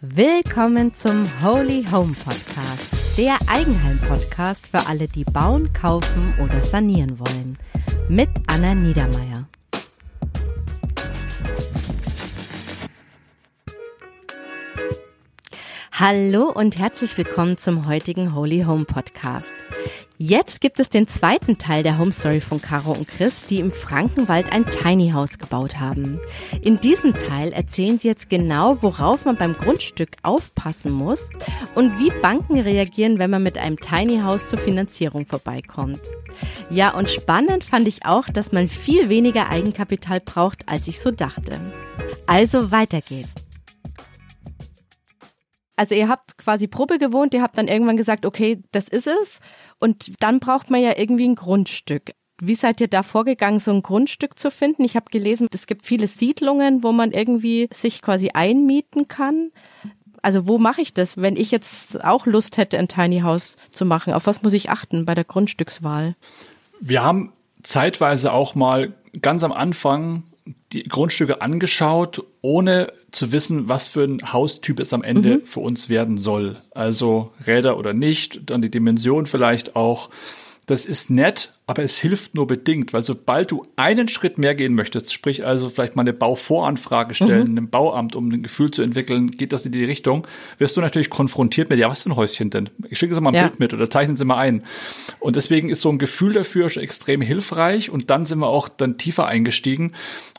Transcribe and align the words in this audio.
Willkommen 0.00 0.94
zum 0.94 1.26
Holy 1.42 1.84
Home 1.90 2.14
Podcast, 2.14 3.18
der 3.18 3.36
Eigenheim-Podcast 3.48 4.68
für 4.68 4.86
alle, 4.86 5.08
die 5.08 5.24
bauen, 5.24 5.72
kaufen 5.72 6.34
oder 6.40 6.62
sanieren 6.62 7.18
wollen. 7.18 7.58
Mit 8.08 8.28
Anna 8.46 8.76
Niedermeier. 8.76 9.48
Hallo 15.90 16.52
und 16.52 16.78
herzlich 16.78 17.18
willkommen 17.18 17.58
zum 17.58 17.88
heutigen 17.88 18.36
Holy 18.36 18.62
Home 18.62 18.84
Podcast. 18.84 19.56
Jetzt 20.20 20.60
gibt 20.60 20.80
es 20.80 20.88
den 20.88 21.06
zweiten 21.06 21.58
Teil 21.58 21.84
der 21.84 21.96
Home 21.96 22.12
Story 22.12 22.40
von 22.40 22.60
Caro 22.60 22.90
und 22.90 23.06
Chris, 23.06 23.46
die 23.46 23.60
im 23.60 23.70
Frankenwald 23.70 24.50
ein 24.50 24.66
Tiny 24.66 25.10
House 25.10 25.38
gebaut 25.38 25.78
haben. 25.78 26.18
In 26.60 26.80
diesem 26.80 27.16
Teil 27.16 27.52
erzählen 27.52 28.00
sie 28.00 28.08
jetzt 28.08 28.28
genau, 28.28 28.82
worauf 28.82 29.26
man 29.26 29.36
beim 29.36 29.52
Grundstück 29.52 30.16
aufpassen 30.24 30.90
muss 30.90 31.30
und 31.76 32.00
wie 32.00 32.10
Banken 32.20 32.58
reagieren, 32.58 33.20
wenn 33.20 33.30
man 33.30 33.44
mit 33.44 33.58
einem 33.58 33.78
Tiny 33.78 34.18
House 34.18 34.46
zur 34.46 34.58
Finanzierung 34.58 35.24
vorbeikommt. 35.24 36.00
Ja, 36.68 36.94
und 36.94 37.08
spannend 37.10 37.62
fand 37.62 37.86
ich 37.86 38.04
auch, 38.04 38.26
dass 38.26 38.50
man 38.50 38.66
viel 38.66 39.08
weniger 39.08 39.50
Eigenkapital 39.50 40.18
braucht, 40.18 40.68
als 40.68 40.88
ich 40.88 40.98
so 40.98 41.12
dachte. 41.12 41.60
Also 42.26 42.72
weiter 42.72 43.02
geht's. 43.02 43.47
Also 45.78 45.94
ihr 45.94 46.08
habt 46.08 46.36
quasi 46.38 46.66
Probe 46.66 46.98
gewohnt, 46.98 47.32
ihr 47.34 47.40
habt 47.40 47.56
dann 47.56 47.68
irgendwann 47.68 47.96
gesagt, 47.96 48.26
okay, 48.26 48.60
das 48.72 48.88
ist 48.88 49.06
es. 49.06 49.38
Und 49.78 50.10
dann 50.18 50.40
braucht 50.40 50.70
man 50.70 50.82
ja 50.82 50.98
irgendwie 50.98 51.28
ein 51.28 51.36
Grundstück. 51.36 52.14
Wie 52.40 52.56
seid 52.56 52.80
ihr 52.80 52.88
da 52.88 53.04
vorgegangen, 53.04 53.60
so 53.60 53.70
ein 53.70 53.82
Grundstück 53.82 54.40
zu 54.40 54.50
finden? 54.50 54.82
Ich 54.82 54.96
habe 54.96 55.06
gelesen, 55.08 55.46
es 55.52 55.68
gibt 55.68 55.86
viele 55.86 56.08
Siedlungen, 56.08 56.82
wo 56.82 56.90
man 56.90 57.12
irgendwie 57.12 57.68
sich 57.72 58.02
quasi 58.02 58.30
einmieten 58.34 59.06
kann. 59.06 59.52
Also 60.20 60.48
wo 60.48 60.58
mache 60.58 60.82
ich 60.82 60.94
das, 60.94 61.16
wenn 61.16 61.36
ich 61.36 61.52
jetzt 61.52 62.02
auch 62.04 62.26
Lust 62.26 62.56
hätte, 62.56 62.76
ein 62.76 62.88
Tiny 62.88 63.20
House 63.20 63.56
zu 63.70 63.84
machen? 63.84 64.14
Auf 64.14 64.26
was 64.26 64.42
muss 64.42 64.54
ich 64.54 64.70
achten 64.70 65.04
bei 65.04 65.14
der 65.14 65.24
Grundstückswahl? 65.24 66.16
Wir 66.80 67.04
haben 67.04 67.32
zeitweise 67.62 68.32
auch 68.32 68.56
mal 68.56 68.94
ganz 69.22 69.44
am 69.44 69.52
Anfang 69.52 70.24
die 70.72 70.82
Grundstücke 70.82 71.40
angeschaut, 71.40 72.24
ohne 72.48 72.90
zu 73.10 73.30
wissen, 73.30 73.68
was 73.68 73.88
für 73.88 74.04
ein 74.04 74.32
Haustyp 74.32 74.80
es 74.80 74.94
am 74.94 75.02
Ende 75.02 75.36
mhm. 75.36 75.44
für 75.44 75.60
uns 75.60 75.90
werden 75.90 76.16
soll. 76.16 76.56
Also 76.70 77.30
Räder 77.46 77.76
oder 77.76 77.92
nicht, 77.92 78.40
dann 78.48 78.62
die 78.62 78.70
Dimension 78.70 79.26
vielleicht 79.26 79.76
auch. 79.76 80.08
Das 80.64 80.86
ist 80.86 81.10
nett, 81.10 81.52
aber 81.66 81.82
es 81.82 81.98
hilft 81.98 82.34
nur 82.34 82.46
bedingt, 82.46 82.94
weil 82.94 83.04
sobald 83.04 83.50
du 83.50 83.64
einen 83.76 84.08
Schritt 84.08 84.38
mehr 84.38 84.54
gehen 84.54 84.74
möchtest, 84.74 85.12
sprich 85.12 85.44
also 85.44 85.68
vielleicht 85.68 85.94
mal 85.94 86.02
eine 86.02 86.14
Bauvoranfrage 86.14 87.14
stellen, 87.14 87.50
mhm. 87.50 87.58
einem 87.58 87.68
Bauamt, 87.68 88.16
um 88.16 88.30
ein 88.30 88.42
Gefühl 88.42 88.70
zu 88.70 88.80
entwickeln, 88.80 89.30
geht 89.30 89.52
das 89.52 89.66
in 89.66 89.72
die 89.72 89.84
Richtung, 89.84 90.26
wirst 90.56 90.78
du 90.78 90.80
natürlich 90.80 91.10
konfrontiert 91.10 91.68
mit, 91.68 91.78
ja, 91.78 91.90
was 91.90 92.04
für 92.04 92.10
ein 92.10 92.16
Häuschen 92.16 92.48
denn? 92.48 92.70
Ich 92.88 92.98
schicke 92.98 93.14
Sie 93.14 93.20
mal 93.20 93.30
ein 93.30 93.34
ja. 93.34 93.48
Bild 93.48 93.60
mit 93.60 93.74
oder 93.74 93.90
zeichnen 93.90 94.16
Sie 94.16 94.24
mal 94.24 94.38
ein. 94.38 94.62
Und 95.20 95.36
deswegen 95.36 95.68
ist 95.68 95.82
so 95.82 95.90
ein 95.90 95.98
Gefühl 95.98 96.32
dafür 96.32 96.70
schon 96.70 96.82
extrem 96.82 97.20
hilfreich 97.20 97.90
und 97.90 98.08
dann 98.08 98.24
sind 98.24 98.38
wir 98.38 98.48
auch 98.48 98.70
dann 98.70 98.96
tiefer 98.96 99.26
eingestiegen 99.26 99.92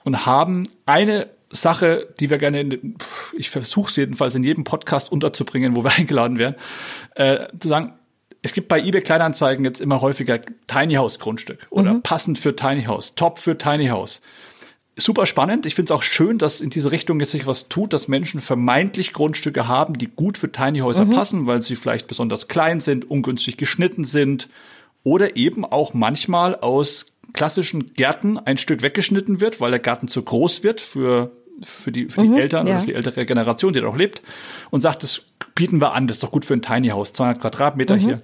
und 0.03 0.25
haben 0.25 0.67
eine 0.87 1.27
Sache, 1.51 2.13
die 2.19 2.29
wir 2.29 2.37
gerne, 2.37 2.61
in, 2.61 2.95
ich 3.37 3.49
versuche 3.49 3.89
es 3.89 3.95
jedenfalls 3.95 4.35
in 4.35 4.43
jedem 4.43 4.63
Podcast 4.63 5.11
unterzubringen, 5.11 5.75
wo 5.75 5.83
wir 5.83 5.91
eingeladen 5.97 6.39
werden, 6.39 6.55
äh, 7.15 7.47
zu 7.59 7.69
sagen, 7.69 7.93
es 8.41 8.53
gibt 8.53 8.69
bei 8.69 8.79
eBay 8.81 9.01
Kleinanzeigen 9.01 9.65
jetzt 9.65 9.81
immer 9.81 10.01
häufiger 10.01 10.39
Tiny 10.67 10.93
House 10.93 11.19
Grundstück 11.19 11.67
oder 11.69 11.95
mhm. 11.95 12.01
passend 12.03 12.39
für 12.39 12.55
Tiny 12.55 12.83
House, 12.83 13.13
top 13.15 13.39
für 13.39 13.57
Tiny 13.57 13.87
House. 13.87 14.21
Super 14.95 15.25
spannend. 15.25 15.65
Ich 15.65 15.75
finde 15.75 15.93
es 15.93 15.97
auch 15.97 16.03
schön, 16.03 16.37
dass 16.37 16.59
in 16.59 16.69
diese 16.69 16.91
Richtung 16.91 17.19
jetzt 17.21 17.31
sich 17.31 17.47
was 17.47 17.69
tut, 17.69 17.93
dass 17.93 18.09
Menschen 18.09 18.41
vermeintlich 18.41 19.13
Grundstücke 19.13 19.67
haben, 19.67 19.97
die 19.97 20.07
gut 20.07 20.37
für 20.37 20.51
Tiny 20.51 20.79
Häuser 20.79 21.05
mhm. 21.05 21.11
passen, 21.11 21.47
weil 21.47 21.61
sie 21.61 21.75
vielleicht 21.75 22.07
besonders 22.07 22.47
klein 22.47 22.81
sind, 22.81 23.09
ungünstig 23.09 23.57
geschnitten 23.57 24.03
sind 24.03 24.49
oder 25.03 25.37
eben 25.37 25.63
auch 25.63 25.93
manchmal 25.93 26.55
aus 26.55 27.13
klassischen 27.33 27.93
Gärten 27.93 28.37
ein 28.37 28.57
Stück 28.57 28.81
weggeschnitten 28.81 29.39
wird, 29.39 29.61
weil 29.61 29.71
der 29.71 29.79
Garten 29.79 30.07
zu 30.07 30.21
groß 30.21 30.63
wird 30.63 30.81
für 30.81 31.31
für 31.63 31.91
die, 31.91 32.05
für 32.05 32.21
die 32.21 32.29
mhm, 32.29 32.37
Eltern 32.37 32.67
ja. 32.67 32.73
oder 32.73 32.81
für 32.81 32.87
die 32.87 32.95
ältere 32.95 33.25
Generation, 33.25 33.73
die 33.73 33.79
da 33.79 33.85
noch 33.85 33.97
lebt, 33.97 34.21
und 34.69 34.81
sagt, 34.81 35.03
das 35.03 35.21
bieten 35.55 35.81
wir 35.81 35.93
an, 35.93 36.07
das 36.07 36.17
ist 36.17 36.23
doch 36.23 36.31
gut 36.31 36.45
für 36.45 36.53
ein 36.53 36.61
Tiny 36.61 36.89
House, 36.89 37.13
200 37.13 37.41
Quadratmeter 37.41 37.95
mhm. 37.95 37.99
hier 37.99 38.21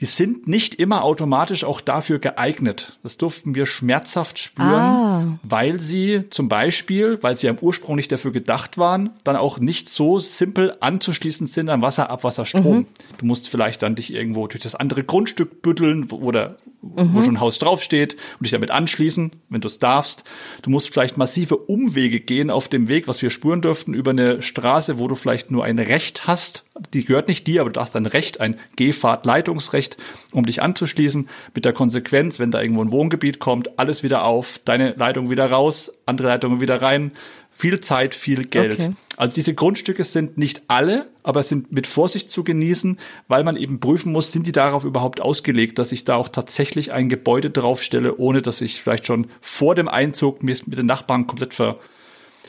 die 0.00 0.06
sind 0.06 0.46
nicht 0.46 0.74
immer 0.74 1.04
automatisch 1.04 1.64
auch 1.64 1.80
dafür 1.80 2.18
geeignet. 2.18 2.98
Das 3.02 3.16
durften 3.16 3.54
wir 3.54 3.64
schmerzhaft 3.64 4.38
spüren, 4.38 4.68
ah. 4.68 5.38
weil 5.42 5.80
sie 5.80 6.24
zum 6.28 6.50
Beispiel, 6.50 7.18
weil 7.22 7.38
sie 7.38 7.48
am 7.48 7.56
Ursprung 7.58 7.96
nicht 7.96 8.12
dafür 8.12 8.30
gedacht 8.30 8.76
waren, 8.76 9.10
dann 9.24 9.36
auch 9.36 9.58
nicht 9.58 9.88
so 9.88 10.20
simpel 10.20 10.76
anzuschließen 10.80 11.46
sind 11.46 11.70
an 11.70 11.80
Wasser, 11.80 12.10
Abwasser, 12.10 12.44
Strom. 12.44 12.76
Mhm. 12.76 12.86
Du 13.16 13.24
musst 13.24 13.48
vielleicht 13.48 13.80
dann 13.80 13.94
dich 13.94 14.12
irgendwo 14.12 14.46
durch 14.46 14.62
das 14.62 14.74
andere 14.74 15.02
Grundstück 15.02 15.62
bütteln, 15.62 16.10
wo, 16.10 16.30
der, 16.30 16.56
mhm. 16.94 17.14
wo 17.14 17.22
schon 17.22 17.36
ein 17.36 17.40
Haus 17.40 17.58
draufsteht 17.58 18.14
und 18.14 18.42
dich 18.42 18.52
damit 18.52 18.70
anschließen, 18.70 19.32
wenn 19.48 19.60
du 19.60 19.68
es 19.68 19.78
darfst. 19.78 20.24
Du 20.60 20.70
musst 20.70 20.92
vielleicht 20.92 21.16
massive 21.16 21.56
Umwege 21.56 22.20
gehen 22.20 22.50
auf 22.50 22.68
dem 22.68 22.88
Weg, 22.88 23.08
was 23.08 23.22
wir 23.22 23.30
spüren 23.30 23.62
dürften, 23.62 23.94
über 23.94 24.10
eine 24.10 24.42
Straße, 24.42 24.98
wo 24.98 25.08
du 25.08 25.14
vielleicht 25.14 25.50
nur 25.50 25.64
ein 25.64 25.78
Recht 25.78 26.26
hast. 26.26 26.64
Die 26.92 27.04
gehört 27.04 27.28
nicht 27.28 27.46
dir, 27.46 27.62
aber 27.62 27.70
du 27.70 27.80
hast 27.80 27.96
ein 27.96 28.04
Recht, 28.04 28.40
ein 28.40 28.56
Gehfahrtleitungsrecht 28.76 29.86
Recht, 29.86 29.96
um 30.32 30.46
dich 30.46 30.62
anzuschließen, 30.62 31.28
mit 31.54 31.64
der 31.64 31.72
Konsequenz, 31.72 32.38
wenn 32.38 32.50
da 32.50 32.60
irgendwo 32.60 32.82
ein 32.82 32.90
Wohngebiet 32.90 33.38
kommt, 33.38 33.78
alles 33.78 34.02
wieder 34.02 34.24
auf, 34.24 34.60
deine 34.64 34.94
Leitung 34.96 35.30
wieder 35.30 35.50
raus, 35.50 35.92
andere 36.06 36.28
Leitungen 36.28 36.60
wieder 36.60 36.82
rein, 36.82 37.12
viel 37.56 37.80
Zeit, 37.80 38.14
viel 38.14 38.44
Geld. 38.44 38.80
Okay. 38.80 38.92
Also 39.16 39.34
diese 39.34 39.54
Grundstücke 39.54 40.04
sind 40.04 40.36
nicht 40.36 40.62
alle, 40.68 41.08
aber 41.22 41.42
sind 41.42 41.72
mit 41.72 41.86
Vorsicht 41.86 42.28
zu 42.30 42.44
genießen, 42.44 42.98
weil 43.28 43.44
man 43.44 43.56
eben 43.56 43.80
prüfen 43.80 44.12
muss, 44.12 44.30
sind 44.30 44.46
die 44.46 44.52
darauf 44.52 44.84
überhaupt 44.84 45.22
ausgelegt, 45.22 45.78
dass 45.78 45.90
ich 45.90 46.04
da 46.04 46.16
auch 46.16 46.28
tatsächlich 46.28 46.92
ein 46.92 47.08
Gebäude 47.08 47.48
draufstelle, 47.48 48.18
ohne 48.18 48.42
dass 48.42 48.60
ich 48.60 48.82
vielleicht 48.82 49.06
schon 49.06 49.28
vor 49.40 49.74
dem 49.74 49.88
Einzug 49.88 50.42
mit, 50.42 50.68
mit 50.68 50.78
den 50.78 50.84
Nachbarn 50.84 51.26
komplett 51.26 51.54
ver, 51.54 51.78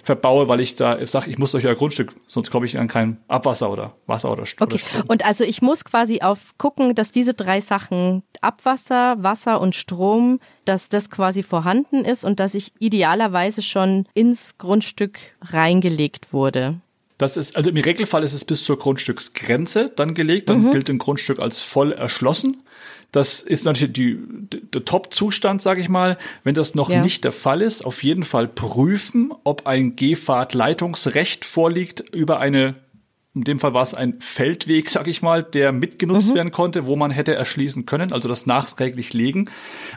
verbaue, 0.08 0.48
weil 0.48 0.62
ich 0.62 0.76
da 0.76 1.06
sage, 1.06 1.30
ich 1.30 1.38
muss 1.38 1.52
durch 1.52 1.66
euer 1.66 1.76
Grundstück, 1.76 2.16
sonst 2.28 2.50
komme 2.50 2.66
ich 2.66 2.78
an 2.78 2.88
kein 2.88 3.18
Abwasser 3.28 3.70
oder 3.70 3.94
Wasser 4.08 4.32
oder, 4.32 4.46
Strom. 4.46 4.68
Okay. 4.68 4.80
Und 5.08 5.26
also 5.26 5.44
ich 5.44 5.62
muss 5.62 5.84
quasi 5.84 6.22
auf 6.22 6.58
gucken, 6.58 6.96
dass 6.96 7.12
diese 7.12 7.34
drei 7.34 7.60
Sachen 7.60 8.24
Abwasser, 8.42 9.22
Wasser 9.22 9.60
und 9.60 9.76
Strom, 9.76 10.40
dass 10.66 10.90
das 10.90 11.10
quasi 11.10 11.44
vorhanden 11.44 12.06
ist 12.06 12.24
und 12.24 12.40
dass 12.40 12.56
ich 12.56 12.72
idealerweise 12.80 13.62
schon 13.62 14.06
ins 14.14 14.58
Grundstück 14.58 15.20
reingelegt 15.42 16.34
wurde. 16.34 16.80
Das 17.18 17.36
ist, 17.36 17.56
also 17.56 17.72
im 17.72 17.78
Regelfall 17.78 18.24
ist 18.24 18.34
es 18.34 18.46
bis 18.46 18.64
zur 18.64 18.78
Grundstücksgrenze 18.78 19.92
dann 19.96 20.14
gelegt, 20.14 20.50
dann 20.50 20.66
mhm. 20.66 20.72
gilt 20.72 20.90
ein 20.90 21.00
Grundstück 21.00 21.40
als 21.40 21.62
voll 21.62 21.92
erschlossen. 21.92 22.64
Das 23.12 23.40
ist 23.40 23.66
natürlich 23.66 23.94
die, 23.94 24.20
der 24.74 24.84
Top-Zustand, 24.84 25.62
sage 25.62 25.82
ich 25.82 25.90
mal. 25.90 26.18
Wenn 26.44 26.56
das 26.56 26.76
noch 26.76 26.90
ja. 26.90 27.02
nicht 27.02 27.24
der 27.24 27.32
Fall 27.32 27.62
ist, 27.62 27.86
auf 27.86 28.04
jeden 28.04 28.26
Fall 28.26 28.48
prüfen, 28.48 29.34
ob 29.44 29.66
ein 29.66 29.96
Gehfahrtleitungsrecht 29.96 31.46
vorliegt 31.46 32.02
über 32.14 32.40
eine 32.40 32.76
in 33.38 33.44
dem 33.44 33.60
Fall 33.60 33.74
war 33.74 33.84
es 33.84 33.94
ein 33.94 34.20
Feldweg, 34.20 34.90
sag 34.90 35.08
ich 35.08 35.22
mal, 35.22 35.44
der 35.44 35.72
mitgenutzt 35.72 36.30
mhm. 36.30 36.36
werden 36.36 36.52
konnte, 36.52 36.86
wo 36.86 36.96
man 36.96 37.12
hätte 37.12 37.36
erschließen 37.36 37.86
können, 37.86 38.12
also 38.12 38.28
das 38.28 38.46
nachträglich 38.46 39.14
legen, 39.14 39.50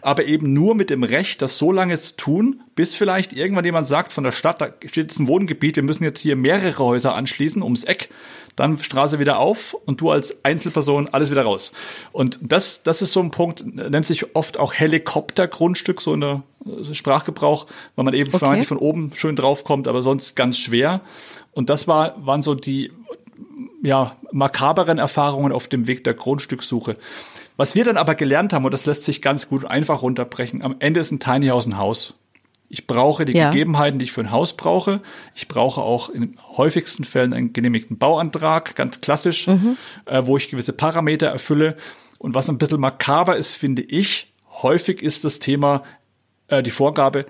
aber 0.02 0.26
eben 0.26 0.52
nur 0.52 0.74
mit 0.74 0.90
dem 0.90 1.02
Recht, 1.02 1.40
das 1.42 1.56
so 1.56 1.72
lange 1.72 1.98
zu 1.98 2.16
tun, 2.16 2.62
bis 2.74 2.94
vielleicht 2.94 3.32
irgendwann 3.32 3.64
jemand 3.64 3.86
sagt 3.86 4.12
von 4.12 4.24
der 4.24 4.32
Stadt, 4.32 4.60
da 4.60 4.74
steht 4.84 5.10
jetzt 5.10 5.18
ein 5.18 5.26
Wohngebiet, 5.26 5.76
wir 5.76 5.82
müssen 5.82 6.04
jetzt 6.04 6.20
hier 6.20 6.36
mehrere 6.36 6.84
Häuser 6.84 7.14
anschließen 7.14 7.62
ums 7.62 7.84
Eck 7.84 8.10
dann 8.56 8.78
Straße 8.78 9.18
wieder 9.18 9.38
auf 9.38 9.74
und 9.86 10.00
du 10.00 10.10
als 10.10 10.44
Einzelperson 10.44 11.08
alles 11.08 11.30
wieder 11.30 11.42
raus. 11.42 11.72
Und 12.12 12.38
das, 12.42 12.82
das 12.82 13.00
ist 13.00 13.12
so 13.12 13.20
ein 13.20 13.30
Punkt, 13.30 13.64
nennt 13.64 14.06
sich 14.06 14.36
oft 14.36 14.58
auch 14.58 14.74
Helikoptergrundstück, 14.74 16.00
so 16.00 16.12
eine 16.12 16.42
Sprachgebrauch, 16.92 17.66
weil 17.96 18.04
man 18.04 18.14
eben 18.14 18.32
okay. 18.34 18.64
von 18.64 18.76
oben 18.76 19.12
schön 19.14 19.36
draufkommt, 19.36 19.88
aber 19.88 20.02
sonst 20.02 20.36
ganz 20.36 20.58
schwer. 20.58 21.00
Und 21.52 21.70
das 21.70 21.88
war, 21.88 22.14
waren 22.24 22.42
so 22.42 22.54
die, 22.54 22.90
ja, 23.82 24.16
makaberen 24.32 24.98
Erfahrungen 24.98 25.52
auf 25.52 25.68
dem 25.68 25.86
Weg 25.86 26.04
der 26.04 26.14
Grundstückssuche. 26.14 26.96
Was 27.56 27.74
wir 27.74 27.84
dann 27.84 27.96
aber 27.96 28.14
gelernt 28.14 28.52
haben, 28.52 28.64
und 28.64 28.72
das 28.72 28.86
lässt 28.86 29.04
sich 29.04 29.20
ganz 29.20 29.48
gut 29.48 29.64
einfach 29.64 30.02
runterbrechen, 30.02 30.62
am 30.62 30.76
Ende 30.78 31.00
ist 31.00 31.10
ein 31.10 31.20
Tiny 31.20 31.48
House 31.48 31.66
ein 31.66 31.78
Haus. 31.78 32.14
Ich 32.68 32.86
brauche 32.86 33.24
die 33.24 33.36
ja. 33.36 33.50
Gegebenheiten, 33.50 33.98
die 33.98 34.04
ich 34.04 34.12
für 34.12 34.20
ein 34.20 34.30
Haus 34.30 34.56
brauche. 34.56 35.00
Ich 35.34 35.48
brauche 35.48 35.82
auch 35.82 36.08
in 36.08 36.20
den 36.20 36.38
häufigsten 36.56 37.04
Fällen 37.04 37.32
einen 37.32 37.52
genehmigten 37.52 37.98
Bauantrag, 37.98 38.76
ganz 38.76 39.00
klassisch, 39.00 39.48
mhm. 39.48 39.76
äh, 40.06 40.22
wo 40.24 40.36
ich 40.36 40.50
gewisse 40.50 40.72
Parameter 40.72 41.26
erfülle. 41.26 41.76
Und 42.18 42.34
was 42.34 42.48
ein 42.48 42.58
bisschen 42.58 42.80
makaber 42.80 43.36
ist, 43.36 43.54
finde 43.54 43.82
ich, 43.82 44.32
häufig 44.62 45.02
ist 45.02 45.24
das 45.24 45.40
Thema, 45.40 45.82
äh, 46.46 46.62
die 46.62 46.70
Vorgabe, 46.70 47.26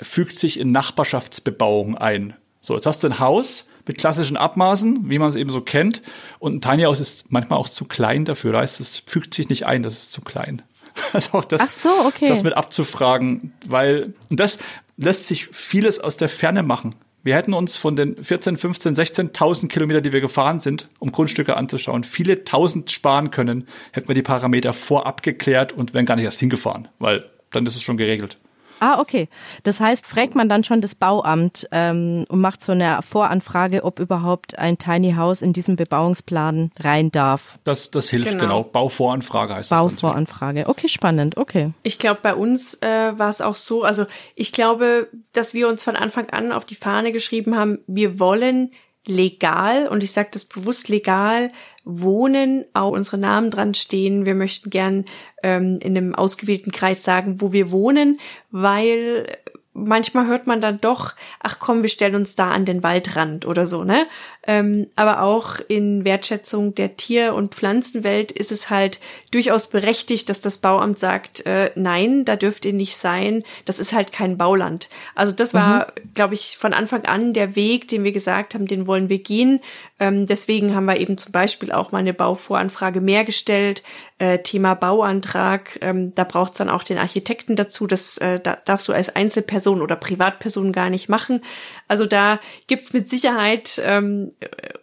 fügt 0.00 0.38
sich 0.38 0.58
in 0.58 0.72
Nachbarschaftsbebauung 0.72 1.98
ein. 1.98 2.34
So, 2.60 2.74
jetzt 2.74 2.86
hast 2.86 3.02
du 3.02 3.08
ein 3.08 3.18
Haus 3.18 3.68
mit 3.86 3.98
klassischen 3.98 4.36
Abmaßen, 4.36 5.10
wie 5.10 5.18
man 5.18 5.28
es 5.28 5.34
eben 5.34 5.50
so 5.50 5.60
kennt, 5.60 6.02
und 6.38 6.56
ein 6.56 6.60
Tiny 6.60 6.82
House 6.84 7.00
ist 7.00 7.30
manchmal 7.30 7.58
auch 7.58 7.68
zu 7.68 7.84
klein 7.84 8.24
dafür. 8.24 8.52
Da 8.52 8.60
heißt 8.60 8.80
es 8.80 9.02
fügt 9.06 9.34
sich 9.34 9.48
nicht 9.48 9.66
ein, 9.66 9.82
das 9.82 9.94
ist 9.94 10.12
zu 10.12 10.20
klein. 10.20 10.62
Also 11.14 11.38
auch 11.38 11.44
das, 11.46 11.62
Ach 11.62 11.70
so, 11.70 11.88
okay. 12.06 12.28
das 12.28 12.42
mit 12.42 12.54
abzufragen, 12.54 13.54
weil 13.66 14.12
und 14.28 14.38
das 14.38 14.58
lässt 14.98 15.26
sich 15.26 15.46
vieles 15.46 15.98
aus 15.98 16.18
der 16.18 16.28
Ferne 16.28 16.62
machen. 16.62 16.94
Wir 17.24 17.36
hätten 17.36 17.54
uns 17.54 17.76
von 17.76 17.94
den 17.94 18.22
14, 18.22 18.58
15, 18.58 18.94
16.000 18.94 19.68
Kilometer, 19.68 20.00
die 20.00 20.12
wir 20.12 20.20
gefahren 20.20 20.60
sind, 20.60 20.88
um 20.98 21.12
Grundstücke 21.12 21.56
anzuschauen, 21.56 22.02
viele 22.04 22.44
tausend 22.44 22.90
sparen 22.90 23.30
können, 23.30 23.68
hätten 23.92 24.08
wir 24.08 24.14
die 24.14 24.22
Parameter 24.22 24.72
vorab 24.72 25.22
geklärt 25.22 25.72
und 25.72 25.94
wären 25.94 26.04
gar 26.04 26.16
nicht 26.16 26.24
erst 26.24 26.40
hingefahren, 26.40 26.88
weil 26.98 27.24
dann 27.50 27.64
ist 27.64 27.76
es 27.76 27.82
schon 27.82 27.96
geregelt. 27.96 28.38
Ah, 28.82 28.98
okay. 28.98 29.28
Das 29.62 29.78
heißt, 29.78 30.04
fragt 30.04 30.34
man 30.34 30.48
dann 30.48 30.64
schon 30.64 30.80
das 30.80 30.96
Bauamt 30.96 31.68
ähm, 31.70 32.26
und 32.28 32.40
macht 32.40 32.60
so 32.60 32.72
eine 32.72 32.98
Voranfrage, 33.08 33.84
ob 33.84 34.00
überhaupt 34.00 34.58
ein 34.58 34.76
Tiny 34.76 35.12
House 35.12 35.40
in 35.40 35.52
diesen 35.52 35.76
Bebauungsplan 35.76 36.72
rein 36.80 37.12
darf. 37.12 37.60
Das, 37.62 37.92
das 37.92 38.10
hilft, 38.10 38.32
genau. 38.32 38.42
genau. 38.42 38.64
Bauvoranfrage 38.64 39.54
heißt 39.54 39.70
Bauvoranfrage. 39.70 39.92
das. 39.92 40.00
Bauvoranfrage. 40.02 40.68
Okay, 40.68 40.88
spannend. 40.88 41.36
Okay. 41.36 41.70
Ich 41.84 42.00
glaube, 42.00 42.18
bei 42.24 42.34
uns 42.34 42.74
äh, 42.82 43.16
war 43.16 43.28
es 43.28 43.40
auch 43.40 43.54
so, 43.54 43.84
also 43.84 44.06
ich 44.34 44.50
glaube, 44.50 45.08
dass 45.32 45.54
wir 45.54 45.68
uns 45.68 45.84
von 45.84 45.94
Anfang 45.94 46.30
an 46.30 46.50
auf 46.50 46.64
die 46.64 46.74
Fahne 46.74 47.12
geschrieben 47.12 47.56
haben, 47.56 47.78
wir 47.86 48.18
wollen 48.18 48.72
legal, 49.06 49.86
und 49.86 50.02
ich 50.02 50.10
sage 50.10 50.30
das 50.32 50.44
bewusst 50.44 50.88
legal, 50.88 51.52
wohnen, 51.84 52.64
auch 52.74 52.92
unsere 52.92 53.18
Namen 53.18 53.50
dran 53.50 53.74
stehen. 53.74 54.24
Wir 54.24 54.34
möchten 54.34 54.70
gern 54.70 55.04
ähm, 55.42 55.78
in 55.82 55.96
einem 55.96 56.14
ausgewählten 56.14 56.72
Kreis 56.72 57.02
sagen, 57.02 57.40
wo 57.40 57.52
wir 57.52 57.70
wohnen, 57.70 58.20
weil 58.50 59.26
manchmal 59.74 60.26
hört 60.26 60.46
man 60.46 60.60
dann 60.60 60.80
doch, 60.80 61.14
ach 61.40 61.58
komm, 61.58 61.82
wir 61.82 61.88
stellen 61.88 62.14
uns 62.14 62.36
da 62.36 62.50
an 62.50 62.64
den 62.64 62.82
Waldrand 62.82 63.46
oder 63.46 63.66
so, 63.66 63.84
ne? 63.84 64.06
Ähm, 64.44 64.88
aber 64.96 65.22
auch 65.22 65.60
in 65.68 66.04
Wertschätzung 66.04 66.74
der 66.74 66.96
Tier- 66.96 67.34
und 67.34 67.54
Pflanzenwelt 67.54 68.32
ist 68.32 68.50
es 68.50 68.70
halt 68.70 68.98
durchaus 69.30 69.68
berechtigt, 69.68 70.28
dass 70.28 70.40
das 70.40 70.58
Bauamt 70.58 70.98
sagt, 70.98 71.46
äh, 71.46 71.70
nein, 71.76 72.24
da 72.24 72.34
dürft 72.34 72.64
ihr 72.64 72.72
nicht 72.72 72.96
sein, 72.96 73.44
das 73.66 73.78
ist 73.78 73.92
halt 73.92 74.12
kein 74.12 74.36
Bauland. 74.36 74.88
Also 75.14 75.32
das 75.32 75.54
war, 75.54 75.86
mhm. 75.86 76.14
glaube 76.14 76.34
ich, 76.34 76.56
von 76.58 76.74
Anfang 76.74 77.04
an 77.04 77.34
der 77.34 77.54
Weg, 77.54 77.86
den 77.86 78.02
wir 78.02 78.12
gesagt 78.12 78.54
haben, 78.54 78.66
den 78.66 78.88
wollen 78.88 79.08
wir 79.08 79.18
gehen. 79.20 79.60
Ähm, 80.00 80.26
deswegen 80.26 80.74
haben 80.74 80.86
wir 80.86 80.98
eben 80.98 81.16
zum 81.16 81.30
Beispiel 81.30 81.70
auch 81.70 81.92
mal 81.92 81.98
eine 81.98 82.12
Bauvoranfrage 82.12 83.00
mehr 83.00 83.24
gestellt. 83.24 83.84
Äh, 84.18 84.40
Thema 84.40 84.74
Bauantrag, 84.74 85.78
ähm, 85.80 86.12
da 86.16 86.24
braucht 86.24 86.52
es 86.52 86.58
dann 86.58 86.68
auch 86.68 86.82
den 86.82 86.98
Architekten 86.98 87.54
dazu. 87.54 87.86
Das 87.86 88.18
äh, 88.18 88.40
da 88.40 88.58
darfst 88.64 88.88
du 88.88 88.92
als 88.92 89.14
Einzelperson 89.14 89.80
oder 89.80 89.94
Privatperson 89.94 90.72
gar 90.72 90.90
nicht 90.90 91.08
machen. 91.08 91.44
Also 91.86 92.06
da 92.06 92.40
gibt's 92.66 92.92
mit 92.92 93.08
Sicherheit 93.08 93.80
ähm, 93.84 94.32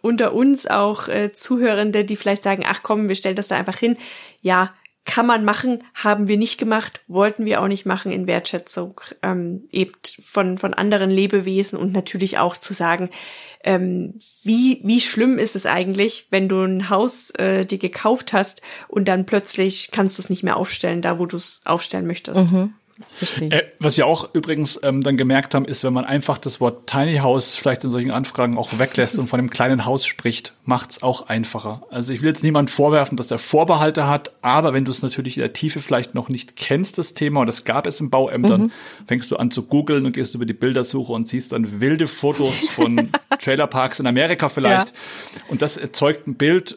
unter 0.02 0.32
uns 0.34 0.66
auch 0.66 1.08
äh, 1.08 1.32
Zuhörende, 1.32 2.04
die 2.04 2.16
vielleicht 2.16 2.42
sagen, 2.42 2.64
ach 2.66 2.82
komm, 2.82 3.08
wir 3.08 3.14
stellen 3.14 3.36
das 3.36 3.48
da 3.48 3.56
einfach 3.56 3.78
hin. 3.78 3.96
Ja, 4.40 4.72
kann 5.06 5.26
man 5.26 5.44
machen, 5.44 5.82
haben 5.94 6.28
wir 6.28 6.36
nicht 6.36 6.58
gemacht, 6.58 7.00
wollten 7.08 7.44
wir 7.44 7.60
auch 7.60 7.68
nicht 7.68 7.86
machen 7.86 8.12
in 8.12 8.26
Wertschätzung 8.26 9.00
ähm, 9.22 9.64
eben 9.72 9.92
von, 10.22 10.58
von 10.58 10.74
anderen 10.74 11.10
Lebewesen 11.10 11.78
und 11.78 11.92
natürlich 11.92 12.38
auch 12.38 12.56
zu 12.56 12.74
sagen, 12.74 13.10
ähm, 13.64 14.20
wie, 14.44 14.80
wie 14.84 15.00
schlimm 15.00 15.38
ist 15.38 15.56
es 15.56 15.66
eigentlich, 15.66 16.28
wenn 16.30 16.48
du 16.48 16.62
ein 16.62 16.90
Haus 16.90 17.30
äh, 17.30 17.66
dir 17.66 17.78
gekauft 17.78 18.32
hast 18.32 18.62
und 18.88 19.08
dann 19.08 19.26
plötzlich 19.26 19.90
kannst 19.90 20.18
du 20.18 20.22
es 20.22 20.30
nicht 20.30 20.42
mehr 20.42 20.56
aufstellen, 20.56 21.02
da 21.02 21.18
wo 21.18 21.26
du 21.26 21.36
es 21.36 21.62
aufstellen 21.64 22.06
möchtest. 22.06 22.52
Mhm. 22.52 22.74
Äh, 23.40 23.62
was 23.78 23.96
wir 23.96 24.06
auch 24.06 24.34
übrigens 24.34 24.78
ähm, 24.82 25.02
dann 25.02 25.16
gemerkt 25.16 25.54
haben, 25.54 25.64
ist, 25.64 25.84
wenn 25.84 25.92
man 25.92 26.04
einfach 26.04 26.38
das 26.38 26.60
Wort 26.60 26.86
Tiny 26.86 27.18
House 27.18 27.54
vielleicht 27.54 27.84
in 27.84 27.90
solchen 27.90 28.10
Anfragen 28.10 28.56
auch 28.58 28.78
weglässt 28.78 29.18
und 29.18 29.28
von 29.28 29.40
einem 29.40 29.50
kleinen 29.50 29.84
Haus 29.84 30.04
spricht, 30.04 30.54
macht's 30.64 31.02
auch 31.02 31.28
einfacher. 31.28 31.82
Also 31.90 32.12
ich 32.12 32.20
will 32.20 32.28
jetzt 32.28 32.42
niemand 32.42 32.70
vorwerfen, 32.70 33.16
dass 33.16 33.30
er 33.30 33.38
Vorbehalte 33.38 34.06
hat, 34.06 34.32
aber 34.42 34.72
wenn 34.72 34.84
du 34.84 34.90
es 34.90 35.02
natürlich 35.02 35.36
in 35.36 35.40
der 35.42 35.52
Tiefe 35.52 35.80
vielleicht 35.80 36.14
noch 36.14 36.28
nicht 36.28 36.56
kennst, 36.56 36.98
das 36.98 37.14
Thema, 37.14 37.40
und 37.40 37.46
das 37.46 37.64
gab 37.64 37.86
es 37.86 38.00
in 38.00 38.10
Bauämtern, 38.10 38.62
mhm. 38.62 38.72
fängst 39.06 39.30
du 39.30 39.36
an 39.36 39.50
zu 39.50 39.62
googeln 39.64 40.06
und 40.06 40.12
gehst 40.12 40.34
über 40.34 40.46
die 40.46 40.54
Bildersuche 40.54 41.12
und 41.12 41.28
siehst 41.28 41.52
dann 41.52 41.80
wilde 41.80 42.06
Fotos 42.06 42.54
von 42.70 43.10
Trailerparks 43.42 44.00
in 44.00 44.06
Amerika 44.06 44.48
vielleicht. 44.48 44.88
Ja. 44.88 45.42
Und 45.48 45.62
das 45.62 45.76
erzeugt 45.76 46.26
ein 46.26 46.36
Bild, 46.36 46.76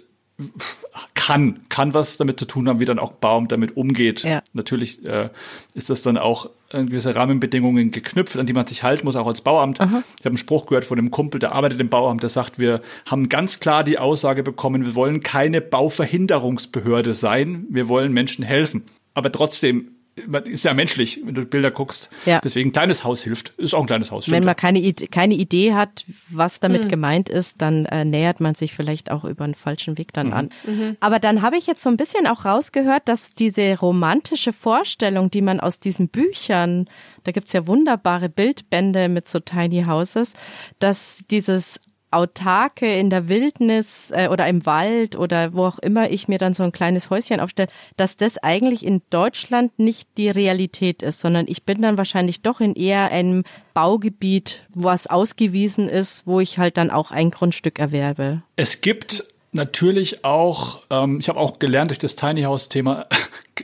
kann, 1.14 1.62
kann 1.70 1.94
was 1.94 2.18
damit 2.18 2.40
zu 2.40 2.46
tun 2.46 2.68
haben, 2.68 2.80
wie 2.80 2.86
dann 2.86 3.00
auch 3.00 3.14
Baum 3.14 3.48
damit 3.48 3.78
umgeht. 3.78 4.24
Ja. 4.24 4.42
Natürlich 4.54 5.06
äh, 5.06 5.30
ist 5.74 5.90
das 5.90 6.02
dann 6.02 6.18
auch 6.18 6.50
an 6.72 6.88
gewisse 6.88 7.16
Rahmenbedingungen 7.16 7.92
geknüpft, 7.92 8.36
an 8.38 8.46
die 8.46 8.54
man 8.54 8.66
sich 8.68 8.84
halten 8.84 9.06
muss, 9.06 9.16
auch 9.16 9.28
als 9.28 9.42
Bauamt. 9.42 9.80
Aha. 9.80 10.04
Ich 10.18 10.26
habe 10.26 10.30
einen 10.30 10.38
Spruch 10.38 10.66
gehört 10.66 10.86
von 10.86 10.98
einem 10.98 11.12
Kumpel, 11.12 11.40
der 11.40 11.54
arbeitet 11.54 11.80
im 11.80 11.90
Bauamt, 11.90 12.24
der 12.24 12.30
sagt, 12.30 12.58
wir 12.58 12.82
haben 13.06 13.30
ganz 13.30 13.60
klar 13.60 13.84
die 13.84 14.00
Aussage 14.00 14.44
bekommen, 14.44 14.86
wir 14.86 14.96
wollen 14.96 15.22
keine 15.22 15.62
Bauverhinderungsbehörde 15.62 17.14
sein, 17.14 17.66
wir 17.70 17.88
wollen 17.88 18.12
Menschen 18.12 18.44
helfen. 18.44 18.84
Aber 19.14 19.32
trotzdem 19.32 19.92
man 20.28 20.46
ist 20.46 20.64
ja 20.64 20.74
menschlich, 20.74 21.22
wenn 21.24 21.34
du 21.34 21.46
Bilder 21.46 21.72
guckst. 21.72 22.10
Ja. 22.26 22.40
Deswegen 22.44 22.70
ein 22.70 22.74
kleines 22.74 23.04
Haus 23.04 23.24
hilft. 23.24 23.50
Ist 23.58 23.74
auch 23.74 23.82
ein 23.82 23.88
kleines 23.88 24.12
Haus. 24.12 24.30
Wenn 24.30 24.44
man 24.44 24.56
keine, 24.56 24.80
Idee, 24.80 25.08
keine 25.08 25.34
Idee 25.34 25.74
hat, 25.74 26.06
was 26.30 26.60
damit 26.60 26.86
mhm. 26.86 26.90
gemeint 26.90 27.30
ist, 27.30 27.62
dann 27.62 27.86
äh, 27.86 28.06
nähert 28.06 28.40
man 28.40 28.54
sich 28.54 28.74
vielleicht 28.74 29.10
auch 29.10 29.24
über 29.26 29.44
einen 29.44 29.56
falschen 29.56 29.98
Weg 29.98 30.14
dann 30.14 30.28
mhm. 30.28 30.34
an. 30.34 30.50
Mhm. 30.66 30.98
Aber 31.00 31.20
dann 31.20 31.42
habe 31.42 31.58
ich 31.58 31.66
jetzt 31.66 31.82
so 31.82 31.90
ein 31.90 31.98
bisschen 31.98 32.28
auch 32.28 32.46
rausgehört, 32.46 33.04
dass 33.06 33.34
diese 33.34 33.78
romantische 33.80 34.54
Vorstellung, 34.54 35.32
die 35.32 35.42
man 35.42 35.60
aus 35.60 35.80
diesen 35.80 36.10
Büchern, 36.10 36.88
da 37.24 37.32
gibt's 37.32 37.54
ja 37.54 37.66
wunderbare 37.66 38.30
Bildbände 38.30 39.10
mit 39.10 39.28
so 39.28 39.40
Tiny 39.40 39.86
Houses, 39.86 40.34
dass 40.80 41.26
dieses 41.30 41.80
autarke 42.14 42.98
in 42.98 43.10
der 43.10 43.28
Wildnis 43.28 44.12
äh, 44.12 44.28
oder 44.30 44.48
im 44.48 44.66
Wald 44.66 45.16
oder 45.16 45.54
wo 45.54 45.66
auch 45.66 45.80
immer 45.80 46.10
ich 46.10 46.28
mir 46.28 46.38
dann 46.38 46.54
so 46.54 46.64
ein 46.64 46.72
kleines 46.72 47.10
Häuschen 47.10 47.40
aufstelle, 47.40 47.70
dass 47.98 48.18
das 48.18 48.38
eigentlich 48.38 48.86
in 48.86 49.02
Deutschland 49.10 49.78
nicht 49.80 50.10
die 50.18 50.30
Realität 50.30 51.02
ist, 51.02 51.20
sondern 51.20 51.46
ich 51.48 51.64
bin 51.64 51.82
dann 51.82 51.98
wahrscheinlich 51.98 52.42
doch 52.42 52.62
in 52.62 52.76
eher 52.76 53.12
einem 53.12 53.44
Baugebiet, 53.74 54.68
was 54.74 55.08
ausgewiesen 55.08 55.90
ist, 55.90 56.28
wo 56.28 56.40
ich 56.40 56.58
halt 56.58 56.78
dann 56.78 56.92
auch 56.92 57.12
ein 57.12 57.32
Grundstück 57.32 57.80
erwerbe. 57.80 58.44
Es 58.56 58.82
gibt 58.82 59.24
natürlich 59.52 60.26
auch, 60.26 60.80
ähm, 60.90 61.20
ich 61.20 61.30
habe 61.30 61.40
auch 61.40 61.60
gelernt 61.60 61.92
durch 61.92 62.00
das 62.00 62.16
Tiny 62.16 62.44
House 62.44 62.70
Thema, 62.70 63.06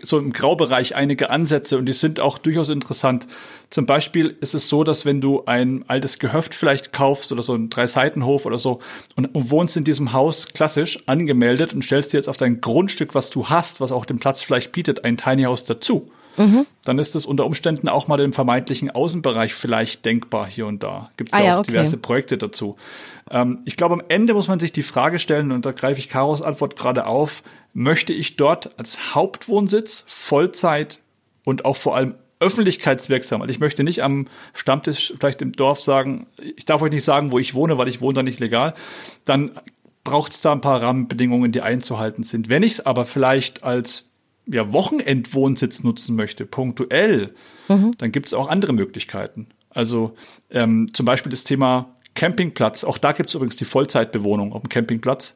so 0.03 0.19
im 0.19 0.33
Graubereich 0.33 0.95
einige 0.95 1.29
Ansätze 1.29 1.77
und 1.77 1.85
die 1.85 1.93
sind 1.93 2.19
auch 2.19 2.37
durchaus 2.37 2.69
interessant. 2.69 3.27
Zum 3.69 3.85
Beispiel 3.85 4.37
ist 4.41 4.53
es 4.53 4.69
so, 4.69 4.83
dass 4.83 5.05
wenn 5.05 5.21
du 5.21 5.43
ein 5.45 5.85
altes 5.87 6.19
Gehöft 6.19 6.55
vielleicht 6.55 6.93
kaufst 6.93 7.31
oder 7.31 7.41
so 7.41 7.53
ein 7.53 7.69
Drei-Seitenhof 7.69 8.45
oder 8.45 8.57
so 8.57 8.79
und, 9.15 9.33
und, 9.33 9.51
wohnst 9.51 9.77
in 9.77 9.83
diesem 9.83 10.13
Haus 10.13 10.47
klassisch 10.47 10.99
angemeldet 11.07 11.73
und 11.73 11.83
stellst 11.83 12.13
dir 12.13 12.17
jetzt 12.17 12.29
auf 12.29 12.37
dein 12.37 12.61
Grundstück, 12.61 13.15
was 13.15 13.29
du 13.29 13.49
hast, 13.49 13.81
was 13.81 13.91
auch 13.91 14.05
den 14.05 14.19
Platz 14.19 14.43
vielleicht 14.43 14.71
bietet, 14.71 15.05
ein 15.05 15.17
Tiny 15.17 15.43
House 15.43 15.63
dazu. 15.63 16.11
Mhm. 16.37 16.65
Dann 16.85 16.99
ist 16.99 17.15
es 17.15 17.25
unter 17.25 17.45
Umständen 17.45 17.89
auch 17.89 18.07
mal 18.07 18.19
im 18.21 18.31
vermeintlichen 18.31 18.89
Außenbereich 18.89 19.53
vielleicht 19.53 20.05
denkbar 20.05 20.47
hier 20.47 20.67
und 20.67 20.81
da. 20.81 21.11
Gibt 21.17 21.33
es 21.33 21.39
ah, 21.39 21.43
ja 21.43 21.55
auch 21.55 21.59
okay. 21.59 21.71
diverse 21.71 21.97
Projekte 21.97 22.37
dazu. 22.37 22.77
Ähm, 23.31 23.59
ich 23.65 23.75
glaube, 23.75 23.95
am 23.95 24.03
Ende 24.07 24.33
muss 24.33 24.47
man 24.47 24.59
sich 24.59 24.71
die 24.71 24.83
Frage 24.83 25.19
stellen, 25.19 25.51
und 25.51 25.65
da 25.65 25.71
greife 25.71 25.99
ich 25.99 26.09
Karos 26.09 26.41
Antwort 26.41 26.75
gerade 26.75 27.05
auf, 27.05 27.43
möchte 27.73 28.13
ich 28.13 28.35
dort 28.35 28.77
als 28.79 29.15
Hauptwohnsitz 29.15 30.03
Vollzeit 30.07 31.01
und 31.45 31.65
auch 31.65 31.75
vor 31.75 31.95
allem 31.95 32.15
öffentlichkeitswirksam. 32.39 33.41
Also 33.41 33.53
ich 33.53 33.59
möchte 33.59 33.83
nicht 33.83 34.01
am 34.01 34.27
Stammtisch 34.53 35.13
vielleicht 35.19 35.41
im 35.41 35.51
Dorf 35.51 35.81
sagen, 35.81 36.27
ich 36.55 36.65
darf 36.65 36.81
euch 36.81 36.91
nicht 36.91 37.03
sagen, 37.03 37.31
wo 37.31 37.39
ich 37.39 37.53
wohne, 37.53 37.77
weil 37.77 37.89
ich 37.89 38.01
wohne 38.01 38.15
da 38.15 38.23
nicht 38.23 38.39
legal. 38.39 38.73
Dann 39.25 39.51
braucht 40.03 40.31
es 40.31 40.41
da 40.41 40.53
ein 40.53 40.61
paar 40.61 40.81
Rahmenbedingungen, 40.81 41.51
die 41.51 41.61
einzuhalten 41.61 42.23
sind. 42.23 42.49
Wenn 42.49 42.63
ich 42.63 42.73
es 42.73 42.85
aber 42.85 43.05
vielleicht 43.05 43.63
als 43.63 44.11
ja, 44.47 44.71
Wochenendwohnsitz 44.71 45.83
nutzen 45.83 46.15
möchte, 46.15 46.45
punktuell, 46.45 47.35
mhm. 47.67 47.91
dann 47.97 48.11
gibt 48.11 48.27
es 48.27 48.33
auch 48.33 48.47
andere 48.47 48.73
Möglichkeiten. 48.73 49.47
Also 49.69 50.15
ähm, 50.49 50.91
zum 50.93 51.05
Beispiel 51.05 51.29
das 51.29 51.43
Thema 51.43 51.95
Campingplatz. 52.19 52.83
Auch 52.83 52.97
da 52.97 53.13
gibt 53.13 53.29
es 53.29 53.35
übrigens 53.35 53.55
die 53.55 53.63
Vollzeitbewohnung 53.63 54.51
auf 54.51 54.61
dem 54.61 54.67
Campingplatz. 54.67 55.35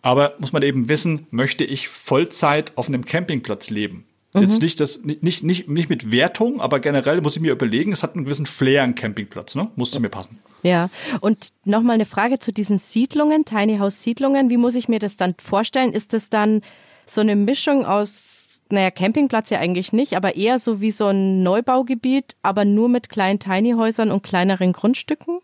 Aber 0.00 0.34
muss 0.38 0.52
man 0.52 0.62
eben 0.62 0.88
wissen, 0.88 1.26
möchte 1.30 1.64
ich 1.64 1.88
Vollzeit 1.88 2.72
auf 2.76 2.88
einem 2.88 3.04
Campingplatz 3.04 3.68
leben? 3.68 4.06
Mhm. 4.32 4.40
Jetzt 4.40 4.62
nicht 4.62 4.80
das, 4.80 5.00
nicht, 5.02 5.22
nicht, 5.44 5.68
nicht 5.68 5.90
mit 5.90 6.10
Wertung, 6.10 6.62
aber 6.62 6.80
generell 6.80 7.20
muss 7.20 7.36
ich 7.36 7.42
mir 7.42 7.52
überlegen, 7.52 7.92
es 7.92 8.02
hat 8.02 8.14
einen 8.14 8.24
gewissen 8.24 8.46
Flair, 8.46 8.84
ein 8.84 8.94
Campingplatz, 8.94 9.54
ne? 9.54 9.68
Muss 9.76 9.90
zu 9.90 10.00
mir 10.00 10.08
passen. 10.08 10.38
Ja. 10.62 10.88
Und 11.20 11.48
nochmal 11.66 11.94
eine 11.94 12.06
Frage 12.06 12.38
zu 12.38 12.54
diesen 12.54 12.78
Siedlungen, 12.78 13.44
Tiny 13.44 13.76
House 13.76 14.02
Siedlungen. 14.02 14.48
Wie 14.48 14.56
muss 14.56 14.76
ich 14.76 14.88
mir 14.88 15.00
das 15.00 15.18
dann 15.18 15.34
vorstellen? 15.38 15.92
Ist 15.92 16.14
das 16.14 16.30
dann 16.30 16.62
so 17.04 17.20
eine 17.20 17.36
Mischung 17.36 17.84
aus, 17.84 18.60
naja, 18.70 18.90
Campingplatz 18.90 19.50
ja 19.50 19.58
eigentlich 19.58 19.92
nicht, 19.92 20.16
aber 20.16 20.36
eher 20.36 20.58
so 20.58 20.80
wie 20.80 20.90
so 20.90 21.08
ein 21.08 21.42
Neubaugebiet, 21.42 22.36
aber 22.42 22.64
nur 22.64 22.88
mit 22.88 23.10
kleinen 23.10 23.40
Tiny 23.40 23.72
Häusern 23.72 24.10
und 24.10 24.22
kleineren 24.22 24.72
Grundstücken? 24.72 25.40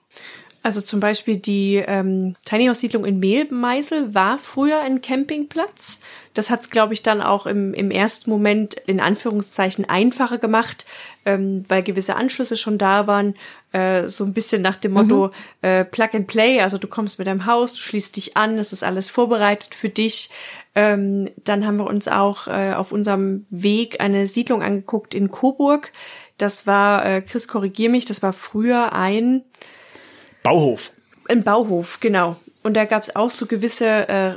Also 0.62 0.82
zum 0.82 1.00
Beispiel 1.00 1.38
die 1.38 1.76
ähm, 1.76 2.34
Tiny 2.44 2.66
House 2.66 2.80
Siedlung 2.80 3.06
in 3.06 3.18
Mehlmeißel 3.18 4.14
war 4.14 4.36
früher 4.36 4.80
ein 4.80 5.00
Campingplatz. 5.00 6.00
Das 6.34 6.50
hat 6.50 6.60
es, 6.60 6.70
glaube 6.70 6.92
ich, 6.92 7.02
dann 7.02 7.22
auch 7.22 7.46
im, 7.46 7.72
im 7.72 7.90
ersten 7.90 8.30
Moment 8.30 8.74
in 8.74 9.00
Anführungszeichen 9.00 9.88
einfacher 9.88 10.36
gemacht, 10.36 10.84
ähm, 11.24 11.64
weil 11.68 11.82
gewisse 11.82 12.14
Anschlüsse 12.14 12.58
schon 12.58 12.76
da 12.76 13.06
waren. 13.06 13.36
Äh, 13.72 14.08
so 14.08 14.22
ein 14.24 14.34
bisschen 14.34 14.60
nach 14.60 14.76
dem 14.76 14.92
Motto 14.92 15.28
mhm. 15.28 15.32
äh, 15.62 15.84
Plug 15.86 16.10
and 16.12 16.26
Play. 16.26 16.60
Also 16.60 16.76
du 16.76 16.88
kommst 16.88 17.18
mit 17.18 17.26
deinem 17.26 17.46
Haus, 17.46 17.72
du 17.72 17.80
schließt 17.80 18.16
dich 18.16 18.36
an, 18.36 18.58
es 18.58 18.74
ist 18.74 18.84
alles 18.84 19.08
vorbereitet 19.08 19.74
für 19.74 19.88
dich. 19.88 20.28
Ähm, 20.74 21.30
dann 21.42 21.66
haben 21.66 21.78
wir 21.78 21.86
uns 21.86 22.06
auch 22.06 22.48
äh, 22.48 22.74
auf 22.74 22.92
unserem 22.92 23.46
Weg 23.48 24.00
eine 24.00 24.26
Siedlung 24.26 24.62
angeguckt 24.62 25.14
in 25.14 25.30
Coburg. 25.30 25.90
Das 26.36 26.66
war, 26.66 27.06
äh, 27.06 27.22
Chris, 27.22 27.48
korrigier 27.48 27.88
mich, 27.88 28.04
das 28.04 28.22
war 28.22 28.34
früher 28.34 28.92
ein 28.92 29.42
Bauhof. 30.42 30.92
Ein 31.28 31.42
Bauhof, 31.42 32.00
genau. 32.00 32.36
Und 32.62 32.74
da 32.74 32.84
gab 32.84 33.02
es 33.02 33.14
auch 33.14 33.30
so 33.30 33.46
gewisse, 33.46 34.08
äh, 34.08 34.34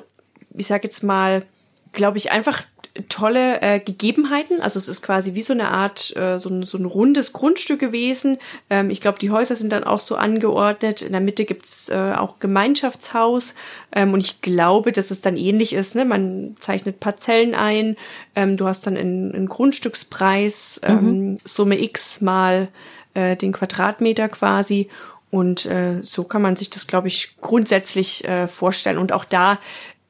ich 0.55 0.67
sag 0.67 0.83
jetzt 0.83 1.03
mal, 1.03 1.43
glaube 1.91 2.17
ich, 2.17 2.31
einfach 2.31 2.63
tolle 3.09 3.61
äh, 3.61 3.79
Gegebenheiten. 3.79 4.61
Also 4.61 4.77
es 4.77 4.87
ist 4.87 5.01
quasi 5.01 5.33
wie 5.33 5.41
so 5.41 5.53
eine 5.53 5.69
Art, 5.69 6.15
äh, 6.15 6.37
so, 6.37 6.49
ein, 6.49 6.63
so 6.63 6.77
ein 6.77 6.85
rundes 6.85 7.33
Grundstück 7.33 7.79
gewesen. 7.79 8.37
Ähm, 8.69 8.91
ich 8.91 9.01
glaube, 9.01 9.17
die 9.17 9.31
Häuser 9.31 9.55
sind 9.55 9.71
dann 9.71 9.83
auch 9.83 9.99
so 9.99 10.15
angeordnet. 10.15 11.01
In 11.01 11.11
der 11.11 11.21
Mitte 11.21 11.45
gibt's 11.45 11.89
äh, 11.89 12.13
auch 12.15 12.39
Gemeinschaftshaus. 12.39 13.55
Ähm, 13.91 14.13
und 14.13 14.19
ich 14.19 14.41
glaube, 14.41 14.91
dass 14.91 15.09
es 15.09 15.21
dann 15.21 15.37
ähnlich 15.37 15.73
ist. 15.73 15.95
Ne? 15.95 16.05
Man 16.05 16.55
zeichnet 16.59 16.99
Parzellen 16.99 17.55
ein. 17.55 17.97
Ähm, 18.35 18.57
du 18.57 18.67
hast 18.67 18.85
dann 18.85 18.95
einen, 18.95 19.33
einen 19.33 19.49
Grundstückspreis, 19.49 20.79
ähm, 20.83 21.31
mhm. 21.31 21.37
Summe 21.43 21.81
X 21.81 22.21
mal 22.21 22.67
äh, 23.15 23.35
den 23.35 23.53
Quadratmeter 23.53 24.29
quasi. 24.29 24.89
Und 25.33 25.65
äh, 25.65 25.97
so 26.03 26.25
kann 26.25 26.43
man 26.43 26.55
sich 26.55 26.69
das, 26.69 26.85
glaube 26.85 27.07
ich, 27.07 27.37
grundsätzlich 27.41 28.23
äh, 28.23 28.47
vorstellen. 28.47 28.99
Und 28.99 29.11
auch 29.11 29.25
da 29.25 29.57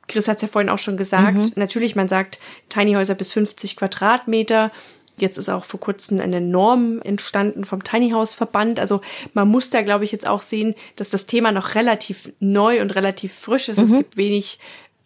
Chris 0.10 0.28
hat 0.28 0.36
es 0.36 0.42
ja 0.42 0.50
vorhin 0.50 0.68
auch 0.68 0.80
schon 0.80 0.98
gesagt, 0.98 1.38
mhm. 1.38 1.52
natürlich, 1.56 1.96
man 1.96 2.10
sagt 2.10 2.42
Tiny 2.68 2.92
Häuser 2.96 3.16
bis 3.16 3.32
50 3.32 3.78
Quadratmeter. 3.78 4.70
Jetzt 5.18 5.38
ist 5.38 5.48
auch 5.48 5.64
vor 5.64 5.80
kurzem 5.80 6.20
eine 6.20 6.42
Norm 6.42 7.02
entstanden 7.02 7.64
vom 7.64 7.86
Tiny 7.86 8.10
House 8.10 8.34
Verband. 8.34 8.82
Also 8.82 9.00
man 9.34 9.48
muss 9.48 9.70
da, 9.70 9.82
glaube 9.82 10.04
ich, 10.04 10.12
jetzt 10.12 10.28
auch 10.28 10.42
sehen, 10.42 10.76
dass 10.98 11.10
das 11.10 11.26
Thema 11.26 11.54
noch 11.54 11.76
relativ 11.76 12.34
neu 12.42 12.82
und 12.82 12.92
relativ 12.92 13.34
frisch 13.34 13.70
ist. 13.70 13.78
Mhm. 13.78 13.84
Es 13.86 13.92
gibt 13.92 14.18
wenig 14.18 14.60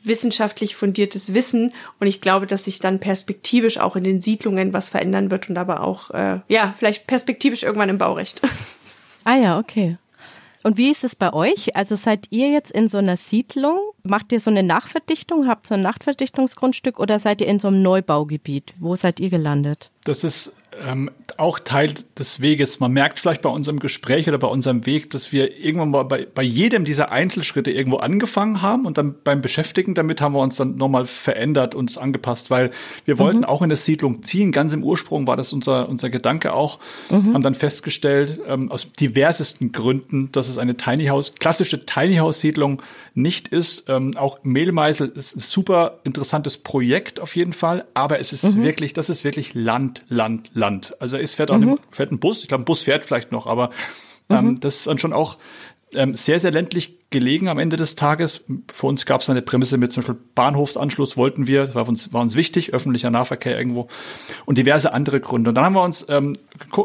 wissenschaftlich 0.03 0.75
fundiertes 0.75 1.36
Wissen 1.36 1.75
und 2.00 2.07
ich 2.07 2.21
glaube, 2.21 2.47
dass 2.47 2.63
sich 2.63 2.79
dann 2.79 3.00
perspektivisch 3.00 3.77
auch 3.77 3.95
in 3.95 4.03
den 4.03 4.19
Siedlungen 4.19 4.74
was 4.74 4.89
verändern 4.89 5.29
wird 5.29 5.47
und 5.47 5.59
aber 5.59 5.81
auch, 5.81 6.09
äh, 6.09 6.39
ja, 6.47 6.74
vielleicht 6.75 7.05
perspektivisch 7.05 7.62
irgendwann 7.62 7.89
im 7.89 8.00
Baurecht. 8.00 8.41
Ah 9.27 9.36
ja, 9.36 9.59
okay. 9.59 9.97
Und 10.67 10.75
wie 10.75 10.91
ist 10.91 11.05
es 11.05 11.15
bei 11.15 11.31
euch? 11.31 11.77
Also 11.77 11.95
seid 11.95 12.27
ihr 12.29 12.50
jetzt 12.51 12.71
in 12.71 12.89
so 12.89 12.97
einer 12.97 13.15
Siedlung? 13.15 13.79
Macht 14.03 14.33
ihr 14.33 14.41
so 14.41 14.51
eine 14.51 14.63
Nachverdichtung? 14.63 15.47
Habt 15.47 15.65
so 15.65 15.75
ein 15.75 15.81
Nachverdichtungsgrundstück 15.81 17.00
oder 17.00 17.19
seid 17.19 17.39
ihr 17.39 17.47
in 17.47 17.57
so 17.57 17.69
einem 17.69 17.81
Neubaugebiet? 17.81 18.74
Wo 18.77 18.97
seid 18.97 19.21
ihr 19.21 19.29
gelandet? 19.29 19.91
Das 20.03 20.25
ist 20.25 20.51
ähm, 20.88 21.10
auch 21.38 21.60
Teil 21.60 21.93
des 22.17 22.41
Weges. 22.41 22.79
Man 22.79 22.91
merkt 22.91 23.19
vielleicht 23.19 23.41
bei 23.41 23.50
unserem 23.50 23.79
Gespräch 23.79 24.27
oder 24.27 24.38
bei 24.38 24.48
unserem 24.48 24.86
Weg, 24.86 25.10
dass 25.12 25.31
wir 25.31 25.57
irgendwann 25.57 25.91
mal 25.91 26.03
bei, 26.03 26.27
bei 26.34 26.43
jedem 26.43 26.86
dieser 26.86 27.12
Einzelschritte 27.12 27.72
irgendwo 27.72 27.98
angefangen 27.98 28.62
haben 28.62 28.86
und 28.86 28.98
dann 28.98 29.15
beim 29.24 29.41
Beschäftigen 29.41 29.96
damit 29.96 30.22
haben 30.22 30.34
wir 30.34 30.39
uns 30.39 30.55
dann 30.55 30.75
nochmal 30.75 31.05
verändert, 31.05 31.75
uns 31.75 31.98
angepasst, 31.98 32.50
weil 32.50 32.72
wir 33.05 33.17
wollten 33.17 33.39
mhm. 33.39 33.46
auch 33.46 33.62
in 33.62 33.69
der 33.69 33.77
Siedlung 33.77 34.24
ziehen. 34.24 34.51
Ganz 34.51 34.74
im 34.74 34.84
Ursprung 34.84 35.27
war 35.27 35.38
das 35.38 35.53
unser, 35.53 35.89
unser 35.89 36.10
Gedanke 36.10 36.53
auch. 36.53 36.79
Mhm. 37.10 37.34
Haben 37.34 37.43
dann 37.43 37.55
festgestellt, 37.55 38.39
ähm, 38.48 38.72
aus 38.72 38.93
diversesten 38.93 39.72
Gründen, 39.72 40.31
dass 40.31 40.48
es 40.50 40.57
eine 40.57 40.77
Tiny 40.77 41.07
House, 41.07 41.34
klassische 41.39 41.86
Tiny 41.86 42.17
House 42.17 42.41
Siedlung 42.41 42.81
nicht 43.13 43.48
ist. 43.48 43.86
Ähm, 43.88 44.15
auch 44.15 44.39
Mehlmeisel 44.43 45.07
ist 45.10 45.36
ein 45.36 45.39
super 45.39 46.00
interessantes 46.03 46.57
Projekt 46.57 47.19
auf 47.19 47.36
jeden 47.36 47.53
Fall, 47.53 47.86
aber 47.93 48.19
es 48.19 48.34
ist 48.34 48.55
mhm. 48.55 48.63
wirklich, 48.63 48.93
das 48.93 49.10
ist 49.10 49.24
wirklich 49.24 49.53
Land, 49.53 50.03
Land, 50.10 50.51
Land. 50.53 50.66
Land. 50.67 50.95
Also 51.00 51.17
es 51.17 51.36
fährt 51.36 51.51
auch 51.51 51.57
mhm. 51.57 51.74
ein, 51.74 51.79
fährt 51.91 52.12
ein 52.12 52.19
Bus, 52.19 52.41
ich 52.41 52.50
glaube, 52.50 52.63
ein 52.63 52.65
Bus 52.65 52.83
fährt 52.83 53.05
vielleicht 53.05 53.31
noch, 53.31 53.47
aber 53.47 53.71
ähm, 54.29 54.45
mhm. 54.45 54.59
das 54.59 54.77
ist 54.77 54.88
dann 54.88 55.00
schon 55.00 55.13
auch 55.13 55.38
ähm, 55.93 56.15
sehr, 56.15 56.39
sehr 56.41 56.51
ländlich 56.51 57.09
gelegen 57.09 57.47
am 57.47 57.59
Ende 57.59 57.77
des 57.77 57.95
Tages. 57.95 58.43
Für 58.74 58.88
uns 58.88 59.05
gab 59.05 59.21
es 59.21 59.29
eine 59.29 59.41
Prämisse 59.41 59.77
mit 59.77 59.93
zum 59.93 60.03
Beispiel 60.03 60.19
Bahnhofsanschluss 60.36 61.15
wollten 61.15 61.47
wir, 61.47 61.74
war 61.74 61.88
uns, 61.88 62.12
war 62.12 62.21
uns 62.21 62.36
wichtig, 62.36 62.74
öffentlicher 62.74 63.09
Nahverkehr 63.09 63.57
irgendwo 63.57 63.88
und 64.45 64.57
diverse 64.57 64.91
andere 64.91 65.21
Gründe. 65.21 65.50
Und 65.50 65.55
dann 65.55 65.63
haben 65.63 65.75
wir 65.75 65.83
uns 65.83 66.05
ähm, 66.09 66.38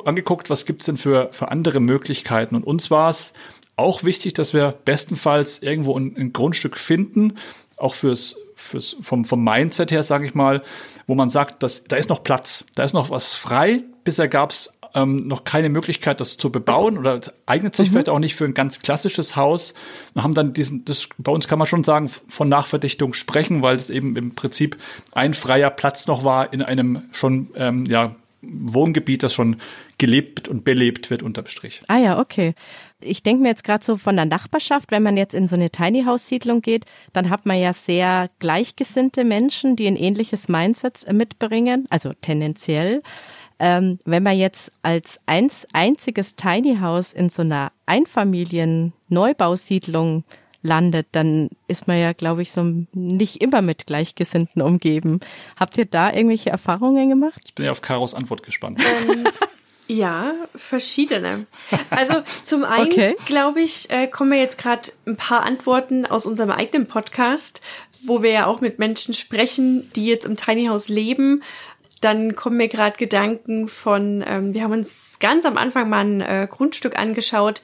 angeguckt, 0.05 0.51
was 0.51 0.65
gibt's 0.65 0.87
denn 0.87 0.97
für, 0.97 1.31
für 1.33 1.51
andere 1.51 1.81
Möglichkeiten. 1.81 2.55
Und 2.55 2.65
uns 2.65 2.93
war 2.93 3.11
es 3.11 3.33
auch 3.75 4.05
wichtig, 4.05 4.35
dass 4.35 4.55
wir 4.55 4.73
bestenfalls 4.85 5.61
irgendwo 5.61 5.99
ein, 5.99 6.15
ein 6.17 6.33
Grundstück 6.33 6.79
finden, 6.79 7.39
auch 7.77 7.95
fürs 7.95 8.37
fürs, 8.63 8.97
vom, 9.01 9.25
vom 9.25 9.45
Mindset 9.45 9.91
her, 9.91 10.03
sage 10.03 10.27
ich 10.27 10.35
mal, 10.35 10.63
wo 11.07 11.15
man 11.15 11.31
sagt, 11.31 11.63
dass, 11.63 11.85
da 11.85 11.97
ist 11.97 12.09
noch 12.09 12.23
Platz, 12.23 12.65
da 12.75 12.83
ist 12.83 12.95
noch 12.95 13.11
was 13.11 13.33
frei. 13.33 13.83
Bisher 14.05 14.29
gab 14.29 14.51
es 14.51 14.71
ähm, 14.95 15.27
noch 15.27 15.45
keine 15.45 15.69
Möglichkeit, 15.69 16.21
das 16.21 16.37
zu 16.37 16.51
bebauen 16.51 16.99
oder 16.99 17.21
eignet 17.47 17.75
sich 17.75 17.89
mhm. 17.89 17.93
vielleicht 17.93 18.09
auch 18.09 18.19
nicht 18.19 18.37
für 18.37 18.45
ein 18.45 18.55
ganz 18.55 18.81
klassisches 18.81 19.37
Haus. 19.37 19.75
Wir 20.15 20.23
haben 20.23 20.35
dann 20.35 20.53
diesen, 20.53 20.85
das, 20.85 21.09
bei 21.19 21.33
uns 21.33 21.49
kann 21.49 21.59
man 21.59 21.67
schon 21.67 21.85
sagen, 21.85 22.09
von 22.29 22.49
Nachverdichtung 22.49 23.15
sprechen, 23.15 23.63
weil 23.63 23.77
es 23.77 23.91
eben 23.91 24.17
im 24.17 24.35
Prinzip 24.35 24.77
ein 25.13 25.35
freier 25.35 25.71
Platz 25.71 26.07
noch 26.07 26.25
war 26.25 26.53
in 26.53 26.63
einem 26.63 27.03
schon, 27.13 27.49
ähm, 27.57 27.87
ja, 27.87 28.15
Wohngebiet, 28.43 29.23
das 29.23 29.35
schon 29.35 29.57
gelebt 30.03 30.49
und 30.49 30.65
belebt 30.65 31.11
wird 31.11 31.23
unterm 31.23 31.47
Strich. 31.47 31.79
Ah 31.87 31.99
ja, 31.99 32.19
okay. 32.19 32.55
Ich 32.99 33.23
denke 33.23 33.45
mir 33.45 33.51
jetzt 33.51 33.63
gerade 33.63 33.85
so 33.85 33.97
von 33.97 34.17
der 34.17 34.25
Nachbarschaft, 34.25 34.91
wenn 34.91 35.05
man 35.05 35.17
jetzt 35.17 35.33
in 35.33 35.47
so 35.47 35.55
eine 35.55 35.71
Tiny 35.71 36.03
House 36.03 36.27
Siedlung 36.27 36.61
geht, 36.61 36.87
dann 37.13 37.31
hat 37.31 37.47
man 37.47 37.61
ja 37.61 37.73
sehr 37.73 38.29
gleichgesinnte 38.41 39.23
Menschen, 39.23 39.77
die 39.77 39.87
ein 39.87 39.95
ähnliches 39.95 40.49
Mindset 40.49 41.07
mitbringen, 41.13 41.87
also 41.89 42.15
tendenziell. 42.21 43.05
Ähm, 43.61 44.01
wenn 44.05 44.25
man 44.25 44.37
jetzt 44.37 44.73
als 44.83 45.21
eins, 45.27 45.69
einziges 45.73 46.35
Tiny 46.35 46.79
House 46.81 47.13
in 47.13 47.29
so 47.29 47.43
einer 47.43 47.71
Einfamilien-Neubausiedlung 47.87 50.25
landet, 50.63 51.07
dann 51.13 51.49
ist 51.69 51.87
man 51.87 52.01
ja, 52.01 52.13
glaube 52.13 52.43
ich, 52.43 52.51
so 52.51 52.65
nicht 52.93 53.41
immer 53.41 53.63
mit 53.63 53.87
Gleichgesinnten 53.87 54.63
umgeben. 54.63 55.21
Habt 55.57 55.79
ihr 55.79 55.85
da 55.85 56.13
irgendwelche 56.13 56.51
Erfahrungen 56.51 57.09
gemacht? 57.09 57.43
Ich 57.45 57.55
bin 57.55 57.67
ja 57.67 57.71
auf 57.71 57.83
Karos 57.83 58.15
Antwort 58.15 58.43
gespannt. 58.43 58.83
Ja, 59.93 60.33
verschiedene. 60.57 61.47
Also 61.91 62.23
zum 62.45 62.65
einen, 62.65 62.87
okay. 62.87 63.17
glaube 63.27 63.61
ich, 63.61 63.91
äh, 63.91 64.07
kommen 64.07 64.31
mir 64.31 64.39
jetzt 64.39 64.57
gerade 64.57 64.91
ein 65.07 65.17
paar 65.17 65.43
Antworten 65.43 66.07
aus 66.07 66.25
unserem 66.25 66.51
eigenen 66.51 66.87
Podcast, 66.87 67.61
wo 68.03 68.23
wir 68.23 68.31
ja 68.31 68.47
auch 68.47 68.63
mit 68.63 68.79
Menschen 68.79 69.13
sprechen, 69.13 69.93
die 69.95 70.07
jetzt 70.07 70.25
im 70.25 70.37
Tiny 70.37 70.67
House 70.67 70.89
leben. 70.89 71.43
Dann 72.01 72.35
kommen 72.35 72.57
mir 72.57 72.69
gerade 72.69 72.97
Gedanken 72.97 73.69
von, 73.69 74.25
ähm, 74.27 74.55
wir 74.55 74.63
haben 74.63 74.73
uns 74.73 75.19
ganz 75.21 75.45
am 75.45 75.59
Anfang 75.59 75.91
mal 75.91 76.05
ein 76.05 76.21
äh, 76.23 76.49
Grundstück 76.51 76.99
angeschaut, 76.99 77.61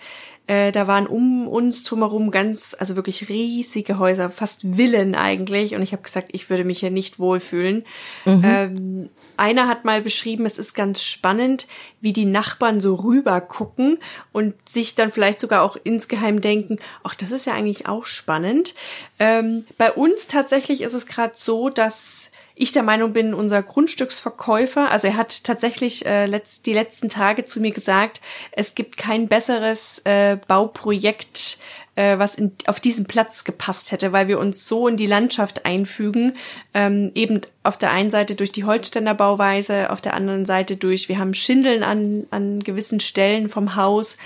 äh, 0.47 0.71
da 0.71 0.87
waren 0.87 1.07
um 1.07 1.49
uns 1.49 1.83
drumherum 1.85 2.31
ganz, 2.31 2.77
also 2.79 2.95
wirklich 2.95 3.29
riesige 3.29 3.99
Häuser, 3.99 4.31
fast 4.31 4.63
Villen 4.63 5.15
eigentlich. 5.15 5.75
Und 5.75 5.83
ich 5.83 5.93
habe 5.93 6.03
gesagt, 6.03 6.29
ich 6.33 6.51
würde 6.51 6.65
mich 6.65 6.81
hier 6.81 6.91
nicht 6.91 7.19
wohlfühlen. 7.19 7.85
Mhm. 8.25 8.43
Ähm, 8.45 9.11
einer 9.39 9.69
hat 9.69 9.85
mal 9.85 10.03
beschrieben, 10.03 10.47
es 10.47 10.59
ist 10.59 10.75
ganz 10.75 11.03
spannend, 11.03 11.67
wie 12.01 12.13
die 12.13 12.25
Nachbarn 12.25 12.81
so 12.81 12.95
rüber 12.95 13.41
gucken 13.41 13.99
und 14.33 14.55
sich 14.69 14.95
dann 14.95 15.11
vielleicht 15.11 15.41
sogar 15.41 15.63
auch 15.63 15.77
insgeheim 15.83 16.41
denken, 16.41 16.79
ach, 17.05 17.15
das 17.15 17.33
ist 17.33 17.47
ja 17.47 17.55
eigentlich 17.55 17.87
auch 17.87 18.07
spannend. 18.07 18.75
Ähm, 19.19 19.67
bei 19.77 19.93
uns 19.93 20.27
tatsächlich 20.27 20.83
ist 20.83 20.95
es 20.95 21.07
gerade 21.07 21.35
so, 21.35 21.69
dass 21.71 22.31
ich 22.59 22.73
der 22.73 22.83
Meinung 22.83 23.13
bin, 23.13 23.35
unser 23.35 23.63
Grundstücksverkäufer, 23.63 24.91
also 24.91 25.07
er 25.07 25.17
hat 25.17 25.45
tatsächlich 25.45 26.05
äh, 26.05 26.27
letzt, 26.27 26.67
die 26.67 26.75
letzten 26.75 27.09
Tage 27.09 27.45
zu 27.45 27.61
mir 27.61 27.71
gesagt, 27.71 28.21
es 28.51 28.75
gibt 28.75 28.97
kein 28.97 29.29
besseres 29.29 30.01
äh, 30.05 30.39
Bauprojekt, 30.49 31.59
äh, 31.99 32.17
was 32.17 32.37
in, 32.37 32.53
auf 32.67 32.79
diesen 32.79 33.07
Platz 33.07 33.43
gepasst 33.43 33.91
hätte, 33.91 34.13
weil 34.13 34.29
wir 34.29 34.39
uns 34.39 34.69
so 34.69 34.87
in 34.87 34.97
die 34.97 35.07
Landschaft 35.07 35.67
einfügen, 35.67 36.37
ähm, 36.73 37.11
eben 37.17 37.41
auf 37.65 37.77
der 37.77 37.91
einen 37.91 38.11
Seite 38.11 38.37
durch 38.37 38.53
die 38.53 38.63
Holzständer 38.63 39.15
Bauweise, 39.15 39.91
auf 39.91 40.01
der 40.01 40.15
anderen 40.15 40.47
Seite 40.47 40.77
durch, 40.77 41.09
wir 41.09 41.19
haben 41.19 41.35
Schindeln 41.35 41.83
an, 41.83 42.27
an 42.31 42.61
gewissen 42.61 43.01
Stellen 43.01 43.49
vom 43.49 43.75
Haus, 43.75 44.17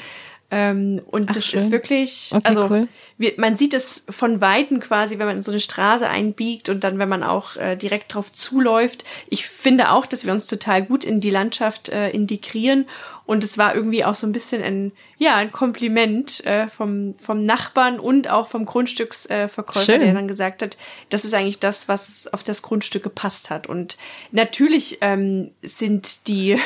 ähm, 0.54 1.00
und 1.10 1.30
Ach, 1.30 1.32
das 1.32 1.46
schön. 1.46 1.60
ist 1.60 1.70
wirklich, 1.70 2.28
okay, 2.30 2.42
also 2.44 2.66
cool. 2.68 2.88
wir, 3.16 3.32
man 3.38 3.56
sieht 3.56 3.72
es 3.72 4.04
von 4.10 4.42
Weitem 4.42 4.80
quasi, 4.80 5.18
wenn 5.18 5.26
man 5.26 5.38
in 5.38 5.42
so 5.42 5.50
eine 5.50 5.60
Straße 5.60 6.06
einbiegt 6.06 6.68
und 6.68 6.84
dann, 6.84 6.98
wenn 6.98 7.08
man 7.08 7.22
auch 7.22 7.56
äh, 7.56 7.74
direkt 7.74 8.14
drauf 8.14 8.30
zuläuft. 8.30 9.06
Ich 9.30 9.46
finde 9.46 9.92
auch, 9.92 10.04
dass 10.04 10.26
wir 10.26 10.32
uns 10.34 10.46
total 10.46 10.82
gut 10.84 11.06
in 11.06 11.22
die 11.22 11.30
Landschaft 11.30 11.88
äh, 11.88 12.10
integrieren 12.10 12.84
und 13.24 13.44
es 13.44 13.56
war 13.56 13.74
irgendwie 13.74 14.04
auch 14.04 14.14
so 14.14 14.26
ein 14.26 14.32
bisschen 14.32 14.62
ein, 14.62 14.92
ja, 15.22 15.36
ein 15.36 15.52
Kompliment 15.52 16.44
äh, 16.44 16.66
vom, 16.66 17.14
vom 17.14 17.44
Nachbarn 17.44 18.00
und 18.00 18.28
auch 18.28 18.48
vom 18.48 18.66
Grundstücksverkäufer, 18.66 19.94
äh, 19.94 19.98
der 20.00 20.14
dann 20.14 20.26
gesagt 20.26 20.62
hat, 20.62 20.76
das 21.10 21.24
ist 21.24 21.32
eigentlich 21.32 21.60
das, 21.60 21.86
was 21.86 22.26
auf 22.32 22.42
das 22.42 22.60
Grundstück 22.60 23.04
gepasst 23.04 23.48
hat. 23.48 23.68
Und 23.68 23.96
natürlich 24.32 24.98
ähm, 25.00 25.52
sind 25.62 26.26
die, 26.26 26.58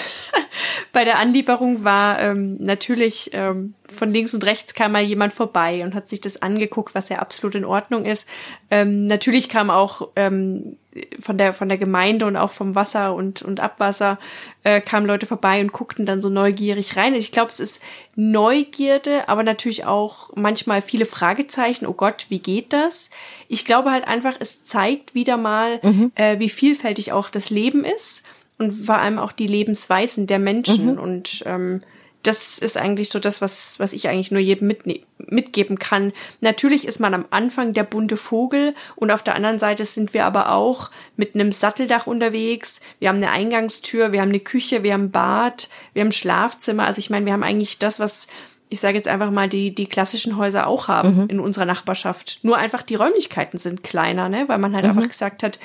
bei 0.95 1.05
der 1.05 1.19
Anlieferung 1.19 1.85
war 1.85 2.19
ähm, 2.19 2.57
natürlich 2.59 3.29
ähm, 3.35 3.75
von 3.95 4.11
links 4.11 4.33
und 4.33 4.43
rechts 4.45 4.73
kam 4.73 4.93
mal 4.93 5.03
jemand 5.03 5.35
vorbei 5.35 5.85
und 5.85 5.95
hat 5.95 6.09
sich 6.09 6.23
das 6.23 6.41
angeguckt, 6.41 6.95
was 6.95 7.11
ja 7.11 7.19
absolut 7.19 7.57
in 7.57 7.67
Ordnung 7.67 8.07
ist. 8.07 8.27
Ähm, 8.71 9.07
natürlich 9.07 9.51
kam 9.51 9.69
auch 9.69 10.09
ähm, 10.17 10.79
von 11.21 11.37
der 11.37 11.53
von 11.53 11.69
der 11.69 11.79
Gemeinde 11.79 12.27
und 12.27 12.37
auch 12.37 12.51
vom 12.51 12.75
Wasser 12.75 13.15
und 13.15 13.43
und 13.43 13.61
Abwasser 13.61 14.19
äh, 14.65 14.81
kamen 14.81 15.07
Leute 15.07 15.27
vorbei 15.27 15.61
und 15.61 15.73
guckten 15.73 16.07
dann 16.07 16.23
so 16.23 16.31
neugierig 16.31 16.97
rein. 16.97 17.15
Ich 17.15 17.33
glaube, 17.33 17.51
es 17.51 17.61
ist 17.61 17.83
Neugierde, 18.19 19.29
aber 19.29 19.43
natürlich 19.43 19.85
auch 19.85 20.31
manchmal 20.35 20.81
viele 20.81 21.05
Fragezeichen. 21.05 21.87
Oh 21.87 21.93
Gott, 21.93 22.27
wie 22.31 22.39
geht 22.39 22.73
das? 22.73 23.11
Ich 23.47 23.67
glaube 23.67 23.91
halt 23.91 24.09
einfach, 24.09 24.35
es 24.41 24.65
zeigt 24.65 25.15
wieder 25.15 25.37
mal, 25.37 25.81
mhm. 25.83 26.13
äh, 26.15 26.39
wie 26.39 26.49
vielfältig 26.49 27.13
auch 27.13 27.29
das 27.29 27.51
Leben 27.51 27.85
ist 27.85 28.25
und 28.57 28.73
vor 28.73 28.97
allem 28.97 29.19
auch 29.19 29.33
die 29.33 29.47
Lebensweisen 29.47 30.27
der 30.27 30.39
Menschen 30.39 30.93
mhm. 30.93 30.99
und 30.99 31.43
ähm, 31.45 31.83
das 32.23 32.59
ist 32.59 32.77
eigentlich 32.77 33.09
so 33.09 33.19
das, 33.19 33.41
was, 33.41 33.79
was 33.79 33.93
ich 33.93 34.09
eigentlich 34.09 34.31
nur 34.31 34.41
jedem 34.41 34.73
mitgeben 35.19 35.79
kann. 35.79 36.13
Natürlich 36.41 36.87
ist 36.87 36.99
man 36.99 37.15
am 37.15 37.27
Anfang 37.31 37.73
der 37.73 37.85
bunte 37.85 38.17
Vogel 38.17 38.75
und 38.97 39.11
auf 39.11 39.23
der 39.23 39.37
anderen 39.37 39.59
Seite 39.59 39.85
sind 39.85 40.13
wir 40.13 40.25
aber 40.25 40.53
auch 40.53 40.91
mit 41.17 41.35
einem 41.35 41.53
Satteldach 41.53 42.07
unterwegs. 42.07 42.81
Wir 42.99 43.11
haben 43.11 43.17
eine 43.17 43.31
Eingangstür, 43.31 44.13
wir 44.13 44.23
haben 44.23 44.31
eine 44.31 44.41
Küche, 44.41 44.83
wir 44.83 44.93
haben 44.93 45.11
Bad, 45.11 45.69
wir 45.93 46.03
haben 46.03 46.13
Schlafzimmer. 46.13 46.85
Also 46.85 46.99
ich 46.99 47.11
meine, 47.11 47.27
wir 47.27 47.33
haben 47.33 47.45
eigentlich 47.45 47.79
das, 47.79 48.01
was 48.01 48.27
ich 48.69 48.81
sage 48.81 48.97
jetzt 48.97 49.09
einfach 49.09 49.31
mal, 49.31 49.49
die, 49.49 49.75
die 49.75 49.87
klassischen 49.87 50.37
Häuser 50.37 50.67
auch 50.67 50.89
haben 50.89 51.23
mhm. 51.23 51.29
in 51.29 51.41
unserer 51.41 51.67
Nachbarschaft. 51.67 52.41
Nur 52.43 52.57
einfach 52.57 52.83
die 52.83 52.97
Räumlichkeiten 52.97 53.59
sind 53.59 53.85
kleiner, 53.85 54.29
ne? 54.29 54.49
weil 54.49 54.59
man 54.59 54.75
halt 54.75 54.85
mhm. 54.85 54.91
einfach 54.91 55.09
gesagt 55.09 55.43
hat, 55.43 55.61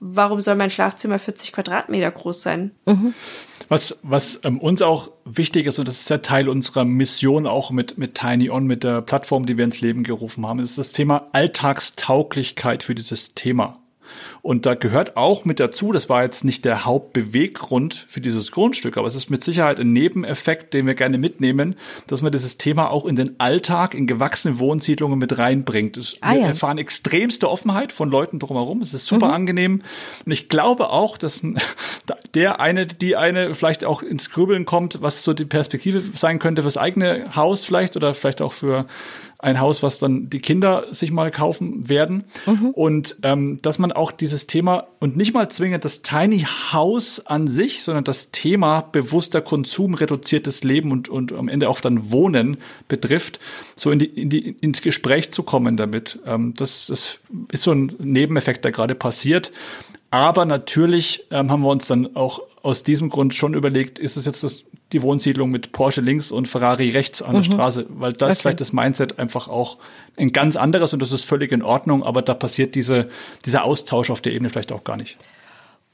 warum 0.00 0.40
soll 0.40 0.56
mein 0.56 0.70
Schlafzimmer 0.70 1.18
40 1.18 1.52
Quadratmeter 1.52 2.10
groß 2.10 2.42
sein? 2.42 2.72
Mhm. 2.86 3.14
Was, 3.68 3.98
was 4.02 4.40
ähm, 4.44 4.58
uns 4.58 4.82
auch 4.82 5.10
wichtig 5.24 5.66
ist, 5.66 5.78
und 5.78 5.88
das 5.88 6.00
ist 6.00 6.10
ja 6.10 6.18
Teil 6.18 6.48
unserer 6.48 6.84
Mission 6.84 7.46
auch 7.46 7.70
mit, 7.70 7.96
mit 7.98 8.14
Tiny 8.14 8.50
On, 8.50 8.66
mit 8.66 8.84
der 8.84 9.00
Plattform, 9.02 9.46
die 9.46 9.56
wir 9.56 9.64
ins 9.64 9.80
Leben 9.80 10.04
gerufen 10.04 10.46
haben, 10.46 10.58
ist 10.58 10.76
das 10.78 10.92
Thema 10.92 11.28
Alltagstauglichkeit 11.32 12.82
für 12.82 12.94
dieses 12.94 13.34
Thema. 13.34 13.78
Und 14.44 14.66
da 14.66 14.74
gehört 14.74 15.16
auch 15.16 15.46
mit 15.46 15.58
dazu, 15.58 15.90
das 15.90 16.10
war 16.10 16.22
jetzt 16.22 16.44
nicht 16.44 16.66
der 16.66 16.84
Hauptbeweggrund 16.84 17.94
für 17.94 18.20
dieses 18.20 18.52
Grundstück, 18.52 18.98
aber 18.98 19.08
es 19.08 19.14
ist 19.14 19.30
mit 19.30 19.42
Sicherheit 19.42 19.80
ein 19.80 19.94
Nebeneffekt, 19.94 20.74
den 20.74 20.86
wir 20.86 20.94
gerne 20.94 21.16
mitnehmen, 21.16 21.76
dass 22.08 22.20
man 22.20 22.30
dieses 22.30 22.58
Thema 22.58 22.90
auch 22.90 23.06
in 23.06 23.16
den 23.16 23.40
Alltag, 23.40 23.94
in 23.94 24.06
gewachsene 24.06 24.58
Wohnsiedlungen 24.58 25.18
mit 25.18 25.38
reinbringt. 25.38 25.96
Es, 25.96 26.18
ah, 26.20 26.34
wir 26.34 26.40
ja. 26.42 26.46
erfahren 26.48 26.76
extremste 26.76 27.50
Offenheit 27.50 27.90
von 27.90 28.10
Leuten 28.10 28.38
drumherum. 28.38 28.82
Es 28.82 28.92
ist 28.92 29.06
super 29.06 29.28
mhm. 29.28 29.34
angenehm. 29.34 29.82
Und 30.26 30.32
ich 30.32 30.50
glaube 30.50 30.90
auch, 30.90 31.16
dass 31.16 31.40
der 32.34 32.60
eine, 32.60 32.86
die 32.86 33.16
eine 33.16 33.54
vielleicht 33.54 33.82
auch 33.86 34.02
ins 34.02 34.28
Grübeln 34.28 34.66
kommt, 34.66 35.00
was 35.00 35.24
so 35.24 35.32
die 35.32 35.46
Perspektive 35.46 36.02
sein 36.14 36.38
könnte 36.38 36.60
fürs 36.60 36.76
eigene 36.76 37.34
Haus 37.34 37.64
vielleicht 37.64 37.96
oder 37.96 38.12
vielleicht 38.12 38.42
auch 38.42 38.52
für 38.52 38.84
ein 39.38 39.60
Haus, 39.60 39.82
was 39.82 39.98
dann 39.98 40.30
die 40.30 40.40
Kinder 40.40 40.86
sich 40.90 41.10
mal 41.10 41.30
kaufen 41.30 41.88
werden. 41.88 42.24
Mhm. 42.46 42.70
Und 42.70 43.16
ähm, 43.22 43.60
dass 43.62 43.78
man 43.78 43.92
auch 43.92 44.12
dieses 44.12 44.46
Thema 44.46 44.86
und 45.00 45.16
nicht 45.16 45.34
mal 45.34 45.48
zwingend 45.48 45.84
das 45.84 46.02
Tiny 46.02 46.46
House 46.72 47.24
an 47.26 47.48
sich, 47.48 47.82
sondern 47.82 48.04
das 48.04 48.30
Thema 48.30 48.80
bewusster 48.80 49.40
Konsum, 49.42 49.94
reduziertes 49.94 50.64
Leben 50.64 50.92
und, 50.92 51.08
und 51.08 51.32
am 51.32 51.48
Ende 51.48 51.68
auch 51.68 51.80
dann 51.80 52.10
Wohnen 52.10 52.56
betrifft, 52.88 53.40
so 53.76 53.90
in 53.90 53.98
die, 53.98 54.06
in 54.06 54.30
die, 54.30 54.50
ins 54.60 54.82
Gespräch 54.82 55.30
zu 55.30 55.42
kommen 55.42 55.76
damit. 55.76 56.18
Ähm, 56.26 56.54
das, 56.56 56.86
das 56.86 57.18
ist 57.52 57.62
so 57.62 57.72
ein 57.72 57.92
Nebeneffekt, 57.98 58.64
der 58.64 58.72
gerade 58.72 58.94
passiert. 58.94 59.52
Aber 60.10 60.44
natürlich 60.44 61.26
ähm, 61.32 61.50
haben 61.50 61.62
wir 61.62 61.70
uns 61.70 61.88
dann 61.88 62.14
auch 62.14 62.42
aus 62.62 62.82
diesem 62.82 63.10
Grund 63.10 63.34
schon 63.34 63.52
überlegt, 63.52 63.98
ist 63.98 64.16
es 64.16 64.24
jetzt 64.24 64.42
das, 64.42 64.64
die 64.92 65.02
Wohnsiedlung 65.02 65.50
mit 65.50 65.72
Porsche 65.72 66.00
links 66.00 66.30
und 66.30 66.46
Ferrari 66.46 66.90
rechts 66.90 67.22
an 67.22 67.32
der 67.32 67.42
mhm. 67.42 67.52
Straße, 67.52 67.86
weil 67.88 68.12
das 68.12 68.32
okay. 68.32 68.42
vielleicht 68.42 68.60
das 68.60 68.72
Mindset 68.72 69.18
einfach 69.18 69.48
auch 69.48 69.78
ein 70.16 70.32
ganz 70.32 70.56
anderes 70.56 70.92
und 70.92 71.00
das 71.00 71.12
ist 71.12 71.24
völlig 71.24 71.52
in 71.52 71.62
Ordnung, 71.62 72.02
aber 72.02 72.22
da 72.22 72.34
passiert 72.34 72.74
diese, 72.74 73.08
dieser 73.44 73.64
Austausch 73.64 74.10
auf 74.10 74.20
der 74.20 74.32
Ebene 74.32 74.50
vielleicht 74.50 74.72
auch 74.72 74.84
gar 74.84 74.96
nicht. 74.96 75.16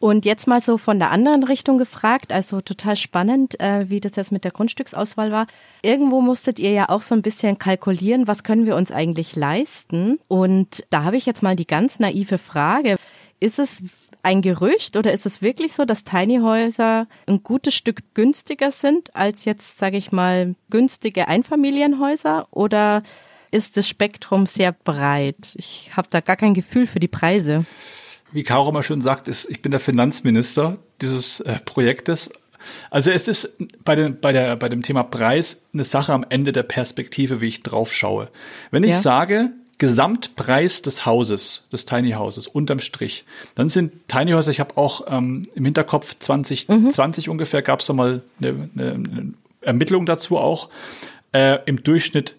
Und 0.01 0.25
jetzt 0.25 0.47
mal 0.47 0.63
so 0.63 0.79
von 0.79 0.99
der 0.99 1.11
anderen 1.11 1.45
Richtung 1.45 1.77
gefragt, 1.77 2.33
also 2.33 2.63
total 2.63 2.97
spannend, 2.97 3.61
äh, 3.61 3.91
wie 3.91 4.01
das 4.01 4.17
jetzt 4.17 4.33
mit 4.33 4.45
der 4.45 4.51
Grundstücksauswahl 4.51 5.31
war. 5.31 5.47
Irgendwo 5.83 6.23
musstet 6.23 6.59
ihr 6.59 6.71
ja 6.71 6.89
auch 6.89 7.03
so 7.03 7.15
ein 7.15 7.21
bisschen 7.21 7.59
kalkulieren, 7.59 8.27
was 8.27 8.43
können 8.43 8.65
wir 8.65 8.77
uns 8.77 8.91
eigentlich 8.91 9.37
leisten? 9.37 10.19
Und 10.27 10.85
da 10.89 11.05
habe 11.05 11.19
ich 11.19 11.27
jetzt 11.27 11.43
mal 11.43 11.55
die 11.55 11.67
ganz 11.67 11.99
naive 11.99 12.39
Frage. 12.39 12.97
Ist 13.41 13.59
es 13.59 13.83
ein 14.23 14.43
Gerücht 14.43 14.97
oder 14.97 15.13
ist 15.13 15.27
es 15.27 15.43
wirklich 15.43 15.73
so, 15.73 15.85
dass 15.85 16.05
Tiny 16.05 16.39
Häuser 16.39 17.07
ein 17.27 17.43
gutes 17.43 17.75
Stück 17.75 18.01
günstiger 18.15 18.71
sind 18.71 19.15
als 19.15 19.45
jetzt, 19.45 19.79
sage 19.79 19.97
ich 19.97 20.13
mal, 20.13 20.55
günstige 20.71 21.29
Einfamilienhäuser 21.29 22.49
oder 22.51 23.03
ist 23.51 23.77
das 23.77 23.89
Spektrum 23.89 24.47
sehr 24.47 24.73
breit? 24.73 25.55
Ich 25.57 25.91
habe 25.97 26.09
da 26.11 26.21
gar 26.21 26.37
kein 26.37 26.55
Gefühl 26.55 26.87
für 26.87 27.01
die 27.01 27.09
Preise. 27.09 27.65
Wie 28.33 28.45
Caro 28.45 28.71
mal 28.71 28.83
schön 28.83 29.01
sagt, 29.01 29.27
ist, 29.27 29.51
ich 29.51 29.61
bin 29.61 29.73
der 29.73 29.81
Finanzminister 29.81 30.79
dieses 31.01 31.41
äh, 31.41 31.59
Projektes. 31.65 32.31
Also 32.91 33.11
es 33.11 33.27
ist 33.27 33.57
bei, 33.85 33.97
den, 33.97 34.21
bei, 34.21 34.33
der, 34.33 34.55
bei 34.57 34.69
dem 34.69 34.83
Thema 34.83 35.03
Preis 35.03 35.63
eine 35.73 35.85
Sache 35.85 36.13
am 36.13 36.25
Ende 36.29 36.53
der 36.53 36.63
Perspektive, 36.63 37.41
wie 37.41 37.49
ich 37.49 37.63
drauf 37.63 37.93
schaue. 37.93 38.31
Wenn 38.71 38.85
ich 38.85 38.91
ja. 38.91 39.01
sage, 39.01 39.51
Gesamtpreis 39.81 40.83
des 40.83 41.07
Hauses, 41.07 41.67
des 41.73 41.87
Tiny 41.87 42.13
Houses, 42.13 42.47
unterm 42.47 42.81
Strich. 42.81 43.25
Dann 43.55 43.71
sind 43.71 44.09
Tiny 44.09 44.33
Häuser, 44.33 44.51
ich 44.51 44.61
habe 44.61 44.77
auch 44.77 45.07
ähm, 45.09 45.45
im 45.55 45.65
Hinterkopf 45.65 46.15
2020 46.19 47.27
mhm. 47.27 47.33
ungefähr, 47.33 47.63
gab 47.63 47.81
es 47.81 47.87
da 47.87 47.95
mal 47.95 48.23
eine, 48.41 48.69
eine, 48.77 48.93
eine 48.93 49.35
Ermittlung 49.63 50.05
dazu 50.05 50.37
auch, 50.37 50.69
äh, 51.33 51.59
im 51.65 51.83
Durchschnitt 51.83 52.37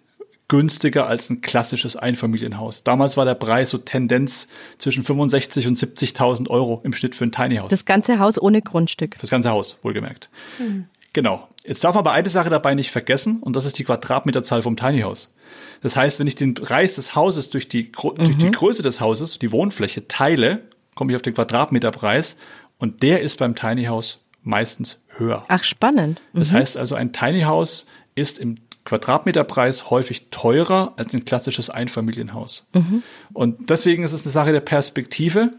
günstiger 0.50 1.08
als 1.08 1.32
ein 1.32 1.42
klassisches 1.42 1.96
Einfamilienhaus. 1.96 2.84
Damals 2.84 3.18
war 3.18 3.26
der 3.26 3.36
Preis 3.36 3.72
so 3.72 3.80
Tendenz 3.80 4.48
zwischen 4.78 5.04
65 5.04 5.66
und 5.66 5.78
70.000 5.78 6.48
Euro 6.50 6.82
im 6.84 6.94
Schnitt 6.94 7.16
für 7.16 7.24
ein 7.24 7.32
Tiny 7.32 7.56
House. 7.56 7.70
Das 7.70 7.86
ganze 7.86 8.20
Haus 8.20 8.40
ohne 8.40 8.62
Grundstück. 8.62 9.18
Das 9.20 9.32
ganze 9.32 9.50
Haus, 9.50 9.78
wohlgemerkt. 9.82 10.30
Mhm. 10.60 10.86
Genau. 11.13 11.47
Jetzt 11.63 11.84
darf 11.84 11.93
man 11.93 12.06
aber 12.06 12.13
eine 12.13 12.30
Sache 12.30 12.50
dabei 12.50 12.74
nicht 12.74 12.91
vergessen 12.91 13.39
und 13.41 13.56
das 13.56 13.65
ist 13.65 13.78
die 13.78 13.84
Quadratmeterzahl 13.84 14.63
vom 14.63 14.78
Tiny 14.78 15.02
House. 15.02 15.34
Das 15.82 15.95
heißt, 15.95 16.19
wenn 16.19 16.28
ich 16.28 16.36
den 16.36 16.54
Preis 16.54 16.95
des 16.95 17.15
Hauses 17.15 17.50
durch 17.50 17.67
die, 17.67 17.91
mhm. 18.04 18.15
durch 18.15 18.38
die. 18.38 18.52
Größe 18.52 18.84
des 18.84 19.02
Hauses, 19.02 19.39
die 19.39 19.52
Wohnfläche 19.52 20.08
teile, 20.08 20.63
komme 20.95 21.12
ich 21.12 21.15
auf 21.15 21.21
den 21.21 21.34
Quadratmeterpreis 21.34 22.38
und 22.80 23.04
der 23.04 23.21
ist 23.21 23.38
beim 23.39 23.56
Tiny 23.56 23.86
House 23.86 24.21
meistens 24.43 25.00
höher. 25.10 25.43
Ach, 25.47 25.63
spannend. 25.63 26.21
Mhm. 26.34 26.39
Das 26.39 26.52
heißt 26.52 26.78
also, 26.78 26.95
ein 26.95 27.13
Tiny 27.13 27.41
House 27.41 27.86
ist 28.15 28.39
im 28.39 28.58
Quadratmeterpreis 28.86 29.89
häufig 29.89 30.28
teurer 30.32 30.93
als 30.97 31.13
ein 31.13 31.26
klassisches 31.26 31.69
Einfamilienhaus. 31.69 32.67
Mhm. 32.74 33.04
Und 33.34 33.69
deswegen 33.69 34.04
ist 34.04 34.13
es 34.13 34.26
eine 34.26 34.32
Sache 34.32 34.52
der 34.52 34.62
Perspektive. 34.62 35.52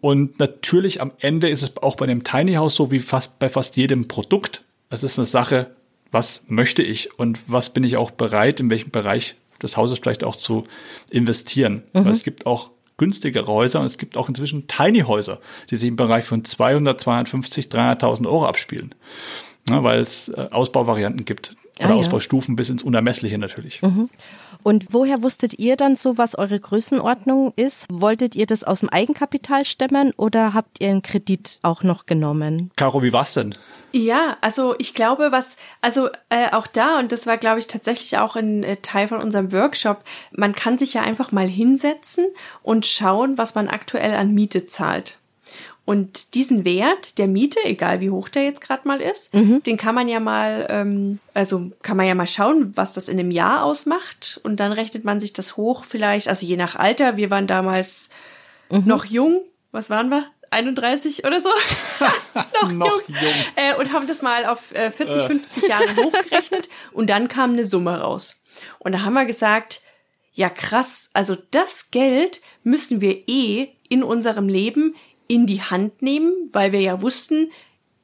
Und 0.00 0.38
natürlich 0.38 1.00
am 1.00 1.12
Ende 1.18 1.48
ist 1.48 1.62
es 1.62 1.76
auch 1.78 1.96
bei 1.96 2.04
einem 2.04 2.24
Tiny 2.24 2.54
House 2.54 2.74
so 2.74 2.90
wie 2.90 3.00
fast 3.00 3.38
bei 3.38 3.48
fast 3.48 3.76
jedem 3.76 4.08
Produkt. 4.08 4.64
Es 4.90 5.02
ist 5.02 5.18
eine 5.18 5.26
Sache 5.26 5.70
was 6.10 6.42
möchte 6.48 6.82
ich 6.82 7.18
und 7.18 7.38
was 7.46 7.70
bin 7.70 7.84
ich 7.84 7.96
auch 7.96 8.10
bereit, 8.10 8.60
in 8.60 8.70
welchem 8.70 8.90
Bereich 8.90 9.36
des 9.62 9.76
Hauses 9.76 9.98
vielleicht 9.98 10.24
auch 10.24 10.36
zu 10.36 10.64
investieren. 11.10 11.82
Mhm. 11.92 12.04
Weil 12.04 12.12
es 12.12 12.22
gibt 12.22 12.46
auch 12.46 12.70
günstigere 12.96 13.46
Häuser 13.46 13.80
und 13.80 13.86
es 13.86 13.98
gibt 13.98 14.16
auch 14.16 14.28
inzwischen 14.28 14.66
Tiny 14.66 15.00
Häuser, 15.00 15.40
die 15.70 15.76
sich 15.76 15.88
im 15.88 15.96
Bereich 15.96 16.24
von 16.24 16.44
200, 16.44 17.00
250, 17.00 17.66
300.000 17.66 18.26
Euro 18.26 18.46
abspielen. 18.46 18.94
Ja, 19.68 19.84
weil 19.84 20.00
es 20.00 20.28
äh, 20.28 20.48
Ausbauvarianten 20.50 21.24
gibt 21.26 21.54
oder 21.78 21.88
ah, 21.88 21.92
ja. 21.92 21.96
Ausbaustufen 21.96 22.56
bis 22.56 22.70
ins 22.70 22.82
Unermessliche 22.82 23.38
natürlich. 23.38 23.82
Mhm. 23.82 24.08
Und 24.62 24.86
woher 24.90 25.22
wusstet 25.22 25.58
ihr 25.58 25.76
dann 25.76 25.96
so, 25.96 26.18
was 26.18 26.34
eure 26.34 26.58
Größenordnung 26.58 27.52
ist? 27.56 27.86
Wolltet 27.90 28.34
ihr 28.34 28.46
das 28.46 28.64
aus 28.64 28.80
dem 28.80 28.88
Eigenkapital 28.88 29.64
stemmen 29.64 30.12
oder 30.16 30.54
habt 30.54 30.80
ihr 30.80 30.88
einen 30.88 31.02
Kredit 31.02 31.60
auch 31.62 31.82
noch 31.82 32.06
genommen? 32.06 32.70
Caro, 32.76 33.02
wie 33.02 33.12
war's 33.12 33.34
denn? 33.34 33.54
Ja, 33.92 34.36
also 34.40 34.74
ich 34.78 34.94
glaube, 34.94 35.32
was, 35.32 35.56
also 35.80 36.08
äh, 36.28 36.50
auch 36.52 36.66
da, 36.66 36.98
und 36.98 37.12
das 37.12 37.26
war, 37.26 37.36
glaube 37.36 37.58
ich, 37.58 37.66
tatsächlich 37.66 38.18
auch 38.18 38.36
ein 38.36 38.62
äh, 38.62 38.76
Teil 38.76 39.08
von 39.08 39.20
unserem 39.20 39.52
Workshop, 39.52 40.02
man 40.32 40.54
kann 40.54 40.78
sich 40.78 40.94
ja 40.94 41.02
einfach 41.02 41.32
mal 41.32 41.46
hinsetzen 41.46 42.26
und 42.62 42.86
schauen, 42.86 43.38
was 43.38 43.54
man 43.54 43.68
aktuell 43.68 44.14
an 44.14 44.32
Miete 44.32 44.66
zahlt. 44.66 45.18
Und 45.90 46.34
diesen 46.34 46.64
Wert 46.64 47.18
der 47.18 47.26
Miete, 47.26 47.58
egal 47.64 48.00
wie 48.00 48.10
hoch 48.10 48.28
der 48.28 48.44
jetzt 48.44 48.60
gerade 48.60 48.86
mal 48.86 49.00
ist, 49.00 49.34
mhm. 49.34 49.60
den 49.64 49.76
kann 49.76 49.94
man 49.94 50.06
ja 50.06 50.20
mal, 50.20 50.66
ähm, 50.70 51.18
also 51.34 51.72
kann 51.82 51.96
man 51.96 52.06
ja 52.06 52.14
mal 52.14 52.28
schauen, 52.28 52.76
was 52.76 52.92
das 52.92 53.08
in 53.08 53.18
einem 53.18 53.32
Jahr 53.32 53.64
ausmacht. 53.64 54.38
Und 54.44 54.60
dann 54.60 54.70
rechnet 54.70 55.04
man 55.04 55.18
sich 55.18 55.32
das 55.32 55.56
hoch 55.56 55.82
vielleicht, 55.82 56.28
also 56.28 56.46
je 56.46 56.56
nach 56.56 56.76
Alter. 56.76 57.16
Wir 57.16 57.30
waren 57.32 57.48
damals 57.48 58.10
mhm. 58.70 58.82
noch 58.84 59.04
jung. 59.04 59.40
Was 59.72 59.90
waren 59.90 60.10
wir? 60.10 60.26
31 60.50 61.24
oder 61.24 61.40
so. 61.40 61.48
noch, 62.62 62.72
noch 62.72 63.08
jung. 63.08 63.16
jung. 63.20 63.34
Äh, 63.56 63.74
und 63.76 63.92
haben 63.92 64.06
das 64.06 64.22
mal 64.22 64.46
auf 64.46 64.72
äh, 64.74 64.90
40, 64.90 65.16
äh. 65.16 65.26
50 65.26 65.68
Jahre 65.68 65.96
hochgerechnet. 65.96 66.68
Und 66.92 67.10
dann 67.10 67.28
kam 67.28 67.52
eine 67.52 67.64
Summe 67.64 68.00
raus. 68.00 68.36
Und 68.78 68.92
da 68.92 69.02
haben 69.02 69.14
wir 69.14 69.24
gesagt, 69.24 69.82
ja 70.32 70.48
krass, 70.48 71.10
also 71.12 71.36
das 71.50 71.90
Geld 71.90 72.40
müssen 72.62 73.00
wir 73.00 73.28
eh 73.28 73.68
in 73.88 74.02
unserem 74.02 74.48
Leben 74.48 74.94
in 75.26 75.46
die 75.46 75.62
Hand 75.62 76.02
nehmen, 76.02 76.32
weil 76.52 76.72
wir 76.72 76.80
ja 76.80 77.02
wussten, 77.02 77.50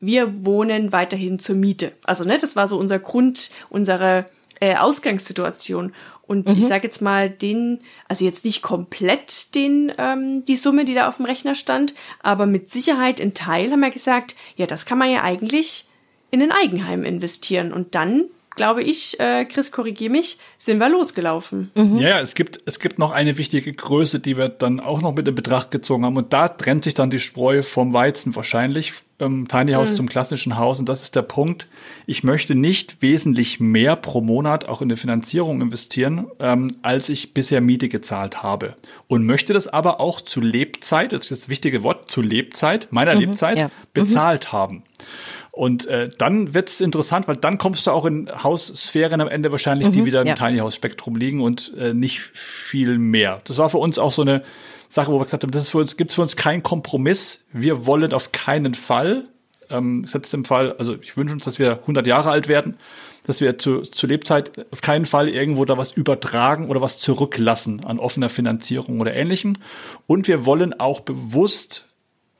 wir 0.00 0.44
wohnen 0.44 0.92
weiterhin 0.92 1.38
zur 1.38 1.56
Miete. 1.56 1.92
Also 2.04 2.24
ne, 2.24 2.38
das 2.38 2.56
war 2.56 2.68
so 2.68 2.78
unser 2.78 2.98
Grund, 2.98 3.50
unsere 3.68 4.26
äh, 4.60 4.76
Ausgangssituation. 4.76 5.94
Und 6.26 6.48
mhm. 6.48 6.58
ich 6.58 6.66
sage 6.66 6.84
jetzt 6.84 7.02
mal 7.02 7.30
den, 7.30 7.80
also 8.08 8.24
jetzt 8.24 8.44
nicht 8.44 8.62
komplett 8.62 9.54
den 9.54 9.92
ähm, 9.96 10.44
die 10.44 10.56
Summe, 10.56 10.84
die 10.84 10.94
da 10.94 11.08
auf 11.08 11.16
dem 11.16 11.26
Rechner 11.26 11.54
stand, 11.54 11.94
aber 12.22 12.46
mit 12.46 12.70
Sicherheit 12.70 13.20
ein 13.20 13.34
Teil 13.34 13.70
haben 13.70 13.80
wir 13.80 13.90
gesagt, 13.90 14.34
ja, 14.56 14.66
das 14.66 14.86
kann 14.86 14.98
man 14.98 15.10
ja 15.10 15.22
eigentlich 15.22 15.86
in 16.30 16.42
ein 16.42 16.52
Eigenheim 16.52 17.04
investieren 17.04 17.72
und 17.72 17.94
dann 17.94 18.24
glaube 18.56 18.82
ich, 18.82 19.20
äh, 19.20 19.44
Chris, 19.44 19.70
korrigier 19.70 20.10
mich, 20.10 20.38
sind 20.58 20.78
wir 20.78 20.88
losgelaufen. 20.88 21.70
Mhm. 21.74 21.98
Ja, 21.98 22.20
es 22.20 22.34
gibt, 22.34 22.58
es 22.64 22.80
gibt 22.80 22.98
noch 22.98 23.12
eine 23.12 23.38
wichtige 23.38 23.72
Größe, 23.72 24.18
die 24.18 24.36
wir 24.36 24.48
dann 24.48 24.80
auch 24.80 25.02
noch 25.02 25.14
mit 25.14 25.28
in 25.28 25.34
Betracht 25.34 25.70
gezogen 25.70 26.04
haben. 26.04 26.16
Und 26.16 26.32
da 26.32 26.48
trennt 26.48 26.84
sich 26.84 26.94
dann 26.94 27.10
die 27.10 27.20
Spreu 27.20 27.62
vom 27.62 27.92
Weizen 27.92 28.34
wahrscheinlich. 28.34 28.94
Ähm, 29.20 29.48
Tiny 29.48 29.72
House 29.72 29.90
mhm. 29.90 29.96
zum 29.96 30.08
klassischen 30.08 30.56
Haus 30.56 30.78
und 30.78 30.88
das 30.88 31.02
ist 31.02 31.14
der 31.14 31.22
Punkt. 31.22 31.68
Ich 32.06 32.22
möchte 32.24 32.54
nicht 32.54 33.02
wesentlich 33.02 33.60
mehr 33.60 33.96
pro 33.96 34.20
Monat 34.20 34.66
auch 34.66 34.82
in 34.82 34.88
die 34.88 34.96
Finanzierung 34.96 35.60
investieren, 35.60 36.26
ähm, 36.38 36.76
als 36.82 37.08
ich 37.08 37.34
bisher 37.34 37.60
Miete 37.60 37.88
gezahlt 37.88 38.42
habe. 38.42 38.76
Und 39.08 39.24
möchte 39.24 39.52
das 39.52 39.68
aber 39.68 40.00
auch 40.00 40.20
zu 40.20 40.40
Lebzeit, 40.40 41.12
das 41.12 41.22
ist 41.22 41.30
das 41.30 41.48
wichtige 41.48 41.82
Wort, 41.82 42.10
zu 42.10 42.22
Lebzeit, 42.22 42.88
meiner 42.90 43.14
mhm, 43.14 43.20
Lebzeit, 43.20 43.58
ja. 43.58 43.68
Mhm. 43.68 43.70
bezahlt 43.94 44.48
mhm. 44.48 44.52
haben. 44.52 44.82
Und 45.56 45.86
äh, 45.86 46.10
dann 46.18 46.52
wird's 46.52 46.82
interessant, 46.82 47.28
weil 47.28 47.36
dann 47.36 47.56
kommst 47.56 47.86
du 47.86 47.90
auch 47.90 48.04
in 48.04 48.28
Haussphären 48.42 49.22
am 49.22 49.28
Ende 49.28 49.50
wahrscheinlich, 49.52 49.88
die 49.88 50.02
mhm, 50.02 50.06
wieder 50.06 50.20
im 50.20 50.26
ja. 50.26 50.34
Tiny 50.34 50.58
House 50.58 50.74
Spektrum 50.74 51.16
liegen 51.16 51.40
und 51.40 51.72
äh, 51.78 51.94
nicht 51.94 52.20
viel 52.20 52.98
mehr. 52.98 53.40
Das 53.44 53.56
war 53.56 53.70
für 53.70 53.78
uns 53.78 53.98
auch 53.98 54.12
so 54.12 54.20
eine 54.20 54.42
Sache, 54.96 55.12
wo 55.12 55.18
wir 55.18 55.24
gesagt 55.24 55.44
haben, 55.44 55.52
das 55.52 55.62
ist 55.62 55.70
für 55.70 55.78
uns, 55.78 55.96
gibt's 55.96 56.16
für 56.16 56.22
uns 56.22 56.36
keinen 56.36 56.62
Kompromiss. 56.62 57.44
Wir 57.52 57.86
wollen 57.86 58.12
auf 58.12 58.32
keinen 58.32 58.74
Fall, 58.74 59.28
ähm, 59.70 60.06
jetzt 60.12 60.34
im 60.34 60.44
Fall, 60.44 60.74
also 60.78 60.96
ich 61.00 61.16
wünsche 61.16 61.34
uns, 61.34 61.44
dass 61.44 61.58
wir 61.58 61.80
100 61.82 62.06
Jahre 62.06 62.30
alt 62.30 62.48
werden, 62.48 62.78
dass 63.26 63.40
wir 63.40 63.58
zu, 63.58 63.82
zu 63.82 64.06
Lebzeit 64.06 64.66
auf 64.72 64.80
keinen 64.80 65.06
Fall 65.06 65.28
irgendwo 65.28 65.64
da 65.64 65.76
was 65.76 65.92
übertragen 65.92 66.68
oder 66.68 66.80
was 66.80 66.98
zurücklassen 66.98 67.84
an 67.84 67.98
offener 67.98 68.28
Finanzierung 68.28 69.00
oder 69.00 69.14
ähnlichem. 69.14 69.54
Und 70.06 70.28
wir 70.28 70.46
wollen 70.46 70.78
auch 70.78 71.00
bewusst 71.00 71.86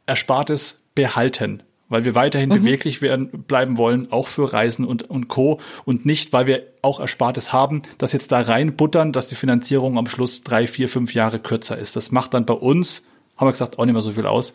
Erspartes 0.07 0.79
behalten 0.95 1.62
weil 1.88 2.05
wir 2.05 2.14
weiterhin 2.14 2.49
mhm. 2.49 2.62
beweglich 2.62 3.03
werden, 3.03 3.29
bleiben 3.44 3.77
wollen, 3.77 4.11
auch 4.12 4.29
für 4.29 4.53
Reisen 4.53 4.85
und, 4.85 5.09
und 5.09 5.29
Co. 5.29 5.61
Und 5.85 6.07
nicht, 6.07 6.33
weil 6.33 6.46
wir 6.46 6.62
auch 6.83 7.01
Erspartes 7.01 7.53
haben, 7.53 7.83
das 7.99 8.12
jetzt 8.12 8.33
da 8.33 8.40
reinbuttern, 8.40 9.12
dass 9.12 9.29
die 9.29 9.35
Finanzierung 9.35 9.99
am 9.99 10.07
Schluss 10.07 10.42
drei, 10.42 10.66
vier, 10.66 10.88
fünf 10.88 11.14
Jahre 11.14 11.38
kürzer 11.38 11.79
ist. 11.79 11.96
Das 11.96 12.11
macht 12.11 12.35
dann 12.35 12.46
bei 12.46 12.55
uns, 12.55 13.03
haben 13.37 13.46
wir 13.49 13.53
gesagt, 13.53 13.79
auch 13.79 13.85
nicht 13.85 13.94
mehr 13.94 14.03
so 14.03 14.12
viel 14.12 14.27
aus. 14.27 14.53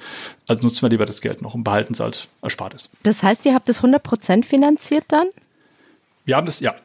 Also 0.47 0.63
nutzen 0.63 0.81
wir 0.81 0.89
lieber 0.89 1.05
das 1.05 1.21
Geld 1.21 1.41
noch 1.41 1.53
und 1.53 1.63
behalten 1.63 1.93
es 1.93 2.01
als 2.01 2.27
Erspartes. 2.41 2.89
Das 3.03 3.23
heißt, 3.23 3.45
ihr 3.45 3.53
habt 3.53 3.69
es 3.69 3.77
100 3.77 4.01
Prozent 4.03 4.45
finanziert 4.45 5.05
dann? 5.07 5.27
Wir 6.25 6.35
haben 6.35 6.45
das, 6.45 6.59
ja. 6.59 6.75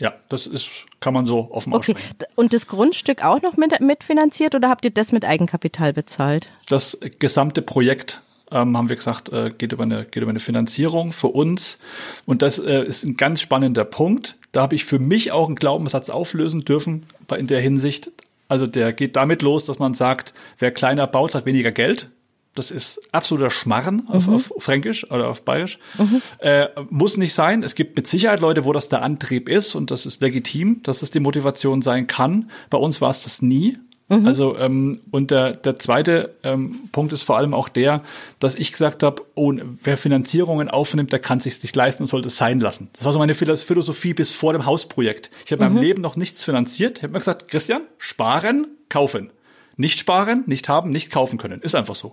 Ja, 0.00 0.12
das 0.28 0.48
ist, 0.48 0.86
kann 0.98 1.14
man 1.14 1.24
so 1.24 1.52
offen 1.52 1.72
okay. 1.72 1.92
aussprechen. 1.92 2.16
Und 2.34 2.52
das 2.52 2.66
Grundstück 2.66 3.24
auch 3.24 3.40
noch 3.42 3.56
mit, 3.56 3.80
mitfinanziert 3.80 4.56
oder 4.56 4.68
habt 4.68 4.84
ihr 4.84 4.90
das 4.90 5.12
mit 5.12 5.24
Eigenkapital 5.24 5.92
bezahlt? 5.92 6.48
Das 6.68 6.98
gesamte 7.20 7.62
Projekt 7.62 8.20
ähm, 8.54 8.76
haben 8.76 8.88
wir 8.88 8.96
gesagt, 8.96 9.30
äh, 9.30 9.50
geht, 9.56 9.72
über 9.72 9.82
eine, 9.82 10.04
geht 10.04 10.22
über 10.22 10.30
eine 10.30 10.40
Finanzierung 10.40 11.12
für 11.12 11.28
uns. 11.28 11.78
Und 12.24 12.40
das 12.40 12.58
äh, 12.58 12.84
ist 12.84 13.04
ein 13.04 13.16
ganz 13.16 13.40
spannender 13.40 13.84
Punkt. 13.84 14.36
Da 14.52 14.62
habe 14.62 14.76
ich 14.76 14.84
für 14.84 14.98
mich 14.98 15.32
auch 15.32 15.48
einen 15.48 15.56
Glaubenssatz 15.56 16.08
auflösen 16.08 16.64
dürfen 16.64 17.04
in 17.36 17.48
der 17.48 17.60
Hinsicht. 17.60 18.10
Also 18.48 18.66
der 18.66 18.92
geht 18.92 19.16
damit 19.16 19.42
los, 19.42 19.64
dass 19.64 19.78
man 19.78 19.94
sagt, 19.94 20.32
wer 20.58 20.70
kleiner 20.70 21.06
baut, 21.06 21.34
hat 21.34 21.44
weniger 21.44 21.72
Geld. 21.72 22.10
Das 22.54 22.70
ist 22.70 23.00
absoluter 23.10 23.50
Schmarren 23.50 24.08
auf, 24.08 24.28
mhm. 24.28 24.34
auf 24.34 24.52
Fränkisch 24.58 25.10
oder 25.10 25.28
auf 25.28 25.42
Bayerisch. 25.42 25.80
Mhm. 25.98 26.22
Äh, 26.38 26.68
muss 26.88 27.16
nicht 27.16 27.34
sein. 27.34 27.64
Es 27.64 27.74
gibt 27.74 27.96
mit 27.96 28.06
Sicherheit 28.06 28.38
Leute, 28.38 28.64
wo 28.64 28.72
das 28.72 28.88
der 28.88 29.02
Antrieb 29.02 29.48
ist 29.48 29.74
und 29.74 29.90
das 29.90 30.06
ist 30.06 30.22
legitim, 30.22 30.80
dass 30.84 31.00
das 31.00 31.10
die 31.10 31.18
Motivation 31.18 31.82
sein 31.82 32.06
kann. 32.06 32.50
Bei 32.70 32.78
uns 32.78 33.00
war 33.00 33.10
es 33.10 33.24
das 33.24 33.42
nie. 33.42 33.78
Mhm. 34.08 34.26
Also 34.26 34.58
ähm, 34.58 35.00
und 35.10 35.30
der, 35.30 35.52
der 35.52 35.78
zweite 35.78 36.34
ähm, 36.42 36.88
Punkt 36.92 37.12
ist 37.12 37.22
vor 37.22 37.36
allem 37.36 37.54
auch 37.54 37.68
der, 37.68 38.02
dass 38.38 38.54
ich 38.54 38.72
gesagt 38.72 39.02
habe, 39.02 39.22
oh, 39.34 39.52
wer 39.82 39.96
Finanzierungen 39.96 40.68
aufnimmt, 40.68 41.12
der 41.12 41.20
kann 41.20 41.40
sich 41.40 41.62
nicht 41.62 41.74
leisten 41.74 42.02
und 42.02 42.08
sollte 42.08 42.28
es 42.28 42.36
sein 42.36 42.60
lassen. 42.60 42.90
Das 42.94 43.04
war 43.04 43.12
so 43.12 43.18
meine 43.18 43.34
Philosophie 43.34 44.14
bis 44.14 44.32
vor 44.32 44.52
dem 44.52 44.66
Hausprojekt. 44.66 45.30
Ich 45.46 45.52
habe 45.52 45.64
mhm. 45.64 45.74
meinem 45.74 45.82
Leben 45.82 46.02
noch 46.02 46.16
nichts 46.16 46.44
finanziert. 46.44 46.98
Ich 46.98 47.02
habe 47.04 47.12
mir 47.12 47.20
gesagt, 47.20 47.48
Christian, 47.48 47.82
sparen, 47.98 48.66
kaufen. 48.88 49.30
Nicht 49.76 49.98
sparen, 49.98 50.44
nicht 50.46 50.68
haben, 50.68 50.90
nicht 50.90 51.10
kaufen 51.10 51.38
können. 51.38 51.60
Ist 51.60 51.74
einfach 51.74 51.96
so. 51.96 52.12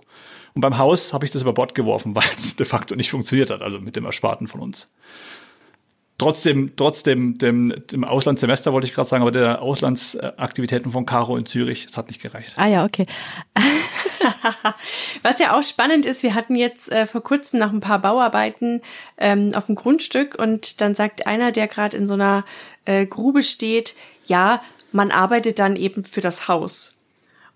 Und 0.54 0.62
beim 0.62 0.78
Haus 0.78 1.12
habe 1.12 1.24
ich 1.24 1.30
das 1.30 1.42
über 1.42 1.52
Bord 1.52 1.74
geworfen, 1.74 2.14
weil 2.14 2.24
es 2.36 2.56
de 2.56 2.66
facto 2.66 2.96
nicht 2.96 3.10
funktioniert 3.10 3.50
hat, 3.50 3.62
also 3.62 3.78
mit 3.78 3.96
dem 3.96 4.04
Ersparten 4.04 4.48
von 4.48 4.60
uns 4.60 4.88
trotzdem, 6.22 6.76
trotzdem 6.76 7.38
dem, 7.38 7.74
dem 7.90 8.04
Auslandssemester 8.04 8.72
wollte 8.72 8.86
ich 8.86 8.94
gerade 8.94 9.08
sagen, 9.08 9.22
aber 9.22 9.32
der 9.32 9.62
Auslandsaktivitäten 9.62 10.92
von 10.92 11.06
Caro 11.06 11.36
in 11.36 11.46
Zürich, 11.46 11.86
das 11.86 11.96
hat 11.96 12.08
nicht 12.08 12.22
gereicht. 12.22 12.54
Ah 12.56 12.66
ja, 12.66 12.84
okay. 12.84 13.06
Was 15.22 15.38
ja 15.38 15.56
auch 15.58 15.62
spannend 15.62 16.06
ist, 16.06 16.22
wir 16.22 16.34
hatten 16.34 16.56
jetzt 16.56 16.90
äh, 16.90 17.06
vor 17.06 17.22
kurzem 17.22 17.60
noch 17.60 17.72
ein 17.72 17.80
paar 17.80 18.00
Bauarbeiten 18.00 18.80
ähm, 19.18 19.52
auf 19.54 19.66
dem 19.66 19.74
Grundstück 19.74 20.36
und 20.38 20.80
dann 20.80 20.94
sagt 20.94 21.26
einer, 21.26 21.52
der 21.52 21.68
gerade 21.68 21.96
in 21.96 22.06
so 22.06 22.14
einer 22.14 22.44
äh, 22.84 23.06
Grube 23.06 23.42
steht, 23.42 23.94
ja, 24.26 24.62
man 24.92 25.10
arbeitet 25.10 25.58
dann 25.58 25.76
eben 25.76 26.04
für 26.04 26.20
das 26.20 26.48
Haus. 26.48 26.96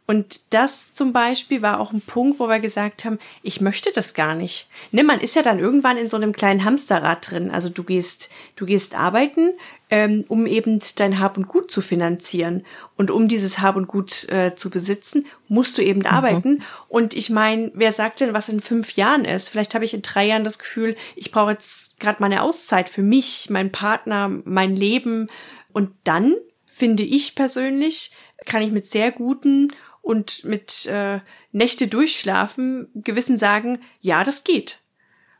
Und 0.07 0.55
das 0.55 0.93
zum 0.93 1.13
Beispiel 1.13 1.63
war 1.63 1.81
auch 1.81 1.93
ein 1.93 2.01
Punkt, 2.01 2.39
wo 2.39 2.49
wir 2.49 2.61
gesagt 2.61 3.05
haben, 3.05 3.19
ich 3.43 3.61
möchte 3.61 3.91
das 3.93 4.15
gar 4.15 4.37
nicht. 4.37 4.69
Ne, 4.93 5.03
man 5.03 5.21
ist 5.21 5.35
ja 5.35 5.43
dann 5.43 5.59
irgendwann 5.59 5.97
in 5.97 6.09
so 6.09 6.17
einem 6.17 6.33
kleinen 6.33 6.65
Hamsterrad 6.65 7.31
drin. 7.31 7.51
Also 7.51 7.69
du 7.71 7.83
gehst, 7.83 8.31
du 8.55 8.67
gehst 8.67 8.95
arbeiten, 8.95 9.51
ähm, 9.91 10.25
um 10.29 10.47
eben 10.47 10.81
dein 10.97 11.19
Hab 11.19 11.37
und 11.37 11.49
Gut 11.49 11.73
zu 11.73 11.81
finanzieren. 11.81 12.65
Und 12.97 13.11
um 13.11 13.27
dieses 13.27 13.59
Hab 13.59 13.75
und 13.75 13.89
Gut 13.89 14.29
äh, 14.29 14.55
zu 14.55 14.71
besitzen, 14.71 15.27
musst 15.49 15.77
du 15.77 15.83
eben 15.83 16.01
mhm. 16.01 16.07
arbeiten. 16.07 16.63
Und 16.89 17.15
ich 17.15 17.29
meine, 17.29 17.73
wer 17.75 17.91
sagt 17.91 18.21
denn, 18.21 18.33
was 18.33 18.49
in 18.49 18.61
fünf 18.61 18.93
Jahren 18.93 19.25
ist? 19.25 19.49
Vielleicht 19.49 19.75
habe 19.75 19.85
ich 19.85 19.93
in 19.93 20.03
drei 20.03 20.27
Jahren 20.27 20.45
das 20.45 20.61
Gefühl, 20.61 20.97
ich 21.17 21.33
brauche 21.33 21.51
jetzt 21.51 21.99
gerade 21.99 22.19
meine 22.21 22.43
Auszeit 22.43 22.89
für 22.89 23.03
mich, 23.03 23.51
meinen 23.51 23.73
Partner, 23.73 24.31
mein 24.45 24.77
Leben. 24.77 25.27
Und 25.73 25.91
dann, 26.05 26.37
finde 26.67 27.03
ich 27.03 27.35
persönlich, 27.35 28.13
kann 28.45 28.63
ich 28.63 28.71
mit 28.71 28.87
sehr 28.87 29.11
guten 29.11 29.73
und 30.07 30.45
mit 30.45 30.87
äh, 30.87 31.19
Nächte 31.51 31.89
durchschlafen 31.89 32.87
Gewissen 32.95 33.39
sagen, 33.39 33.81
ja, 34.01 34.23
das 34.23 34.45
geht. 34.45 34.79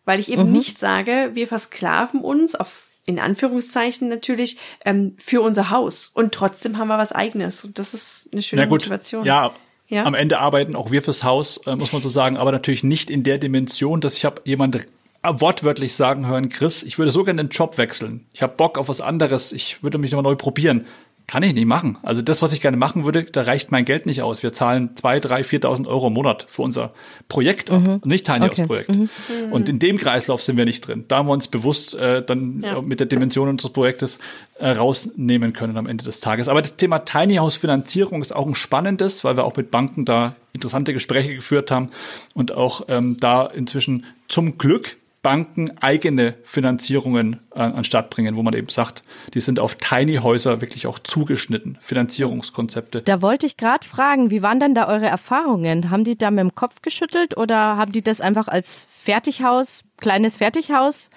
Weil 0.05 0.19
ich 0.19 0.31
eben 0.31 0.47
mhm. 0.47 0.53
nicht 0.53 0.81
sage, 0.81 1.31
wir 1.35 1.47
versklaven 1.47 2.21
uns 2.21 2.57
auf 2.57 2.83
in 3.05 3.21
Anführungszeichen 3.21 4.09
natürlich 4.09 4.59
ähm, 4.85 5.15
für 5.19 5.41
unser 5.41 5.71
Haus 5.71 6.11
und 6.13 6.35
trotzdem 6.35 6.77
haben 6.77 6.89
wir 6.89 6.99
was 6.99 7.13
eigenes 7.13 7.65
und 7.65 7.79
das 7.79 7.95
ist 7.95 8.29
eine 8.33 8.43
schöne 8.43 8.63
gut, 8.63 8.81
Motivation. 8.81 9.25
Ja, 9.25 9.55
ja, 9.87 10.05
am 10.05 10.15
Ende 10.15 10.41
arbeiten 10.41 10.75
auch 10.75 10.91
wir 10.91 11.05
fürs 11.05 11.23
Haus, 11.23 11.59
äh, 11.59 11.77
muss 11.77 11.93
man 11.93 12.03
so 12.03 12.09
sagen, 12.09 12.37
aber 12.37 12.51
natürlich 12.51 12.83
nicht 12.83 13.09
in 13.09 13.23
der 13.23 13.39
Dimension, 13.39 14.01
dass 14.01 14.17
ich 14.17 14.25
habe 14.25 14.43
jemand 14.45 14.89
wortwörtlich 15.23 15.95
sagen 15.95 16.27
hören, 16.27 16.49
Chris, 16.49 16.83
ich 16.83 16.99
würde 16.99 17.13
so 17.13 17.23
gerne 17.23 17.45
den 17.45 17.51
Job 17.51 17.79
wechseln. 17.79 18.27
Ich 18.33 18.43
habe 18.43 18.55
Bock 18.57 18.79
auf 18.79 18.89
was 18.89 19.01
anderes. 19.01 19.53
Ich 19.53 19.83
würde 19.83 19.99
mich 19.99 20.11
nochmal 20.11 20.33
neu 20.33 20.37
probieren. 20.37 20.87
Kann 21.29 21.43
ich 21.43 21.55
nicht 21.55 21.67
machen. 21.67 21.99
Also 22.03 22.23
das, 22.23 22.41
was 22.41 22.53
ich 22.53 22.61
gerne 22.61 22.77
machen 22.77 23.05
würde, 23.05 23.25
da 23.25 23.43
reicht 23.43 23.73
mein 23.73 23.85
Geld 23.85 24.07
nicht 24.07 24.23
aus. 24.23 24.45
Wir 24.45 24.53
zahlen 24.53 24.95
zwei, 24.95 25.19
drei, 25.19 25.43
viertausend 25.43 25.89
Euro 25.89 26.07
im 26.07 26.13
Monat 26.13 26.47
für 26.49 26.63
unser 26.63 26.93
Projekt 27.29 27.69
ab, 27.69 27.83
mhm. 27.83 28.01
nicht 28.05 28.27
Tiny 28.27 28.47
okay. 28.47 28.63
House 28.63 28.67
Projekt. 28.69 28.89
Mhm. 28.91 29.09
Und 29.51 29.69
in 29.69 29.81
dem 29.81 29.99
Kreislauf 29.99 30.41
sind 30.41 30.57
wir 30.57 30.65
nicht 30.65 30.87
drin. 30.87 31.05
Da 31.09 31.17
haben 31.19 31.27
wir 31.27 31.33
uns 31.33 31.49
bewusst 31.49 31.95
äh, 31.95 32.25
dann 32.25 32.61
ja. 32.61 32.81
mit 32.81 33.01
der 33.01 33.09
Dimension 33.09 33.49
unseres 33.49 33.73
Projektes 33.73 34.21
äh, 34.61 34.71
rausnehmen 34.71 35.53
können 35.53 35.77
am 35.77 35.89
Ende 35.89 36.05
des 36.05 36.21
Tages. 36.21 36.49
Aber 36.49 36.63
das 36.63 36.77
Thema 36.77 37.01
Tiny 37.01 37.37
House 37.37 37.57
Finanzierung 37.57 38.23
ist 38.23 38.35
auch 38.35 38.47
ein 38.47 38.55
spannendes, 38.55 39.25
weil 39.25 39.37
wir 39.37 39.45
auch 39.45 39.57
mit 39.57 39.73
Banken 39.73 40.05
da 40.05 40.37
interessante 40.53 40.93
Gespräche 40.93 41.35
geführt 41.35 41.73
haben 41.73 41.91
und 42.35 42.53
auch 42.53 42.83
ähm, 42.87 43.17
da 43.19 43.47
inzwischen 43.47 44.05
zum 44.29 44.59
Glück 44.59 44.97
Banken 45.27 45.77
eigene 45.81 46.35
Finanzierungen 46.45 47.41
äh, 47.53 47.59
an 47.59 47.83
Start 47.83 48.11
bringen, 48.11 48.37
wo 48.37 48.45
man 48.45 48.55
eben 48.55 48.69
sagt, 48.69 49.03
die 49.35 49.41
sind 49.41 49.59
auf 49.59 49.75
Tiny 49.75 50.19
Häuser 50.19 50.61
wirklich 50.61 50.87
auch 50.87 51.01
zugeschnitten, 51.01 51.79
Finanzierungskonzepte. 51.81 53.03
Da 53.03 53.23
wollte 53.23 53.45
ich 53.45 53.57
gerade 53.57 53.85
fragen, 53.85 54.31
wie 54.31 54.43
waren 54.43 54.61
denn 54.61 54.77
da 54.77 54.87
eure 54.87 55.07
Erfahrungen? 55.07 55.91
Haben 55.91 56.05
die 56.05 56.17
da 56.17 56.31
mit 56.31 56.39
dem 56.39 56.55
Kopf 56.55 56.81
geschüttelt 56.81 57.37
oder 57.37 57.77
haben 57.77 57.91
die 57.91 58.03
das 58.03 58.21
einfach 58.21 58.47
als 58.47 58.87
Fertighaus, 58.89 59.83
kleines 59.97 60.37
Fertighaus 60.37 61.11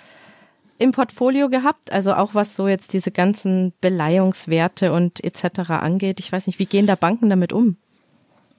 im 0.80 0.91
Portfolio 0.91 1.48
gehabt? 1.48 1.91
Also 1.91 2.15
auch 2.15 2.34
was 2.34 2.56
so 2.56 2.67
jetzt 2.67 2.93
diese 2.93 3.12
ganzen 3.12 3.74
Beleihungswerte 3.80 4.91
und 4.91 5.24
etc. 5.24 5.69
angeht. 5.69 6.19
Ich 6.19 6.32
weiß 6.32 6.48
nicht, 6.48 6.58
wie 6.58 6.65
gehen 6.65 6.88
da 6.88 6.95
Banken 6.95 7.30
damit 7.30 7.54
um? 7.54 7.78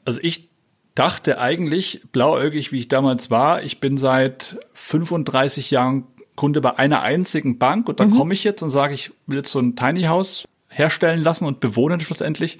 Also 0.04 0.20
ich 0.22 0.49
dachte 0.94 1.38
eigentlich, 1.38 2.02
blauäugig 2.12 2.72
wie 2.72 2.80
ich 2.80 2.88
damals 2.88 3.30
war, 3.30 3.62
ich 3.62 3.80
bin 3.80 3.98
seit 3.98 4.58
35 4.74 5.70
Jahren 5.70 6.04
Kunde 6.36 6.60
bei 6.60 6.78
einer 6.78 7.02
einzigen 7.02 7.58
Bank 7.58 7.88
und 7.88 8.00
da 8.00 8.06
mhm. 8.06 8.16
komme 8.16 8.34
ich 8.34 8.44
jetzt 8.44 8.62
und 8.62 8.70
sage, 8.70 8.94
ich 8.94 9.12
will 9.26 9.38
jetzt 9.38 9.50
so 9.50 9.58
ein 9.58 9.76
Tiny 9.76 10.04
House 10.04 10.48
herstellen 10.68 11.22
lassen 11.22 11.44
und 11.44 11.60
bewohnen 11.60 12.00
schlussendlich. 12.00 12.58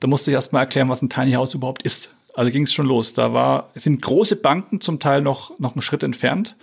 Da 0.00 0.08
musste 0.08 0.30
ich 0.30 0.34
erstmal 0.34 0.62
erklären, 0.64 0.88
was 0.88 1.02
ein 1.02 1.10
Tiny 1.10 1.32
House 1.32 1.54
überhaupt 1.54 1.82
ist. 1.82 2.14
Also 2.34 2.50
ging 2.50 2.64
es 2.64 2.72
schon 2.72 2.86
los. 2.86 3.12
Da 3.12 3.32
war, 3.32 3.70
sind 3.74 4.02
große 4.02 4.36
Banken 4.36 4.80
zum 4.80 4.98
Teil 4.98 5.22
noch, 5.22 5.58
noch 5.60 5.74
einen 5.74 5.82
Schritt 5.82 6.02
entfernt. 6.02 6.56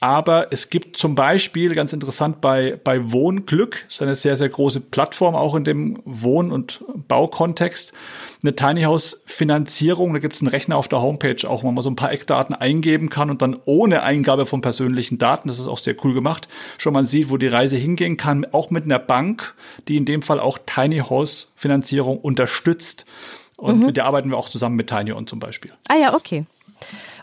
Aber 0.00 0.48
es 0.52 0.68
gibt 0.68 0.98
zum 0.98 1.14
Beispiel, 1.14 1.74
ganz 1.74 1.94
interessant, 1.94 2.42
bei, 2.42 2.78
bei 2.84 3.12
Wohnglück, 3.12 3.86
ist 3.88 4.02
eine 4.02 4.14
sehr, 4.14 4.36
sehr 4.36 4.50
große 4.50 4.80
Plattform 4.80 5.34
auch 5.34 5.54
in 5.54 5.64
dem 5.64 6.02
Wohn- 6.04 6.52
und 6.52 6.84
Baukontext, 7.08 7.94
eine 8.42 8.54
Tiny 8.54 8.82
House 8.82 9.22
Finanzierung. 9.24 10.12
Da 10.12 10.18
gibt 10.18 10.34
es 10.34 10.42
einen 10.42 10.48
Rechner 10.48 10.76
auf 10.76 10.88
der 10.88 11.00
Homepage 11.00 11.48
auch, 11.48 11.62
wo 11.62 11.70
man 11.70 11.82
so 11.82 11.88
ein 11.88 11.96
paar 11.96 12.12
Eckdaten 12.12 12.54
eingeben 12.54 13.08
kann 13.08 13.30
und 13.30 13.40
dann 13.40 13.56
ohne 13.64 14.02
Eingabe 14.02 14.44
von 14.44 14.60
persönlichen 14.60 15.16
Daten, 15.16 15.48
das 15.48 15.58
ist 15.58 15.66
auch 15.66 15.78
sehr 15.78 15.96
cool 16.04 16.12
gemacht, 16.12 16.46
schon 16.76 16.92
mal 16.92 17.06
sieht, 17.06 17.30
wo 17.30 17.38
die 17.38 17.48
Reise 17.48 17.76
hingehen 17.76 18.18
kann, 18.18 18.46
auch 18.52 18.70
mit 18.70 18.84
einer 18.84 18.98
Bank, 18.98 19.54
die 19.88 19.96
in 19.96 20.04
dem 20.04 20.20
Fall 20.20 20.40
auch 20.40 20.58
Tiny 20.66 20.98
House 20.98 21.50
Finanzierung 21.56 22.18
unterstützt. 22.18 23.06
Und 23.56 23.80
mhm. 23.80 23.86
mit 23.86 23.96
der 23.96 24.04
arbeiten 24.04 24.28
wir 24.28 24.36
auch 24.36 24.50
zusammen 24.50 24.76
mit 24.76 24.88
Tiny 24.88 25.12
On 25.12 25.26
zum 25.26 25.38
Beispiel. 25.38 25.72
Ah 25.88 25.96
ja, 25.96 26.14
okay. 26.14 26.44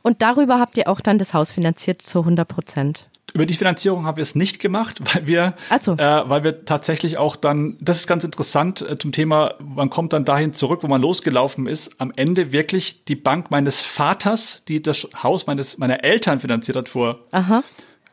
Und 0.04 0.22
darüber 0.22 0.60
habt 0.60 0.78
ihr 0.78 0.88
auch 0.88 1.02
dann 1.02 1.18
das 1.18 1.34
Haus 1.34 1.50
finanziert 1.50 2.02
zu 2.02 2.20
100 2.20 2.48
Prozent. 2.48 3.10
Über 3.34 3.48
die 3.48 3.56
Finanzierung 3.56 4.06
haben 4.06 4.18
wir 4.18 4.22
es 4.22 4.36
nicht 4.36 4.60
gemacht, 4.60 5.00
weil 5.14 5.26
wir, 5.26 5.54
so. 5.82 5.94
äh, 5.94 6.30
weil 6.30 6.44
wir 6.44 6.66
tatsächlich 6.66 7.18
auch 7.18 7.36
dann, 7.36 7.78
das 7.82 8.02
ist 8.02 8.08
ganz 8.08 8.24
interessant 8.24 8.82
äh, 8.82 9.00
zum 9.00 9.12
Thema, 9.12 9.56
man 9.60 9.90
kommt 9.90 10.14
dann 10.14 10.26
dahin 10.26 10.54
zurück, 10.54 10.84
wo 10.84 10.88
man 10.88 11.02
losgelaufen 11.02 11.66
ist, 11.66 12.00
am 12.00 12.12
Ende 12.16 12.52
wirklich 12.52 13.06
die 13.06 13.16
Bank 13.16 13.50
meines 13.50 13.82
Vaters, 13.82 14.64
die 14.68 14.84
das 14.84 15.08
Haus 15.24 15.48
meines 15.48 15.80
meiner 15.80 16.04
Eltern 16.04 16.40
finanziert 16.40 16.78
hat 16.78 16.90
vor 16.90 17.22
Aha 17.32 17.64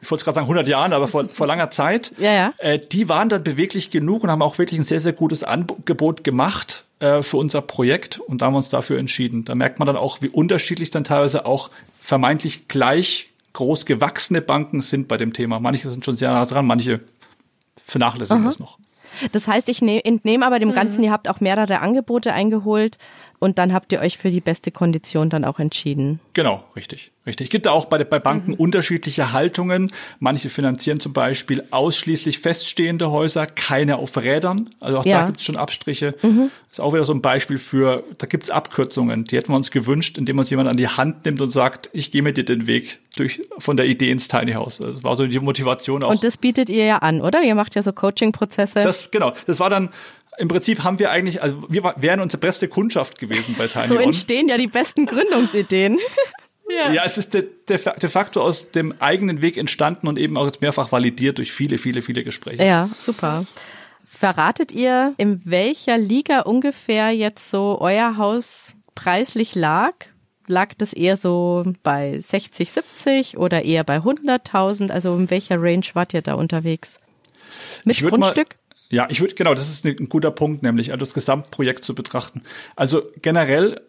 ich 0.02 0.10
wollte 0.10 0.24
gerade 0.24 0.36
sagen 0.36 0.44
100 0.46 0.66
Jahren, 0.68 0.92
aber 0.92 1.08
vor, 1.08 1.28
vor 1.28 1.46
langer 1.46 1.70
Zeit, 1.70 2.12
ja, 2.18 2.32
ja. 2.32 2.54
Äh, 2.58 2.78
die 2.78 3.08
waren 3.08 3.28
dann 3.28 3.44
beweglich 3.44 3.90
genug 3.90 4.24
und 4.24 4.30
haben 4.30 4.42
auch 4.42 4.58
wirklich 4.58 4.80
ein 4.80 4.84
sehr, 4.84 5.00
sehr 5.00 5.12
gutes 5.12 5.44
Angebot 5.44 6.24
gemacht 6.24 6.84
äh, 7.00 7.22
für 7.22 7.36
unser 7.38 7.62
Projekt 7.62 8.18
und 8.18 8.40
da 8.40 8.46
haben 8.46 8.54
wir 8.54 8.58
uns 8.58 8.68
dafür 8.68 8.98
entschieden. 8.98 9.44
Da 9.44 9.54
merkt 9.54 9.78
man 9.78 9.86
dann 9.86 9.96
auch, 9.96 10.22
wie 10.22 10.28
unterschiedlich 10.28 10.90
dann 10.90 11.04
teilweise 11.04 11.46
auch 11.46 11.70
vermeintlich 12.00 12.68
gleich 12.68 13.30
groß 13.52 13.84
gewachsene 13.86 14.40
Banken 14.40 14.82
sind 14.82 15.08
bei 15.08 15.16
dem 15.16 15.32
Thema. 15.32 15.60
Manche 15.60 15.88
sind 15.88 16.04
schon 16.04 16.16
sehr 16.16 16.30
nah 16.30 16.46
dran, 16.46 16.66
manche 16.66 17.00
vernachlässigen 17.86 18.42
Aha. 18.42 18.48
das 18.48 18.60
noch. 18.60 18.78
Das 19.32 19.48
heißt, 19.48 19.68
ich 19.68 19.82
ne-, 19.82 20.04
entnehme 20.04 20.46
aber 20.46 20.58
dem 20.58 20.72
Ganzen, 20.72 20.98
mhm. 20.98 21.04
ihr 21.06 21.10
habt 21.10 21.28
auch 21.28 21.40
mehrere 21.40 21.80
Angebote 21.80 22.32
eingeholt 22.32 22.96
und 23.40 23.58
dann 23.58 23.72
habt 23.72 23.90
ihr 23.90 24.00
euch 24.00 24.18
für 24.18 24.30
die 24.30 24.40
beste 24.40 24.70
Kondition 24.70 25.30
dann 25.30 25.44
auch 25.44 25.58
entschieden. 25.58 26.20
Genau, 26.34 26.62
richtig. 26.76 27.10
Richtig. 27.26 27.48
Es 27.48 27.50
gibt 27.50 27.66
da 27.66 27.72
auch 27.72 27.84
bei, 27.84 28.02
bei 28.02 28.18
Banken 28.18 28.52
mhm. 28.52 28.56
unterschiedliche 28.56 29.32
Haltungen. 29.32 29.92
Manche 30.20 30.48
finanzieren 30.48 31.00
zum 31.00 31.12
Beispiel 31.12 31.62
ausschließlich 31.70 32.38
feststehende 32.38 33.10
Häuser, 33.10 33.46
keine 33.46 33.98
auf 33.98 34.16
Rädern. 34.16 34.70
Also 34.80 35.00
auch 35.00 35.04
ja. 35.04 35.20
da 35.20 35.26
gibt 35.26 35.38
es 35.38 35.44
schon 35.44 35.56
Abstriche. 35.56 36.14
Mhm. 36.22 36.50
Das 36.68 36.78
ist 36.78 36.80
auch 36.80 36.94
wieder 36.94 37.04
so 37.04 37.12
ein 37.12 37.20
Beispiel 37.20 37.58
für, 37.58 38.02
da 38.18 38.26
gibt 38.26 38.44
es 38.44 38.50
Abkürzungen. 38.50 39.24
Die 39.24 39.36
hätten 39.36 39.52
wir 39.52 39.56
uns 39.56 39.70
gewünscht, 39.70 40.16
indem 40.16 40.38
uns 40.38 40.48
jemand 40.48 40.68
an 40.68 40.78
die 40.78 40.88
Hand 40.88 41.24
nimmt 41.26 41.40
und 41.40 41.50
sagt, 41.50 41.90
ich 41.92 42.10
gehe 42.10 42.22
mit 42.22 42.38
dir 42.38 42.44
den 42.44 42.66
Weg 42.66 43.00
durch 43.16 43.42
von 43.58 43.76
der 43.76 43.86
Idee 43.86 44.10
ins 44.10 44.28
Tiny 44.28 44.52
House. 44.52 44.78
Das 44.78 45.04
war 45.04 45.16
so 45.16 45.26
die 45.26 45.38
Motivation 45.40 46.02
auch. 46.02 46.10
Und 46.10 46.24
das 46.24 46.36
bietet 46.38 46.70
ihr 46.70 46.84
ja 46.84 46.98
an, 46.98 47.20
oder? 47.20 47.42
Ihr 47.42 47.54
macht 47.54 47.74
ja 47.74 47.82
so 47.82 47.92
Coaching-Prozesse. 47.92 48.82
Das, 48.82 49.10
genau. 49.10 49.32
Das 49.46 49.60
war 49.60 49.68
dann 49.68 49.90
im 50.40 50.48
Prinzip 50.48 50.82
haben 50.82 50.98
wir 50.98 51.10
eigentlich, 51.10 51.42
also 51.42 51.62
wir 51.68 51.94
wären 51.96 52.20
unsere 52.20 52.40
beste 52.40 52.66
Kundschaft 52.66 53.18
gewesen 53.18 53.54
bei 53.58 53.68
Tiny 53.68 53.88
So 53.88 53.96
entstehen 53.96 54.48
ja 54.48 54.56
die 54.56 54.66
besten 54.66 55.06
Gründungsideen. 55.06 55.98
Ja. 56.72 56.92
ja, 56.92 57.02
es 57.04 57.18
ist 57.18 57.34
de, 57.34 57.48
de, 57.68 57.80
de, 58.00 58.08
facto 58.08 58.40
aus 58.40 58.70
dem 58.70 58.94
eigenen 59.00 59.42
Weg 59.42 59.56
entstanden 59.56 60.06
und 60.06 60.16
eben 60.16 60.36
auch 60.36 60.46
jetzt 60.46 60.60
mehrfach 60.60 60.92
validiert 60.92 61.38
durch 61.38 61.50
viele, 61.50 61.78
viele, 61.78 62.00
viele 62.00 62.22
Gespräche. 62.22 62.64
Ja, 62.64 62.88
super. 63.00 63.44
Verratet 64.04 64.70
ihr, 64.70 65.12
in 65.16 65.40
welcher 65.44 65.98
Liga 65.98 66.42
ungefähr 66.42 67.10
jetzt 67.10 67.50
so 67.50 67.78
euer 67.80 68.16
Haus 68.18 68.74
preislich 68.94 69.56
lag? 69.56 69.94
Lag 70.46 70.74
das 70.78 70.92
eher 70.92 71.16
so 71.16 71.64
bei 71.82 72.20
60, 72.20 72.70
70 72.70 73.36
oder 73.36 73.64
eher 73.64 73.82
bei 73.82 73.96
100.000? 73.96 74.90
Also 74.90 75.16
in 75.16 75.28
welcher 75.28 75.60
Range 75.60 75.86
wart 75.94 76.14
ihr 76.14 76.22
da 76.22 76.34
unterwegs? 76.34 76.98
Mit 77.84 77.98
Grundstück? 77.98 78.50
Mal, 78.50 78.69
ja, 78.90 79.06
ich 79.08 79.20
würde, 79.20 79.34
genau, 79.34 79.54
das 79.54 79.70
ist 79.70 79.84
ein 79.84 80.08
guter 80.08 80.32
Punkt, 80.32 80.62
nämlich 80.62 80.90
also 80.90 81.00
das 81.00 81.14
Gesamtprojekt 81.14 81.84
zu 81.84 81.94
betrachten. 81.94 82.42
Also 82.74 83.02
generell 83.22 83.80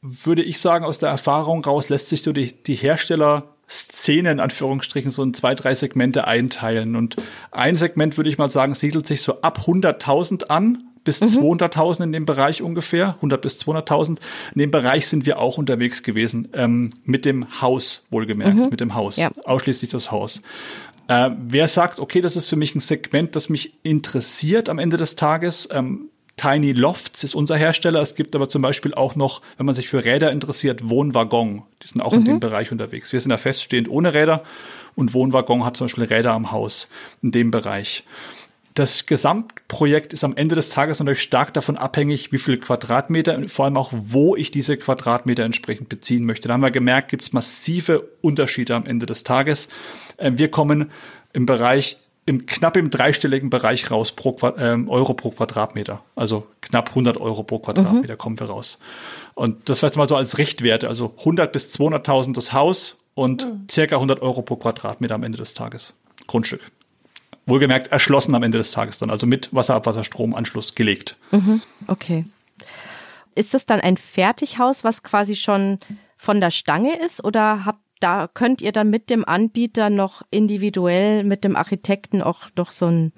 würde 0.00 0.42
ich 0.42 0.60
sagen, 0.60 0.84
aus 0.84 0.98
der 0.98 1.08
Erfahrung 1.08 1.64
raus 1.64 1.88
lässt 1.88 2.08
sich 2.08 2.22
so 2.22 2.32
die, 2.32 2.52
die 2.62 2.74
Hersteller-Szene 2.74 4.30
in 4.30 4.40
Anführungsstrichen 4.40 5.10
so 5.10 5.22
in 5.22 5.34
zwei, 5.34 5.54
drei 5.54 5.74
Segmente 5.74 6.26
einteilen. 6.26 6.94
Und 6.94 7.16
ein 7.50 7.76
Segment, 7.76 8.16
würde 8.16 8.30
ich 8.30 8.38
mal 8.38 8.50
sagen, 8.50 8.74
siedelt 8.74 9.06
sich 9.06 9.22
so 9.22 9.40
ab 9.40 9.64
100.000 9.66 10.48
an, 10.48 10.84
bis 11.04 11.20
mhm. 11.20 11.26
200.000 11.26 12.04
in 12.04 12.12
dem 12.12 12.26
Bereich 12.26 12.62
ungefähr, 12.62 13.14
100 13.16 13.40
bis 13.40 13.58
200.000. 13.58 14.18
In 14.54 14.58
dem 14.58 14.70
Bereich 14.70 15.06
sind 15.06 15.26
wir 15.26 15.38
auch 15.38 15.58
unterwegs 15.58 16.02
gewesen, 16.02 16.48
ähm, 16.54 16.90
mit 17.04 17.24
dem 17.24 17.60
Haus, 17.60 18.02
wohlgemerkt, 18.10 18.56
mhm. 18.56 18.68
mit 18.70 18.80
dem 18.80 18.94
Haus, 18.94 19.16
ja. 19.16 19.30
ausschließlich 19.44 19.90
das 19.90 20.10
Haus. 20.10 20.40
Äh, 21.08 21.30
wer 21.38 21.68
sagt, 21.68 22.00
okay, 22.00 22.20
das 22.20 22.36
ist 22.36 22.48
für 22.48 22.56
mich 22.56 22.74
ein 22.74 22.80
Segment, 22.80 23.36
das 23.36 23.48
mich 23.48 23.74
interessiert 23.82 24.68
am 24.68 24.78
Ende 24.78 24.96
des 24.96 25.16
Tages, 25.16 25.68
ähm, 25.72 26.08
Tiny 26.36 26.72
Lofts 26.72 27.22
ist 27.22 27.34
unser 27.34 27.56
Hersteller. 27.56 28.00
Es 28.00 28.14
gibt 28.14 28.34
aber 28.34 28.48
zum 28.48 28.62
Beispiel 28.62 28.94
auch 28.94 29.14
noch, 29.14 29.40
wenn 29.56 29.66
man 29.66 29.74
sich 29.74 29.88
für 29.88 30.04
Räder 30.04 30.32
interessiert, 30.32 30.88
Wohnwaggon. 30.88 31.62
Die 31.82 31.88
sind 31.88 32.00
auch 32.00 32.12
mhm. 32.12 32.18
in 32.18 32.24
dem 32.24 32.40
Bereich 32.40 32.72
unterwegs. 32.72 33.12
Wir 33.12 33.20
sind 33.20 33.30
ja 33.30 33.36
feststehend 33.36 33.88
ohne 33.88 34.14
Räder 34.14 34.42
und 34.96 35.14
Wohnwaggon 35.14 35.64
hat 35.64 35.76
zum 35.76 35.86
Beispiel 35.86 36.04
Räder 36.04 36.32
am 36.32 36.50
Haus 36.50 36.88
in 37.22 37.30
dem 37.30 37.50
Bereich. 37.50 38.04
Das 38.74 39.06
Gesamtprojekt 39.06 40.12
ist 40.12 40.24
am 40.24 40.34
Ende 40.34 40.56
des 40.56 40.70
Tages 40.70 40.98
natürlich 40.98 41.22
stark 41.22 41.54
davon 41.54 41.76
abhängig, 41.76 42.32
wie 42.32 42.38
viel 42.38 42.58
Quadratmeter 42.58 43.36
und 43.36 43.48
vor 43.48 43.66
allem 43.66 43.76
auch, 43.76 43.92
wo 43.92 44.34
ich 44.34 44.50
diese 44.50 44.76
Quadratmeter 44.76 45.44
entsprechend 45.44 45.88
beziehen 45.88 46.24
möchte. 46.24 46.48
Da 46.48 46.54
haben 46.54 46.62
wir 46.62 46.72
gemerkt, 46.72 47.08
gibt 47.08 47.22
es 47.22 47.32
massive 47.32 48.08
Unterschiede 48.20 48.74
am 48.74 48.84
Ende 48.84 49.06
des 49.06 49.22
Tages. 49.22 49.68
Äh, 50.16 50.32
wir 50.34 50.50
kommen 50.50 50.90
im 51.32 51.46
Bereich 51.46 51.96
im 52.26 52.46
knapp 52.46 52.76
im 52.76 52.90
dreistelligen 52.90 53.50
Bereich 53.50 53.90
raus 53.90 54.12
pro 54.12 54.36
ähm, 54.56 54.88
Euro 54.88 55.14
pro 55.14 55.30
Quadratmeter. 55.30 56.02
Also 56.16 56.46
knapp 56.62 56.90
100 56.90 57.20
Euro 57.20 57.42
pro 57.42 57.58
Quadratmeter 57.58 58.14
mhm. 58.14 58.18
kommen 58.18 58.40
wir 58.40 58.46
raus. 58.46 58.78
Und 59.34 59.68
das 59.68 59.80
vielleicht 59.80 59.96
mal 59.96 60.08
so 60.08 60.16
als 60.16 60.38
Richtwerte. 60.38 60.88
Also 60.88 61.14
100 61.18 61.52
bis 61.52 61.74
200.000 61.74 62.34
das 62.34 62.52
Haus 62.52 62.98
und 63.14 63.44
mhm. 63.44 63.66
circa 63.70 63.96
100 63.96 64.22
Euro 64.22 64.42
pro 64.42 64.56
Quadratmeter 64.56 65.14
am 65.14 65.22
Ende 65.22 65.38
des 65.38 65.54
Tages. 65.54 65.94
Grundstück. 66.26 66.62
Wohlgemerkt 67.46 67.88
erschlossen 67.92 68.34
am 68.34 68.42
Ende 68.42 68.56
des 68.56 68.70
Tages 68.70 68.96
dann, 68.96 69.10
also 69.10 69.26
mit 69.26 69.54
Wasser, 69.54 69.74
Abwasser, 69.74 70.02
Strom, 70.02 70.34
Anschluss 70.34 70.74
gelegt. 70.74 71.18
Mhm. 71.30 71.60
Okay. 71.88 72.24
Ist 73.34 73.52
das 73.52 73.66
dann 73.66 73.80
ein 73.80 73.98
Fertighaus, 73.98 74.82
was 74.82 75.02
quasi 75.02 75.36
schon 75.36 75.78
von 76.16 76.40
der 76.40 76.50
Stange 76.50 76.98
ist 77.04 77.22
oder 77.22 77.66
habt 77.66 77.83
da 78.00 78.28
könnt 78.32 78.62
ihr 78.62 78.72
dann 78.72 78.90
mit 78.90 79.10
dem 79.10 79.24
Anbieter 79.24 79.90
noch 79.90 80.22
individuell, 80.30 81.24
mit 81.24 81.44
dem 81.44 81.56
Architekten 81.56 82.22
auch 82.22 82.50
doch 82.54 82.70
so 82.70 82.86
ein 82.86 83.12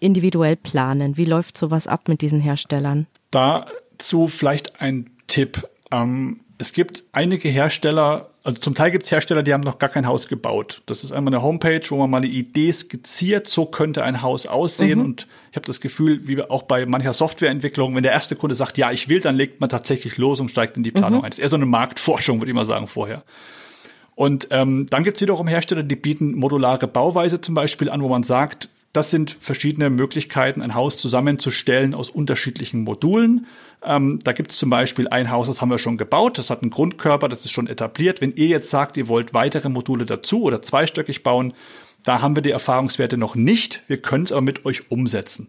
individuell 0.00 0.56
planen. 0.56 1.16
Wie 1.16 1.24
läuft 1.24 1.56
sowas 1.56 1.86
ab 1.86 2.08
mit 2.08 2.22
diesen 2.22 2.40
Herstellern? 2.40 3.06
Dazu 3.30 4.26
vielleicht 4.28 4.80
ein 4.80 5.10
Tipp. 5.28 5.68
Ähm, 5.90 6.40
es 6.58 6.72
gibt 6.72 7.04
einige 7.12 7.48
Hersteller, 7.48 8.30
also 8.44 8.58
zum 8.58 8.74
Teil 8.74 8.90
gibt 8.90 9.04
es 9.04 9.10
Hersteller, 9.10 9.42
die 9.42 9.52
haben 9.52 9.62
noch 9.62 9.78
gar 9.78 9.88
kein 9.88 10.06
Haus 10.06 10.28
gebaut. 10.28 10.82
Das 10.86 11.04
ist 11.04 11.12
einmal 11.12 11.34
eine 11.34 11.42
Homepage, 11.42 11.82
wo 11.88 11.96
man 11.96 12.10
mal 12.10 12.18
eine 12.18 12.26
Idee 12.26 12.72
skizziert, 12.72 13.46
so 13.46 13.66
könnte 13.66 14.04
ein 14.04 14.22
Haus 14.22 14.46
aussehen. 14.46 14.98
Mhm. 14.98 15.04
Und 15.04 15.26
ich 15.50 15.56
habe 15.56 15.66
das 15.66 15.80
Gefühl, 15.80 16.26
wie 16.26 16.40
auch 16.42 16.62
bei 16.62 16.86
mancher 16.86 17.14
Softwareentwicklung, 17.14 17.94
wenn 17.94 18.02
der 18.02 18.12
erste 18.12 18.36
Kunde 18.36 18.54
sagt, 18.54 18.78
ja, 18.78 18.90
ich 18.90 19.08
will, 19.08 19.20
dann 19.20 19.36
legt 19.36 19.60
man 19.60 19.70
tatsächlich 19.70 20.18
los 20.18 20.40
und 20.40 20.50
steigt 20.50 20.76
in 20.76 20.82
die 20.82 20.90
Planung 20.90 21.20
mhm. 21.20 21.24
ein. 21.24 21.30
Das 21.30 21.38
ist 21.38 21.44
eher 21.44 21.50
so 21.50 21.56
eine 21.56 21.66
Marktforschung, 21.66 22.40
würde 22.40 22.50
ich 22.50 22.54
mal 22.54 22.66
sagen, 22.66 22.86
vorher. 22.88 23.22
Und 24.22 24.46
ähm, 24.52 24.86
dann 24.88 25.02
gibt 25.02 25.16
es 25.16 25.20
wiederum 25.20 25.48
Hersteller, 25.48 25.82
die 25.82 25.96
bieten 25.96 26.36
modulare 26.36 26.86
Bauweise 26.86 27.40
zum 27.40 27.56
Beispiel 27.56 27.90
an, 27.90 28.02
wo 28.02 28.08
man 28.08 28.22
sagt, 28.22 28.68
das 28.92 29.10
sind 29.10 29.36
verschiedene 29.40 29.90
Möglichkeiten, 29.90 30.62
ein 30.62 30.76
Haus 30.76 30.98
zusammenzustellen 30.98 31.92
aus 31.92 32.08
unterschiedlichen 32.08 32.84
Modulen. 32.84 33.48
Ähm, 33.84 34.20
da 34.22 34.30
gibt 34.30 34.52
es 34.52 34.58
zum 34.58 34.70
Beispiel 34.70 35.08
ein 35.08 35.32
Haus, 35.32 35.48
das 35.48 35.60
haben 35.60 35.70
wir 35.70 35.80
schon 35.80 35.96
gebaut, 35.96 36.38
das 36.38 36.50
hat 36.50 36.62
einen 36.62 36.70
Grundkörper, 36.70 37.28
das 37.28 37.44
ist 37.44 37.50
schon 37.50 37.66
etabliert. 37.66 38.20
Wenn 38.20 38.32
ihr 38.36 38.46
jetzt 38.46 38.70
sagt, 38.70 38.96
ihr 38.96 39.08
wollt 39.08 39.34
weitere 39.34 39.68
Module 39.68 40.06
dazu 40.06 40.44
oder 40.44 40.62
zweistöckig 40.62 41.24
bauen, 41.24 41.52
da 42.04 42.22
haben 42.22 42.36
wir 42.36 42.42
die 42.42 42.52
Erfahrungswerte 42.52 43.16
noch 43.16 43.34
nicht. 43.34 43.82
Wir 43.88 44.00
können 44.00 44.22
es 44.22 44.30
aber 44.30 44.42
mit 44.42 44.64
euch 44.64 44.88
umsetzen. 44.92 45.48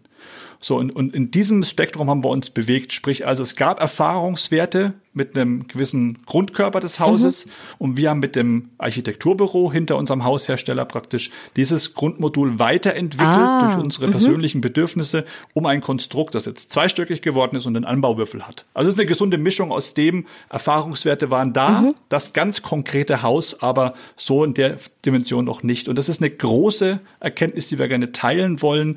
So, 0.60 0.76
und, 0.76 0.96
und 0.96 1.14
in 1.14 1.30
diesem 1.30 1.62
Spektrum 1.62 2.08
haben 2.08 2.24
wir 2.24 2.30
uns 2.30 2.48
bewegt. 2.48 2.94
Sprich, 2.94 3.26
also 3.26 3.42
es 3.42 3.54
gab 3.54 3.80
Erfahrungswerte 3.80 4.94
mit 5.14 5.36
einem 5.36 5.68
gewissen 5.68 6.18
Grundkörper 6.26 6.80
des 6.80 6.98
Hauses 7.00 7.44
mhm. 7.44 7.50
und 7.78 7.96
wir 7.98 8.10
haben 8.10 8.18
mit 8.18 8.34
dem 8.34 8.70
Architekturbüro 8.78 9.70
hinter 9.72 9.96
unserem 9.96 10.24
Haushersteller 10.24 10.86
praktisch 10.86 11.30
dieses 11.56 11.92
Grundmodul 11.92 12.58
weiterentwickelt 12.58 13.28
ah, 13.28 13.60
durch 13.60 13.84
unsere 13.84 14.06
mhm. 14.06 14.12
persönlichen 14.12 14.60
Bedürfnisse, 14.60 15.24
um 15.52 15.66
ein 15.66 15.82
Konstrukt, 15.82 16.34
das 16.34 16.46
jetzt 16.46 16.70
zweistöckig 16.72 17.22
geworden 17.22 17.56
ist 17.56 17.66
und 17.66 17.76
einen 17.76 17.84
Anbauwürfel 17.84 18.46
hat. 18.46 18.64
Also 18.74 18.88
es 18.88 18.94
ist 18.94 19.00
eine 19.00 19.06
gesunde 19.06 19.38
Mischung 19.38 19.70
aus 19.70 19.94
dem, 19.94 20.26
Erfahrungswerte 20.48 21.30
waren 21.30 21.52
da, 21.52 21.82
mhm. 21.82 21.94
das 22.08 22.32
ganz 22.32 22.62
konkrete 22.62 23.22
Haus, 23.22 23.62
aber 23.62 23.94
so 24.16 24.42
in 24.44 24.54
der 24.54 24.78
Dimension 25.04 25.44
noch 25.44 25.62
nicht. 25.62 25.88
Und 25.88 25.96
das 25.96 26.08
ist 26.08 26.22
eine 26.22 26.30
große 26.30 27.00
Erkenntnis, 27.20 27.68
die 27.68 27.78
wir 27.78 27.86
gerne 27.88 28.12
teilen 28.12 28.62
wollen 28.62 28.96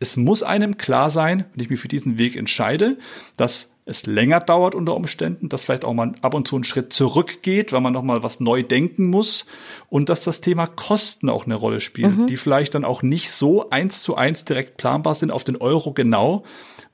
es 0.00 0.16
muss 0.16 0.42
einem 0.42 0.76
klar 0.76 1.10
sein, 1.10 1.44
wenn 1.54 1.64
ich 1.64 1.70
mich 1.70 1.80
für 1.80 1.88
diesen 1.88 2.18
Weg 2.18 2.36
entscheide, 2.36 2.98
dass 3.36 3.70
es 3.86 4.06
länger 4.06 4.40
dauert 4.40 4.74
unter 4.74 4.94
Umständen, 4.94 5.48
dass 5.48 5.64
vielleicht 5.64 5.84
auch 5.84 5.92
mal 5.92 6.14
ab 6.22 6.34
und 6.34 6.48
zu 6.48 6.56
einen 6.56 6.64
Schritt 6.64 6.92
zurückgeht, 6.92 7.72
weil 7.72 7.82
man 7.82 7.92
nochmal 7.92 8.22
was 8.22 8.40
neu 8.40 8.62
denken 8.62 9.10
muss 9.10 9.44
und 9.90 10.08
dass 10.08 10.24
das 10.24 10.40
Thema 10.40 10.66
Kosten 10.66 11.28
auch 11.28 11.44
eine 11.44 11.54
Rolle 11.54 11.80
spielt, 11.80 12.16
mhm. 12.16 12.26
die 12.26 12.38
vielleicht 12.38 12.74
dann 12.74 12.84
auch 12.84 13.02
nicht 13.02 13.30
so 13.30 13.68
eins 13.70 14.02
zu 14.02 14.16
eins 14.16 14.44
direkt 14.44 14.78
planbar 14.78 15.14
sind 15.14 15.30
auf 15.30 15.44
den 15.44 15.56
Euro 15.56 15.92
genau, 15.92 16.44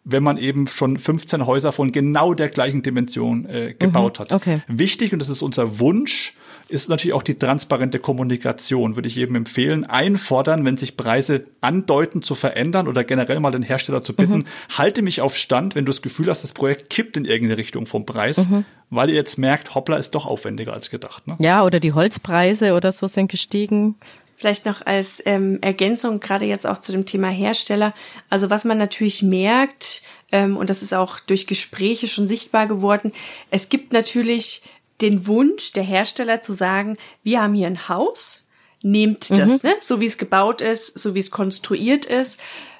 wenn 0.03 0.23
man 0.23 0.37
eben 0.37 0.67
schon 0.67 0.97
15 0.97 1.47
Häuser 1.47 1.73
von 1.73 1.93
genau 1.93 2.35
der 2.35 2.49
gleichen 2.49 2.83
Dimension 2.83 3.47
äh, 3.47 3.75
gebaut 3.79 4.19
mhm, 4.19 4.23
hat. 4.23 4.33
Okay. 4.33 4.63
Wichtig, 4.67 5.13
und 5.13 5.21
das 5.21 5.29
ist 5.29 5.43
unser 5.43 5.79
Wunsch, 5.79 6.35
ist 6.71 6.89
natürlich 6.89 7.15
auch 7.15 7.23
die 7.23 7.35
transparente 7.35 7.99
Kommunikation, 7.99 8.97
würde 8.97 9.09
ich 9.09 9.17
jedem 9.17 9.37
empfehlen. 9.37 9.85
Einfordern, 9.85 10.65
wenn 10.65 10.77
sich 10.77 10.97
Preise 10.97 11.45
andeuten 11.61 12.23
zu 12.23 12.35
verändern 12.35 12.89
oder 12.89 13.05
generell 13.05 13.41
mal 13.41 13.51
den 13.51 13.63
Hersteller 13.63 14.03
zu 14.03 14.15
bitten, 14.15 14.39
mhm. 14.39 14.45
halte 14.77 15.03
mich 15.03 15.21
auf 15.21 15.37
Stand, 15.37 15.75
wenn 15.75 15.85
du 15.85 15.93
das 15.93 16.03
Gefühl 16.03 16.29
hast, 16.29 16.45
das 16.45 16.53
Projekt 16.53 16.89
kippt 16.91 17.17
in 17.17 17.25
irgendeine 17.25 17.59
Richtung 17.59 17.87
vom 17.87 18.07
Preis, 18.07 18.49
mhm. 18.49 18.65
weil 18.89 19.11
ihr 19.11 19.17
jetzt 19.17 19.37
merkt, 19.37 19.75
hoppla, 19.75 19.97
ist 19.97 20.13
doch 20.13 20.27
aufwendiger 20.27 20.73
als 20.73 20.91
gedacht. 20.91 21.27
Ne? 21.27 21.37
Ja, 21.41 21.65
oder 21.65 21.81
die 21.81 21.93
Holzpreise 21.93 22.75
oder 22.75 22.93
so 22.93 23.07
sind 23.07 23.31
gestiegen. 23.31 23.97
Vielleicht 24.37 24.65
noch 24.65 24.87
als 24.87 25.23
ähm, 25.27 25.59
Ergänzung, 25.61 26.19
gerade 26.19 26.47
jetzt 26.47 26.67
auch 26.67 26.79
zu 26.79 26.93
dem 26.93 27.05
Thema 27.05 27.29
Hersteller. 27.29 27.93
Also 28.31 28.49
was 28.49 28.65
man 28.65 28.79
natürlich 28.79 29.23
merkt, 29.23 30.03
ähm, 30.33 30.57
und 30.57 30.71
das 30.71 30.83
ist 30.83 30.95
auch 30.95 31.21
durch 31.21 31.47
Gespräche 31.47 32.07
schon 32.07 32.27
sichtbar 32.27 32.67
geworden, 32.67 33.13
es 33.51 33.69
gibt 33.69 33.93
natürlich 33.93 34.63
den 35.01 35.27
Wunsch 35.27 35.73
der 35.73 35.83
Hersteller 35.83 36.43
zu 36.43 36.53
sagen, 36.53 36.97
wir 37.23 37.43
haben 37.43 37.55
hier 37.55 37.67
ein 37.67 37.89
Haus, 37.89 38.47
nehmt 38.83 39.31
das, 39.31 39.63
mhm. 39.63 39.71
ne? 39.71 39.77
so 39.81 40.01
wie 40.01 40.07
es 40.07 40.19
gebaut 40.19 40.61
ist, 40.61 40.99
so 40.99 41.15
wie 41.15 41.21
es 41.21 41.31
konstruiert 41.31 42.07
ist. 42.07 42.39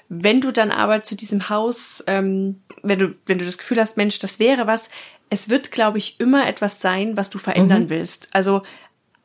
Wenn 0.09 0.41
du 0.41 0.51
dann 0.51 0.71
aber 0.71 1.03
zu 1.03 1.15
diesem 1.15 1.49
Haus, 1.49 2.03
ähm, 2.07 2.61
wenn 2.83 2.99
du, 2.99 3.15
wenn 3.25 3.39
du 3.39 3.45
das 3.45 3.57
Gefühl 3.57 3.79
hast, 3.79 3.97
Mensch, 3.97 4.19
das 4.19 4.39
wäre 4.39 4.67
was, 4.67 4.89
es 5.29 5.47
wird, 5.47 5.71
glaube 5.71 5.97
ich, 5.97 6.19
immer 6.19 6.47
etwas 6.47 6.81
sein, 6.81 7.15
was 7.15 7.29
du 7.29 7.37
verändern 7.37 7.83
mhm. 7.83 7.89
willst. 7.89 8.27
Also 8.31 8.63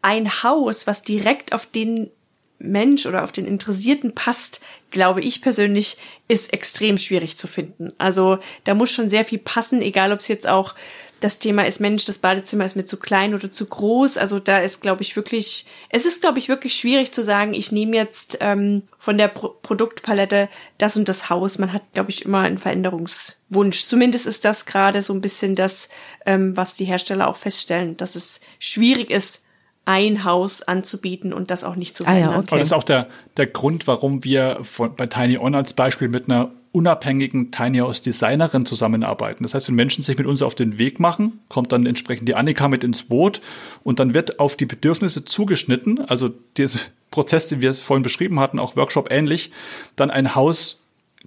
ein 0.03 0.43
Haus, 0.45 0.87
was 0.87 1.03
direkt 1.03 1.53
auf 1.53 1.67
den 1.67 2.11
Mensch 2.59 3.07
oder 3.07 3.25
auf 3.25 3.33
den 3.33 3.45
Interessierten 3.45 4.15
passt, 4.15 4.61
glaube 4.91 5.21
ich 5.21 5.43
persönlich, 5.43 5.99
ist 6.29 6.53
extrem 6.53 6.97
schwierig 6.97 7.37
zu 7.37 7.49
finden. 7.49 7.93
Also 7.99 8.39
da 8.65 8.75
muss 8.75 8.91
schon 8.91 9.11
sehr 9.11 9.25
viel 9.25 9.39
passen, 9.39 9.83
egal 9.83 10.13
ob 10.13 10.21
es 10.21 10.29
jetzt 10.29 10.47
auch 10.47 10.75
das 11.21 11.39
Thema 11.39 11.67
ist, 11.67 11.81
Mensch, 11.81 12.05
das 12.05 12.19
Badezimmer 12.19 12.65
ist 12.65 12.77
mir 12.77 12.85
zu 12.85 12.99
klein 12.99 13.35
oder 13.35 13.51
zu 13.51 13.67
groß. 13.67 14.19
Also 14.19 14.39
da 14.39 14.59
ist, 14.59 14.83
glaube 14.83 15.03
ich, 15.03 15.17
wirklich, 15.17 15.67
es 15.89 16.05
ist, 16.05 16.21
glaube 16.21 16.39
ich, 16.39 16.49
wirklich 16.49 16.75
schwierig 16.75 17.13
zu 17.13 17.23
sagen, 17.23 17.55
ich 17.55 17.73
nehme 17.73 17.97
jetzt 17.97 18.39
ähm, 18.41 18.83
von 18.99 19.17
der 19.17 19.29
Pro 19.29 19.49
Produktpalette 19.63 20.49
das 20.79 20.97
und 20.97 21.09
das 21.09 21.31
Haus. 21.31 21.59
Man 21.59 21.73
hat, 21.73 21.83
glaube 21.95 22.11
ich, 22.11 22.25
immer 22.25 22.41
einen 22.41 22.59
Veränderungswunsch. 22.59 23.85
Zumindest 23.87 24.27
ist 24.27 24.45
das 24.45 24.67
gerade 24.67 25.01
so 25.01 25.15
ein 25.15 25.23
bisschen 25.23 25.55
das, 25.55 25.89
ähm, 26.27 26.57
was 26.57 26.77
die 26.77 26.85
Hersteller 26.85 27.29
auch 27.29 27.37
feststellen, 27.37 27.97
dass 27.97 28.15
es 28.15 28.41
schwierig 28.59 29.11
ist, 29.11 29.43
ein 29.87 30.25
Haus 30.25 30.63
anzubieten 30.63 31.33
und 31.33 31.51
das 31.51 31.65
auch 31.65 31.77
nicht 31.77 31.95
zu 31.95 32.05
verändern. 32.05 32.29
Ah 32.29 32.33
ja, 32.33 32.39
okay. 32.39 32.49
Aber 32.51 32.59
das 32.59 32.67
ist 32.67 32.73
auch 32.73 32.83
der, 32.83 33.09
der 33.37 33.47
Grund, 33.47 33.87
warum 33.87 34.25
wir 34.25 34.59
von, 34.63 34.95
bei 34.95 35.07
Tiny 35.07 35.39
On 35.39 35.55
als 35.55 35.73
Beispiel 35.73 36.09
mit 36.09 36.29
einer 36.29 36.51
unabhängigen 36.77 37.51
Tiny 37.51 37.79
House 37.79 38.03
Designerin 38.03 38.67
zusammenarbeiten. 38.67 39.45
Das 39.45 39.55
heißt, 39.55 39.67
wenn 39.69 39.75
Menschen 39.77 40.05
sich 40.05 40.19
mit 40.19 40.27
uns 40.27 40.43
auf 40.43 40.55
den 40.55 40.77
Weg 40.77 41.01
machen, 41.01 41.41
kommt 41.49 41.73
dann 41.73 41.87
entsprechend 41.87 42.29
die 42.29 42.35
Annika 42.35 42.69
mit 42.69 42.85
ins 42.85 43.05
Boot 43.05 43.41
und 43.83 43.99
dann 43.99 44.13
wird 44.13 44.39
auf 44.41 44.57
die 44.57 44.67
Bedürfnisse 44.67 45.25
zugeschnitten, 45.25 46.03
also 46.07 46.29
der 46.59 46.69
Prozess, 47.11 47.49
den 47.49 47.63
wir 47.63 47.73
vorhin 47.73 48.03
beschrieben 48.03 48.41
hatten, 48.41 48.59
auch 48.59 48.77
Workshop 48.77 49.11
ähnlich, 49.11 49.53
dann 49.97 50.11
ein 50.11 50.35
Haus 50.35 50.83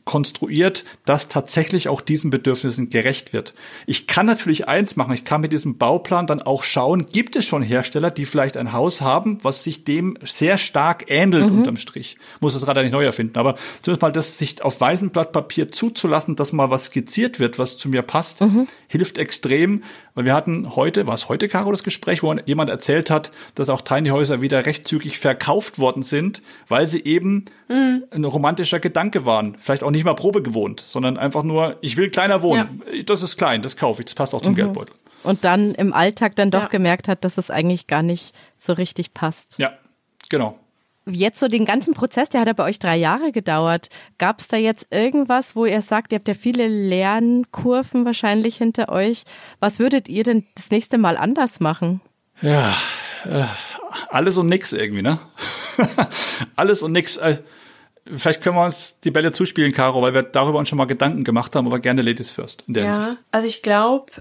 konstruiert, 0.05 0.85
das 1.05 1.27
tatsächlich 1.27 1.89
auch 1.89 2.01
diesen 2.01 2.29
Bedürfnissen 2.29 2.89
gerecht 2.89 3.33
wird. 3.33 3.53
Ich 3.85 4.07
kann 4.07 4.25
natürlich 4.25 4.67
eins 4.67 4.95
machen, 4.95 5.13
ich 5.13 5.25
kann 5.25 5.41
mit 5.41 5.51
diesem 5.51 5.77
Bauplan 5.77 6.27
dann 6.27 6.41
auch 6.41 6.63
schauen, 6.63 7.05
gibt 7.05 7.35
es 7.35 7.45
schon 7.45 7.63
Hersteller, 7.63 8.12
die 8.12 8.25
vielleicht 8.25 8.57
ein 8.57 8.73
Haus 8.73 9.01
haben, 9.01 9.39
was 9.43 9.63
sich 9.63 9.83
dem 9.83 10.17
sehr 10.21 10.57
stark 10.57 11.05
ähnelt 11.07 11.49
mhm. 11.49 11.59
unterm 11.59 11.77
Strich. 11.77 12.17
Muss 12.39 12.53
das 12.53 12.63
gerade 12.63 12.83
nicht 12.83 12.91
neu 12.91 13.05
erfinden, 13.05 13.38
aber 13.38 13.55
zumindest 13.81 14.01
mal 14.01 14.12
das 14.12 14.38
sich 14.38 14.62
auf 14.62 14.79
weißem 14.79 15.12
Blatt 15.12 15.31
Papier 15.31 15.69
zuzulassen, 15.69 16.35
dass 16.35 16.51
mal 16.51 16.69
was 16.69 16.85
skizziert 16.85 17.39
wird, 17.39 17.59
was 17.59 17.77
zu 17.77 17.89
mir 17.89 18.01
passt, 18.01 18.41
mhm. 18.41 18.67
Hilft 18.89 19.17
extrem, 19.17 19.84
weil 20.15 20.25
wir 20.25 20.34
hatten 20.34 20.75
heute, 20.75 21.08
war 21.08 21.13
es 21.13 21.30
heute, 21.30 21.47
Caro, 21.47 21.71
das 21.71 21.84
Gespräch, 21.84 22.23
wo 22.23 22.34
jemand 22.45 22.69
erzählt 22.69 23.10
hat, 23.10 23.32
dass 23.56 23.69
auch 23.69 23.82
Tiny 23.82 24.10
Häuser 24.10 24.41
wieder 24.41 24.65
recht 24.65 24.88
zügig 24.88 25.19
verkauft 25.19 25.80
worden 25.80 26.04
sind, 26.04 26.41
weil 26.67 26.88
sie 26.88 27.04
eben 27.06 27.45
mhm. 27.69 28.04
ein 28.12 28.25
romantischer 28.25 28.80
Gedanke 28.80 29.25
waren. 29.25 29.56
Vielleicht 29.60 29.84
auch 29.84 29.91
nicht 29.91 30.04
mal 30.04 30.15
Probe 30.15 30.41
gewohnt, 30.41 30.84
sondern 30.88 31.17
einfach 31.17 31.43
nur, 31.43 31.78
ich 31.82 31.95
will 31.95 32.10
kleiner 32.10 32.41
wohnen. 32.41 32.82
Ja. 32.91 33.04
Das 33.04 33.21
ist 33.21 33.38
klein, 33.38 33.62
das 33.62 33.78
kaufe 33.78 34.02
ich, 34.02 34.08
das 34.08 34.15
passt 34.15 34.34
auch 34.34 34.41
zum 34.41 34.54
mhm. 34.54 34.58
Geldbeutel. 34.58 34.95
Und 35.23 35.43
dann 35.43 35.75
im 35.75 35.93
Alltag 35.93 36.36
dann 36.36 36.49
doch 36.49 36.63
ja. 36.63 36.67
gemerkt 36.67 37.08
hat, 37.08 37.23
dass 37.23 37.38
es 37.38 37.52
eigentlich 37.52 37.88
gar 37.88 38.04
nicht 38.04 38.34
so 38.58 38.73
richtig 38.73 39.13
passt. 39.13 39.56
Ja, 39.60 39.73
genau. 40.30 40.58
Jetzt 41.12 41.39
so 41.39 41.48
den 41.48 41.65
ganzen 41.65 41.93
Prozess, 41.93 42.30
der 42.30 42.41
hat 42.41 42.48
ja 42.48 42.54
bei 42.54 42.63
euch 42.63 42.80
drei 42.80 42.98
Jahre 42.98 43.32
gedauert. 43.32 43.89
Gab 44.17 44.39
es 44.39 44.48
da 44.48 44.58
jetzt 44.58 44.88
irgendwas, 44.91 45.56
wo 45.56 45.65
ihr 45.65 45.82
sagt, 45.82 46.12
ihr 46.12 46.19
habt 46.19 46.28
ja 46.28 46.34
viele 46.34 46.67
Lernkurven 46.67 48.06
wahrscheinlich 48.06 48.58
hinter 48.58 48.89
euch. 48.89 49.24
Was 49.60 49.80
würdet 49.80 50.10
ihr 50.10 50.24
denn 50.24 50.45
das 50.56 50.72
nächste 50.72 50.98
Mal 50.98 51.17
anders 51.17 51.60
machen? 51.60 52.02
Ja, 52.41 52.76
äh, 53.26 53.45
alles 54.10 54.38
und 54.38 54.48
nix 54.48 54.74
irgendwie, 54.74 55.02
ne? 55.02 55.19
alles 56.56 56.84
und 56.84 56.91
nix. 56.91 57.17
Äh, 57.17 57.39
vielleicht 58.06 58.41
können 58.41 58.56
wir 58.56 58.65
uns 58.65 59.00
die 59.04 59.12
Bälle 59.12 59.32
zuspielen, 59.32 59.72
Caro, 59.74 60.02
weil 60.02 60.13
wir 60.13 60.24
darüber 60.24 60.60
uns 60.60 60.69
schon 60.69 60.78
mal 60.78 60.86
Gedanken 60.86 61.24
gemacht 61.24 61.56
haben, 61.56 61.67
aber 61.67 61.80
gerne 61.80 62.02
Ladies 62.02 62.32
first. 62.32 62.63
In 62.67 62.74
der 62.74 62.84
ja, 62.86 62.93
Hinsicht. 62.93 63.17
also 63.32 63.48
ich 63.48 63.62
glaube, 63.62 64.12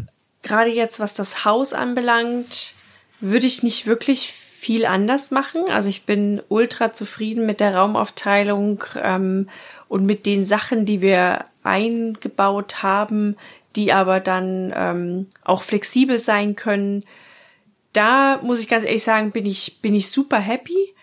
gerade 0.42 0.70
jetzt, 0.70 1.01
was 1.01 1.14
das 1.14 1.44
Haus 1.44 1.72
anbelangt, 1.72 2.74
würde 3.20 3.46
ich 3.46 3.62
nicht 3.62 3.87
wirklich 3.87 4.33
viel 4.59 4.87
anders 4.87 5.31
machen. 5.31 5.64
Also 5.68 5.88
ich 5.88 6.05
bin 6.05 6.42
ultra 6.49 6.92
zufrieden 6.92 7.47
mit 7.47 7.61
der 7.61 7.77
Raumaufteilung 7.77 8.85
ähm, 9.01 9.49
und 9.88 10.05
mit 10.05 10.27
den 10.27 10.44
Sachen, 10.44 10.85
die 10.85 11.01
wir 11.01 11.44
eingebaut 11.62 12.83
haben, 12.83 13.37
die 13.77 13.92
aber 13.92 14.21
dann 14.21 14.73
ähm, 14.75 15.27
auch 15.44 15.62
flexibel 15.62 16.18
sein 16.18 16.57
können 16.57 17.05
da 17.92 18.38
muss 18.42 18.61
ich 18.61 18.68
ganz 18.68 18.85
ehrlich 18.85 19.03
sagen, 19.03 19.33
bin 19.33 19.47
ich, 19.47 19.81
bin 19.81 19.94
ich 19.94 20.11
super 20.11 20.38
happy. 20.38 20.94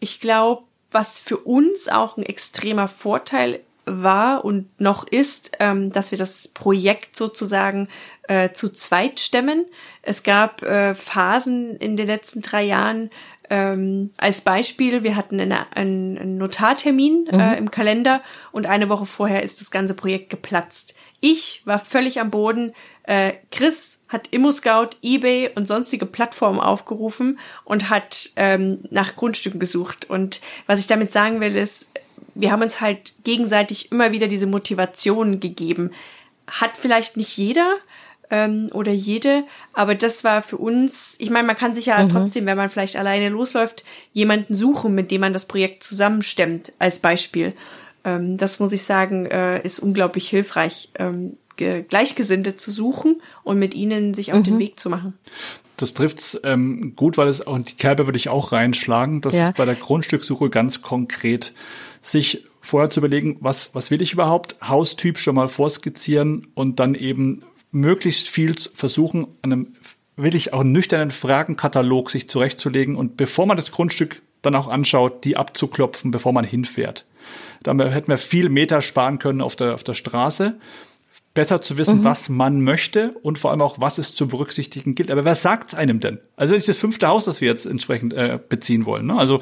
Ich 0.00 0.20
glaube, 0.20 0.62
was 0.90 1.18
für 1.18 1.36
uns 1.36 1.88
auch 1.88 2.16
ein 2.16 2.22
extremer 2.22 2.88
Vorteil 2.88 3.60
war 3.88 4.44
und 4.44 4.80
noch 4.80 5.06
ist, 5.06 5.52
ähm, 5.60 5.92
dass 5.92 6.10
wir 6.10 6.18
das 6.18 6.48
Projekt 6.48 7.16
sozusagen 7.16 7.88
äh, 8.28 8.52
zu 8.52 8.68
zweit 8.68 9.20
stemmen. 9.20 9.66
Es 10.02 10.22
gab 10.22 10.62
äh, 10.62 10.94
Phasen 10.94 11.76
in 11.76 11.96
den 11.96 12.06
letzten 12.06 12.42
drei 12.42 12.64
Jahren, 12.64 13.10
ähm, 13.50 14.10
als 14.18 14.42
Beispiel, 14.42 15.02
wir 15.02 15.16
hatten 15.16 15.40
eine, 15.40 15.74
einen 15.74 16.36
Notartermin 16.36 17.26
äh, 17.28 17.34
mhm. 17.34 17.40
äh, 17.40 17.56
im 17.56 17.70
Kalender 17.70 18.22
und 18.52 18.66
eine 18.66 18.88
Woche 18.88 19.06
vorher 19.06 19.42
ist 19.42 19.60
das 19.60 19.70
ganze 19.70 19.94
Projekt 19.94 20.30
geplatzt. 20.30 20.94
Ich 21.20 21.62
war 21.64 21.78
völlig 21.78 22.20
am 22.20 22.30
Boden. 22.30 22.74
Äh, 23.04 23.32
Chris 23.50 24.00
hat 24.08 24.28
ImmoScout, 24.28 24.90
eBay 25.02 25.50
und 25.54 25.66
sonstige 25.66 26.06
Plattformen 26.06 26.60
aufgerufen 26.60 27.38
und 27.64 27.90
hat 27.90 28.30
ähm, 28.36 28.84
nach 28.90 29.16
Grundstücken 29.16 29.58
gesucht. 29.58 30.08
Und 30.08 30.40
was 30.66 30.78
ich 30.78 30.86
damit 30.86 31.12
sagen 31.12 31.40
will, 31.40 31.56
ist, 31.56 31.86
wir 32.38 32.52
haben 32.52 32.62
uns 32.62 32.80
halt 32.80 33.14
gegenseitig 33.24 33.92
immer 33.92 34.12
wieder 34.12 34.28
diese 34.28 34.46
Motivation 34.46 35.40
gegeben. 35.40 35.90
Hat 36.46 36.76
vielleicht 36.76 37.16
nicht 37.16 37.36
jeder, 37.36 37.76
ähm, 38.30 38.70
oder 38.72 38.92
jede. 38.92 39.44
Aber 39.72 39.94
das 39.94 40.24
war 40.24 40.42
für 40.42 40.56
uns, 40.56 41.16
ich 41.18 41.30
meine, 41.30 41.46
man 41.46 41.56
kann 41.56 41.74
sich 41.74 41.86
ja 41.86 42.02
mhm. 42.02 42.08
trotzdem, 42.08 42.46
wenn 42.46 42.56
man 42.56 42.70
vielleicht 42.70 42.96
alleine 42.96 43.28
losläuft, 43.28 43.84
jemanden 44.12 44.54
suchen, 44.54 44.94
mit 44.94 45.10
dem 45.10 45.20
man 45.20 45.32
das 45.32 45.46
Projekt 45.46 45.82
zusammenstemmt, 45.82 46.72
als 46.78 46.98
Beispiel. 46.98 47.54
Ähm, 48.04 48.36
das 48.36 48.60
muss 48.60 48.72
ich 48.72 48.84
sagen, 48.84 49.26
äh, 49.26 49.62
ist 49.62 49.80
unglaublich 49.80 50.28
hilfreich, 50.28 50.90
ähm, 50.96 51.36
Gleichgesinnte 51.56 52.56
zu 52.56 52.70
suchen 52.70 53.20
und 53.42 53.58
mit 53.58 53.74
ihnen 53.74 54.14
sich 54.14 54.32
auf 54.32 54.38
mhm. 54.38 54.44
den 54.44 54.58
Weg 54.60 54.78
zu 54.78 54.88
machen. 54.90 55.14
Das 55.76 55.92
trifft's 55.92 56.40
ähm, 56.44 56.92
gut, 56.94 57.18
weil 57.18 57.26
es 57.26 57.44
auch 57.44 57.58
die 57.58 57.74
Kerbe 57.74 58.06
würde 58.06 58.16
ich 58.16 58.28
auch 58.28 58.52
reinschlagen, 58.52 59.22
dass 59.22 59.34
ja. 59.34 59.52
bei 59.56 59.64
der 59.64 59.74
Grundstückssuche 59.74 60.50
ganz 60.50 60.82
konkret 60.82 61.52
sich 62.00 62.44
vorher 62.60 62.90
zu 62.90 63.00
überlegen, 63.00 63.36
was 63.40 63.74
was 63.74 63.90
will 63.90 64.02
ich 64.02 64.12
überhaupt, 64.12 64.56
Haustyp 64.66 65.18
schon 65.18 65.34
mal 65.34 65.48
vorskizzieren 65.48 66.48
und 66.54 66.80
dann 66.80 66.94
eben 66.94 67.42
möglichst 67.70 68.28
viel 68.28 68.54
versuchen, 68.74 69.28
einem 69.42 69.74
wirklich 70.16 70.52
auch 70.52 70.64
nüchternen 70.64 71.10
Fragenkatalog 71.10 72.10
sich 72.10 72.28
zurechtzulegen 72.28 72.96
und 72.96 73.16
bevor 73.16 73.46
man 73.46 73.56
das 73.56 73.70
Grundstück 73.70 74.22
dann 74.42 74.54
auch 74.54 74.68
anschaut, 74.68 75.24
die 75.24 75.36
abzuklopfen, 75.36 76.10
bevor 76.10 76.32
man 76.32 76.44
hinfährt. 76.44 77.06
Damit 77.62 77.92
hätten 77.92 78.08
wir 78.08 78.18
viel 78.18 78.48
Meter 78.48 78.82
sparen 78.82 79.18
können 79.18 79.40
auf 79.40 79.56
der, 79.56 79.74
auf 79.74 79.84
der 79.84 79.94
Straße. 79.94 80.58
Besser 81.38 81.62
zu 81.62 81.78
wissen, 81.78 82.00
mhm. 82.00 82.04
was 82.04 82.28
man 82.28 82.62
möchte 82.62 83.12
und 83.22 83.38
vor 83.38 83.52
allem 83.52 83.62
auch, 83.62 83.80
was 83.80 83.98
es 83.98 84.12
zu 84.12 84.26
berücksichtigen 84.26 84.96
gilt. 84.96 85.08
Aber 85.08 85.24
wer 85.24 85.36
sagt's 85.36 85.72
einem 85.72 86.00
denn? 86.00 86.18
Also 86.34 86.56
nicht 86.56 86.66
das 86.66 86.78
fünfte 86.78 87.06
Haus, 87.06 87.26
das 87.26 87.40
wir 87.40 87.46
jetzt 87.46 87.64
entsprechend 87.64 88.12
äh, 88.12 88.40
beziehen 88.48 88.86
wollen. 88.86 89.06
Ne? 89.06 89.16
Also 89.16 89.38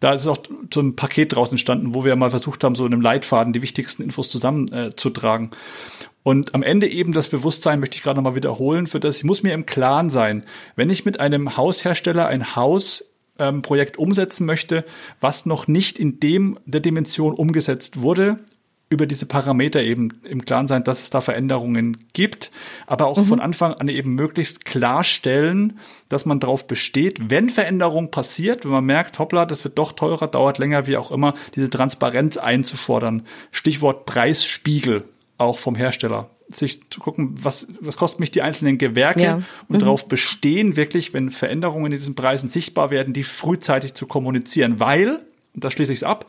da 0.00 0.14
ist 0.14 0.26
auch 0.26 0.38
so 0.74 0.80
ein 0.80 0.96
Paket 0.96 1.36
draußen 1.36 1.52
entstanden, 1.52 1.94
wo 1.94 2.04
wir 2.04 2.16
mal 2.16 2.30
versucht 2.30 2.64
haben, 2.64 2.74
so 2.74 2.84
in 2.84 2.92
einem 2.92 3.00
Leitfaden 3.00 3.52
die 3.52 3.62
wichtigsten 3.62 4.02
Infos 4.02 4.28
zusammenzutragen. 4.28 5.50
Äh, 5.52 6.06
und 6.24 6.52
am 6.56 6.64
Ende 6.64 6.88
eben 6.88 7.12
das 7.12 7.28
Bewusstsein 7.28 7.78
möchte 7.78 7.94
ich 7.94 8.02
gerade 8.02 8.16
nochmal 8.16 8.34
wiederholen, 8.34 8.88
für 8.88 8.98
das 8.98 9.18
ich 9.18 9.22
muss 9.22 9.44
mir 9.44 9.54
im 9.54 9.66
Klaren 9.66 10.10
sein, 10.10 10.44
wenn 10.74 10.90
ich 10.90 11.04
mit 11.04 11.20
einem 11.20 11.56
Haushersteller 11.56 12.26
ein 12.26 12.56
Hausprojekt 12.56 13.98
ähm, 13.98 14.02
umsetzen 14.02 14.46
möchte, 14.46 14.84
was 15.20 15.46
noch 15.46 15.68
nicht 15.68 16.00
in 16.00 16.18
dem 16.18 16.58
der 16.66 16.80
Dimension 16.80 17.34
umgesetzt 17.34 18.00
wurde, 18.00 18.40
über 18.88 19.06
diese 19.06 19.26
Parameter 19.26 19.82
eben 19.82 20.20
im 20.24 20.44
Klaren 20.44 20.68
sein, 20.68 20.84
dass 20.84 21.02
es 21.02 21.10
da 21.10 21.20
Veränderungen 21.20 21.96
gibt, 22.12 22.50
aber 22.86 23.06
auch 23.06 23.18
mhm. 23.18 23.26
von 23.26 23.40
Anfang 23.40 23.74
an 23.74 23.88
eben 23.88 24.14
möglichst 24.14 24.64
klarstellen, 24.64 25.80
dass 26.08 26.24
man 26.24 26.38
darauf 26.38 26.68
besteht, 26.68 27.30
wenn 27.30 27.50
Veränderung 27.50 28.12
passiert, 28.12 28.64
wenn 28.64 28.70
man 28.70 28.84
merkt, 28.84 29.18
hoppla, 29.18 29.44
das 29.44 29.64
wird 29.64 29.76
doch 29.76 29.92
teurer, 29.92 30.28
dauert 30.28 30.58
länger, 30.58 30.86
wie 30.86 30.96
auch 30.96 31.10
immer, 31.10 31.34
diese 31.56 31.68
Transparenz 31.68 32.36
einzufordern. 32.36 33.22
Stichwort 33.50 34.06
Preisspiegel 34.06 35.02
auch 35.36 35.58
vom 35.58 35.74
Hersteller 35.74 36.30
sich 36.48 36.88
zu 36.90 37.00
gucken, 37.00 37.34
was, 37.42 37.66
was 37.80 37.96
kosten 37.96 38.22
mich 38.22 38.30
die 38.30 38.42
einzelnen 38.42 38.78
Gewerke 38.78 39.22
ja. 39.22 39.34
und 39.68 39.76
mhm. 39.76 39.78
darauf 39.80 40.06
bestehen, 40.06 40.76
wirklich, 40.76 41.12
wenn 41.12 41.32
Veränderungen 41.32 41.90
in 41.90 41.98
diesen 41.98 42.14
Preisen 42.14 42.48
sichtbar 42.48 42.90
werden, 42.90 43.14
die 43.14 43.24
frühzeitig 43.24 43.94
zu 43.94 44.06
kommunizieren, 44.06 44.78
weil, 44.78 45.20
und 45.54 45.64
da 45.64 45.72
schließe 45.72 45.92
ich 45.92 46.00
es 46.00 46.04
ab, 46.04 46.26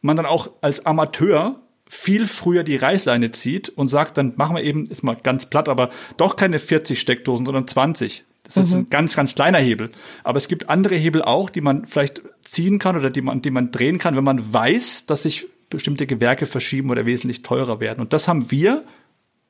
man 0.00 0.16
dann 0.16 0.24
auch 0.24 0.50
als 0.62 0.86
Amateur 0.86 1.60
viel 1.92 2.26
früher 2.26 2.62
die 2.62 2.76
Reißleine 2.76 3.32
zieht 3.32 3.68
und 3.68 3.88
sagt, 3.88 4.16
dann 4.16 4.34
machen 4.36 4.54
wir 4.54 4.62
eben, 4.62 4.86
ist 4.86 5.02
mal 5.02 5.16
ganz 5.16 5.46
platt, 5.46 5.68
aber 5.68 5.90
doch 6.16 6.36
keine 6.36 6.60
40 6.60 7.00
Steckdosen, 7.00 7.44
sondern 7.44 7.66
20. 7.66 8.22
Das 8.44 8.56
ist 8.56 8.70
mhm. 8.70 8.78
ein 8.78 8.90
ganz, 8.90 9.16
ganz 9.16 9.34
kleiner 9.34 9.58
Hebel. 9.58 9.90
Aber 10.22 10.38
es 10.38 10.46
gibt 10.46 10.68
andere 10.68 10.94
Hebel 10.94 11.20
auch, 11.22 11.50
die 11.50 11.60
man 11.60 11.86
vielleicht 11.86 12.22
ziehen 12.44 12.78
kann 12.78 12.96
oder 12.96 13.10
die 13.10 13.22
man, 13.22 13.42
die 13.42 13.50
man 13.50 13.72
drehen 13.72 13.98
kann, 13.98 14.16
wenn 14.16 14.22
man 14.22 14.52
weiß, 14.52 15.06
dass 15.06 15.24
sich 15.24 15.48
bestimmte 15.68 16.06
Gewerke 16.06 16.46
verschieben 16.46 16.90
oder 16.90 17.06
wesentlich 17.06 17.42
teurer 17.42 17.80
werden. 17.80 18.00
Und 18.00 18.12
das 18.12 18.28
haben 18.28 18.52
wir, 18.52 18.84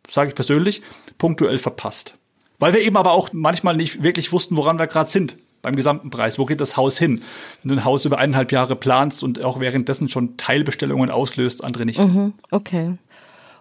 sage 0.08 0.30
ich 0.30 0.34
persönlich, 0.34 0.80
punktuell 1.18 1.58
verpasst. 1.58 2.16
Weil 2.58 2.72
wir 2.72 2.80
eben 2.80 2.96
aber 2.96 3.12
auch 3.12 3.30
manchmal 3.32 3.76
nicht 3.76 4.02
wirklich 4.02 4.32
wussten, 4.32 4.56
woran 4.56 4.78
wir 4.78 4.86
gerade 4.86 5.10
sind 5.10 5.36
beim 5.62 5.76
gesamten 5.76 6.10
Preis. 6.10 6.38
Wo 6.38 6.46
geht 6.46 6.60
das 6.60 6.76
Haus 6.76 6.98
hin? 6.98 7.22
Wenn 7.62 7.70
du 7.70 7.80
ein 7.80 7.84
Haus 7.84 8.04
über 8.04 8.18
eineinhalb 8.18 8.52
Jahre 8.52 8.76
planst 8.76 9.22
und 9.22 9.42
auch 9.42 9.60
währenddessen 9.60 10.08
schon 10.08 10.36
Teilbestellungen 10.36 11.10
auslöst, 11.10 11.64
andere 11.64 11.86
nicht. 11.86 11.98
Mhm, 11.98 12.34
okay. 12.50 12.96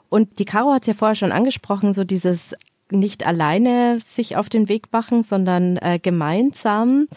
Und 0.09 0.39
die 0.39 0.45
Caro 0.45 0.73
hat 0.73 0.83
es 0.83 0.87
ja 0.87 0.93
vorher 0.93 1.15
schon 1.15 1.31
angesprochen, 1.31 1.93
so 1.93 2.03
dieses 2.03 2.55
nicht 2.91 3.25
alleine 3.25 3.99
sich 4.01 4.35
auf 4.35 4.49
den 4.49 4.67
Weg 4.67 4.91
machen, 4.91 5.21
sondern 5.21 5.77
äh, 5.77 5.99
gemeinsam. 6.01 7.07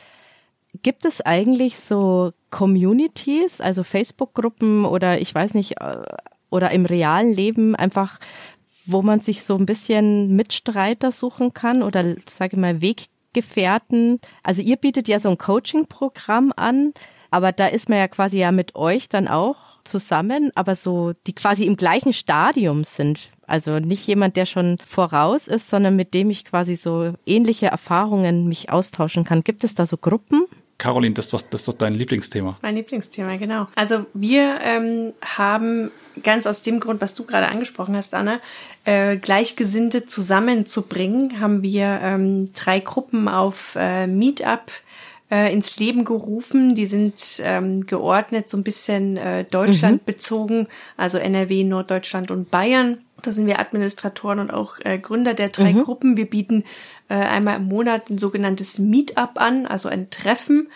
Gibt 0.82 1.04
es 1.04 1.20
eigentlich 1.20 1.78
so 1.78 2.32
Communities, 2.50 3.60
also 3.60 3.82
Facebook-Gruppen 3.82 4.84
oder 4.84 5.20
ich 5.20 5.34
weiß 5.34 5.54
nicht, 5.54 5.80
äh, 5.80 6.02
oder 6.50 6.70
im 6.70 6.84
realen 6.84 7.32
Leben 7.32 7.74
einfach, 7.74 8.18
wo 8.84 9.00
man 9.00 9.20
sich 9.20 9.42
so 9.42 9.56
ein 9.56 9.64
bisschen 9.64 10.36
Mitstreiter 10.36 11.10
suchen 11.10 11.54
kann 11.54 11.82
oder 11.82 12.14
sage 12.26 12.58
mal 12.58 12.80
Weg 12.80 13.06
Weggefährten. 13.32 14.20
Also 14.42 14.62
ihr 14.62 14.76
bietet 14.76 15.08
ja 15.08 15.18
so 15.18 15.30
ein 15.30 15.38
Coaching-Programm 15.38 16.52
an, 16.56 16.92
aber 17.30 17.52
da 17.52 17.66
ist 17.66 17.88
man 17.88 17.98
ja 17.98 18.08
quasi 18.08 18.38
ja 18.38 18.52
mit 18.52 18.74
euch 18.74 19.08
dann 19.08 19.26
auch 19.26 19.56
zusammen, 19.84 20.50
aber 20.54 20.74
so, 20.74 21.14
die 21.26 21.34
quasi 21.34 21.64
im 21.64 21.76
gleichen 21.76 22.12
Stadium 22.12 22.84
sind. 22.84 23.30
Also 23.46 23.80
nicht 23.80 24.06
jemand, 24.06 24.36
der 24.36 24.46
schon 24.46 24.78
voraus 24.86 25.48
ist, 25.48 25.70
sondern 25.70 25.96
mit 25.96 26.14
dem 26.14 26.30
ich 26.30 26.44
quasi 26.44 26.74
so 26.74 27.14
ähnliche 27.26 27.66
Erfahrungen 27.66 28.48
mich 28.48 28.70
austauschen 28.70 29.24
kann. 29.24 29.42
Gibt 29.42 29.64
es 29.64 29.74
da 29.74 29.86
so 29.86 29.96
Gruppen? 29.96 30.44
Caroline, 30.82 31.14
das 31.14 31.26
ist, 31.26 31.32
doch, 31.32 31.42
das 31.42 31.60
ist 31.60 31.68
doch 31.68 31.74
dein 31.74 31.94
Lieblingsthema. 31.94 32.56
Mein 32.60 32.74
Lieblingsthema, 32.74 33.36
genau. 33.36 33.68
Also 33.76 34.06
wir 34.14 34.58
ähm, 34.62 35.12
haben 35.24 35.92
ganz 36.24 36.44
aus 36.44 36.62
dem 36.62 36.80
Grund, 36.80 37.00
was 37.00 37.14
du 37.14 37.22
gerade 37.22 37.46
angesprochen 37.46 37.94
hast, 37.94 38.14
Anna, 38.14 38.40
äh, 38.84 39.16
Gleichgesinnte 39.16 40.06
zusammenzubringen, 40.06 41.38
haben 41.38 41.62
wir 41.62 42.00
ähm, 42.02 42.52
drei 42.54 42.80
Gruppen 42.80 43.28
auf 43.28 43.76
äh, 43.78 44.08
Meetup 44.08 44.72
äh, 45.30 45.52
ins 45.52 45.78
Leben 45.78 46.04
gerufen. 46.04 46.74
Die 46.74 46.86
sind 46.86 47.40
ähm, 47.44 47.86
geordnet, 47.86 48.48
so 48.48 48.56
ein 48.56 48.64
bisschen 48.64 49.16
äh, 49.16 49.44
Deutschland 49.44 50.02
mhm. 50.02 50.04
bezogen, 50.04 50.66
also 50.96 51.16
NRW, 51.16 51.62
Norddeutschland 51.62 52.32
und 52.32 52.50
Bayern. 52.50 52.98
Da 53.22 53.32
sind 53.32 53.46
wir 53.46 53.60
Administratoren 53.60 54.38
und 54.38 54.50
auch 54.50 54.78
äh, 54.80 54.98
Gründer 54.98 55.34
der 55.34 55.48
drei 55.48 55.72
mhm. 55.72 55.84
Gruppen. 55.84 56.16
Wir 56.16 56.28
bieten 56.28 56.64
äh, 57.08 57.14
einmal 57.14 57.56
im 57.56 57.66
Monat 57.66 58.10
ein 58.10 58.18
sogenanntes 58.18 58.78
Meetup 58.78 59.32
an, 59.36 59.66
also 59.66 59.88
ein 59.88 60.10
Treffen. 60.10 60.68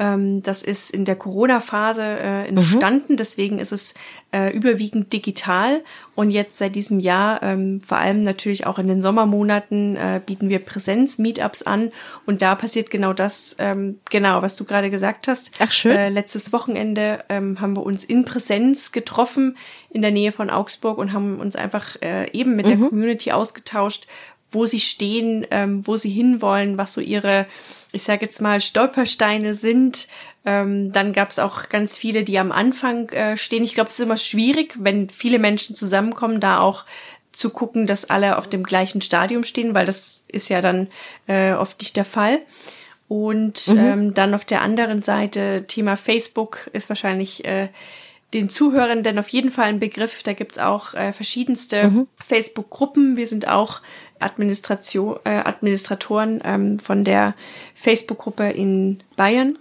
Ähm, 0.00 0.42
das 0.42 0.62
ist 0.62 0.90
in 0.90 1.04
der 1.04 1.14
Corona-Phase 1.14 2.02
äh, 2.02 2.48
entstanden, 2.48 3.12
mhm. 3.12 3.16
deswegen 3.18 3.58
ist 3.58 3.70
es 3.70 3.92
äh, 4.32 4.50
überwiegend 4.50 5.12
digital. 5.12 5.82
Und 6.14 6.30
jetzt 6.30 6.56
seit 6.56 6.74
diesem 6.74 7.00
Jahr, 7.00 7.42
ähm, 7.42 7.82
vor 7.82 7.98
allem 7.98 8.24
natürlich 8.24 8.66
auch 8.66 8.78
in 8.78 8.88
den 8.88 9.02
Sommermonaten, 9.02 9.96
äh, 9.96 10.22
bieten 10.24 10.48
wir 10.48 10.60
Präsenz-Meetups 10.60 11.62
an. 11.62 11.92
Und 12.24 12.40
da 12.40 12.54
passiert 12.54 12.90
genau 12.90 13.12
das, 13.12 13.56
ähm, 13.58 13.98
genau, 14.08 14.40
was 14.40 14.56
du 14.56 14.64
gerade 14.64 14.90
gesagt 14.90 15.28
hast. 15.28 15.52
Ach 15.58 15.70
schön. 15.70 15.94
Äh, 15.94 16.08
letztes 16.08 16.50
Wochenende 16.50 17.22
ähm, 17.28 17.60
haben 17.60 17.76
wir 17.76 17.84
uns 17.84 18.02
in 18.02 18.24
Präsenz 18.24 18.92
getroffen 18.92 19.58
in 19.90 20.00
der 20.00 20.12
Nähe 20.12 20.32
von 20.32 20.48
Augsburg 20.48 20.96
und 20.96 21.12
haben 21.12 21.38
uns 21.40 21.56
einfach 21.56 22.00
äh, 22.00 22.30
eben 22.32 22.56
mit 22.56 22.64
mhm. 22.64 22.70
der 22.70 22.88
Community 22.88 23.32
ausgetauscht, 23.32 24.06
wo 24.50 24.66
sie 24.66 24.80
stehen, 24.80 25.46
ähm, 25.50 25.86
wo 25.86 25.96
sie 25.96 26.10
hinwollen, 26.10 26.78
was 26.78 26.94
so 26.94 27.00
ihre, 27.00 27.46
ich 27.92 28.02
sage 28.02 28.24
jetzt 28.24 28.40
mal, 28.40 28.60
Stolpersteine 28.60 29.54
sind. 29.54 30.08
Ähm, 30.44 30.92
dann 30.92 31.12
gab 31.12 31.30
es 31.30 31.38
auch 31.38 31.68
ganz 31.68 31.96
viele, 31.96 32.24
die 32.24 32.38
am 32.38 32.52
Anfang 32.52 33.08
äh, 33.10 33.36
stehen. 33.36 33.64
Ich 33.64 33.74
glaube, 33.74 33.88
es 33.90 33.98
ist 33.98 34.06
immer 34.06 34.16
schwierig, 34.16 34.74
wenn 34.78 35.10
viele 35.10 35.38
Menschen 35.38 35.76
zusammenkommen, 35.76 36.40
da 36.40 36.60
auch 36.60 36.84
zu 37.32 37.50
gucken, 37.50 37.86
dass 37.86 38.08
alle 38.10 38.38
auf 38.38 38.48
dem 38.48 38.64
gleichen 38.64 39.02
Stadium 39.02 39.44
stehen, 39.44 39.74
weil 39.74 39.86
das 39.86 40.24
ist 40.28 40.48
ja 40.48 40.60
dann 40.60 40.88
äh, 41.26 41.52
oft 41.52 41.80
nicht 41.80 41.96
der 41.96 42.04
Fall. 42.04 42.40
Und 43.08 43.68
mhm. 43.68 43.78
ähm, 43.78 44.14
dann 44.14 44.34
auf 44.34 44.44
der 44.44 44.62
anderen 44.62 45.02
Seite 45.02 45.64
Thema 45.66 45.96
Facebook 45.96 46.70
ist 46.72 46.88
wahrscheinlich 46.88 47.44
äh, 47.44 47.68
den 48.32 48.48
Zuhörenden 48.48 49.18
auf 49.18 49.28
jeden 49.28 49.50
Fall 49.50 49.66
ein 49.66 49.80
Begriff. 49.80 50.22
Da 50.22 50.32
gibt's 50.32 50.58
auch 50.58 50.94
äh, 50.94 51.12
verschiedenste 51.12 51.88
mhm. 51.88 52.08
Facebook-Gruppen. 52.14 53.16
Wir 53.16 53.26
sind 53.26 53.48
auch 53.48 53.80
Administration, 54.20 55.18
äh, 55.24 55.30
Administratoren 55.30 56.40
ähm, 56.44 56.78
von 56.78 57.04
der 57.04 57.34
Facebook-Gruppe 57.74 58.50
in 58.50 59.00
Bayern. 59.16 59.58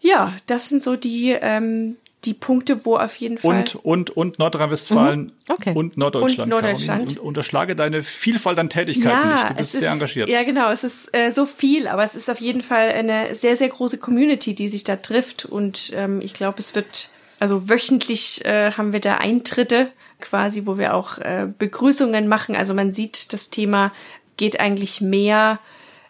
Ja, 0.00 0.34
das 0.46 0.68
sind 0.68 0.82
so 0.82 0.96
die 0.96 1.30
ähm, 1.30 1.96
die 2.24 2.34
Punkte, 2.34 2.84
wo 2.84 2.96
auf 2.96 3.14
jeden 3.16 3.38
Fall 3.38 3.50
und 3.58 3.74
und 3.74 4.10
und 4.10 4.38
Nordrhein-Westfalen 4.38 5.20
mhm. 5.20 5.32
okay. 5.48 5.72
und 5.74 5.96
Norddeutschland. 5.96 6.52
Und 6.52 6.60
Norddeutschland. 6.62 7.10
Und 7.10 7.18
unterschlage 7.18 7.76
deine 7.76 8.02
Vielfalt 8.02 8.58
an 8.58 8.70
Tätigkeiten 8.70 9.08
ja, 9.08 9.34
nicht. 9.34 9.50
Du 9.50 9.54
bist 9.54 9.72
sehr 9.72 9.80
ist, 9.82 9.86
engagiert. 9.88 10.28
Ja, 10.28 10.42
genau. 10.42 10.70
Es 10.70 10.84
ist 10.84 11.14
äh, 11.14 11.30
so 11.30 11.46
viel, 11.46 11.86
aber 11.86 12.04
es 12.04 12.14
ist 12.14 12.30
auf 12.30 12.40
jeden 12.40 12.62
Fall 12.62 12.88
eine 12.88 13.34
sehr 13.34 13.56
sehr 13.56 13.68
große 13.68 13.98
Community, 13.98 14.54
die 14.54 14.68
sich 14.68 14.84
da 14.84 14.96
trifft 14.96 15.44
und 15.44 15.92
ähm, 15.94 16.20
ich 16.20 16.34
glaube, 16.34 16.58
es 16.60 16.74
wird 16.74 17.10
also 17.40 17.68
wöchentlich 17.68 18.44
äh, 18.44 18.72
haben 18.72 18.92
wir 18.92 19.00
da 19.00 19.16
Eintritte 19.16 19.90
quasi, 20.20 20.66
wo 20.66 20.78
wir 20.78 20.94
auch 20.94 21.18
äh, 21.18 21.46
Begrüßungen 21.58 22.28
machen. 22.28 22.56
Also 22.56 22.74
man 22.74 22.92
sieht, 22.92 23.32
das 23.32 23.50
Thema 23.50 23.92
geht 24.36 24.60
eigentlich 24.60 25.00
mehr 25.00 25.58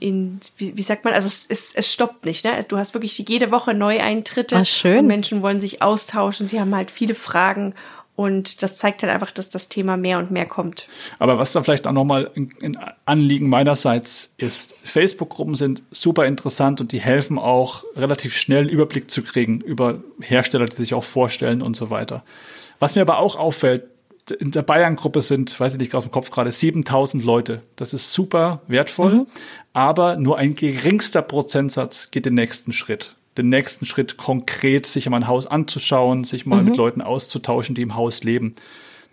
in, 0.01 0.41
wie, 0.57 0.77
wie 0.77 0.83
sagt 0.83 1.05
man, 1.05 1.15
also 1.15 1.27
es, 1.27 1.47
es, 1.49 1.75
es 1.75 1.93
stoppt 1.93 2.25
nicht, 2.25 2.45
ne? 2.45 2.53
Du 2.69 2.77
hast 2.77 2.95
wirklich 2.95 3.17
jede 3.19 3.51
Woche 3.51 3.75
Neueintritte. 3.75 4.57
Ach, 4.57 4.67
schön. 4.67 5.01
Und 5.01 5.07
Menschen 5.07 5.43
wollen 5.43 5.61
sich 5.61 5.83
austauschen, 5.83 6.47
sie 6.47 6.61
haben 6.61 6.75
halt 6.75 6.91
viele 6.91 7.15
Fragen 7.15 7.75
und 8.17 8.63
das 8.63 8.79
zeigt 8.79 9.03
halt 9.03 9.13
einfach, 9.13 9.33
dass 9.33 9.49
das 9.49 9.69
Thema 9.69 9.97
mehr 9.97 10.19
und 10.19 10.31
mehr 10.31 10.47
kommt. 10.47 10.89
Aber 11.19 11.39
was 11.39 11.53
da 11.53 11.63
vielleicht 11.63 11.87
auch 11.87 11.93
nochmal 11.93 12.31
ein 12.37 12.79
Anliegen 13.05 13.49
meinerseits 13.49 14.31
ist, 14.37 14.77
Facebook-Gruppen 14.85 15.57
sind 15.57 15.83
super 15.91 16.27
interessant 16.27 16.81
und 16.81 16.93
die 16.93 17.01
helfen 17.01 17.39
auch 17.39 17.83
relativ 17.97 18.37
schnell 18.37 18.61
einen 18.61 18.69
Überblick 18.69 19.11
zu 19.11 19.23
kriegen 19.23 19.61
über 19.61 20.03
Hersteller, 20.21 20.67
die 20.67 20.77
sich 20.77 20.95
auch 20.95 21.05
vorstellen 21.05 21.61
und 21.61 21.75
so 21.75 21.91
weiter. 21.91 22.25
Was 22.79 22.95
mir 22.95 23.03
aber 23.03 23.19
auch 23.19 23.37
auffällt, 23.37 23.89
in 24.31 24.51
der 24.51 24.63
Bayern-Gruppe 24.63 25.23
sind, 25.23 25.59
weiß 25.59 25.75
ich 25.75 25.81
nicht 25.81 25.95
aus 25.95 26.05
dem 26.05 26.11
Kopf 26.11 26.31
gerade, 26.31 26.51
7000 26.51 27.25
Leute. 27.25 27.63
Das 27.77 27.93
ist 27.93 28.13
super 28.13 28.63
wertvoll, 28.67 29.15
mhm. 29.15 29.27
aber 29.73 30.17
nur 30.17 30.39
ein 30.39 30.55
geringster 30.55 31.23
Prozentsatz 31.23 32.11
geht 32.11 32.27
den 32.27 32.35
nächsten 32.35 32.73
Schritt. 32.73 33.17
Den 33.37 33.49
nächsten 33.49 33.85
Schritt 33.85 34.17
konkret 34.17 34.87
sich 34.87 35.09
mal 35.09 35.19
ein 35.19 35.29
Haus 35.29 35.47
anzuschauen, 35.47 36.25
sich 36.25 36.47
mal 36.47 36.61
mhm. 36.61 36.69
mit 36.69 36.77
Leuten 36.77 37.03
auszutauschen, 37.03 37.75
die 37.75 37.83
im 37.83 37.97
Haus 37.97 38.23
leben. 38.23 38.55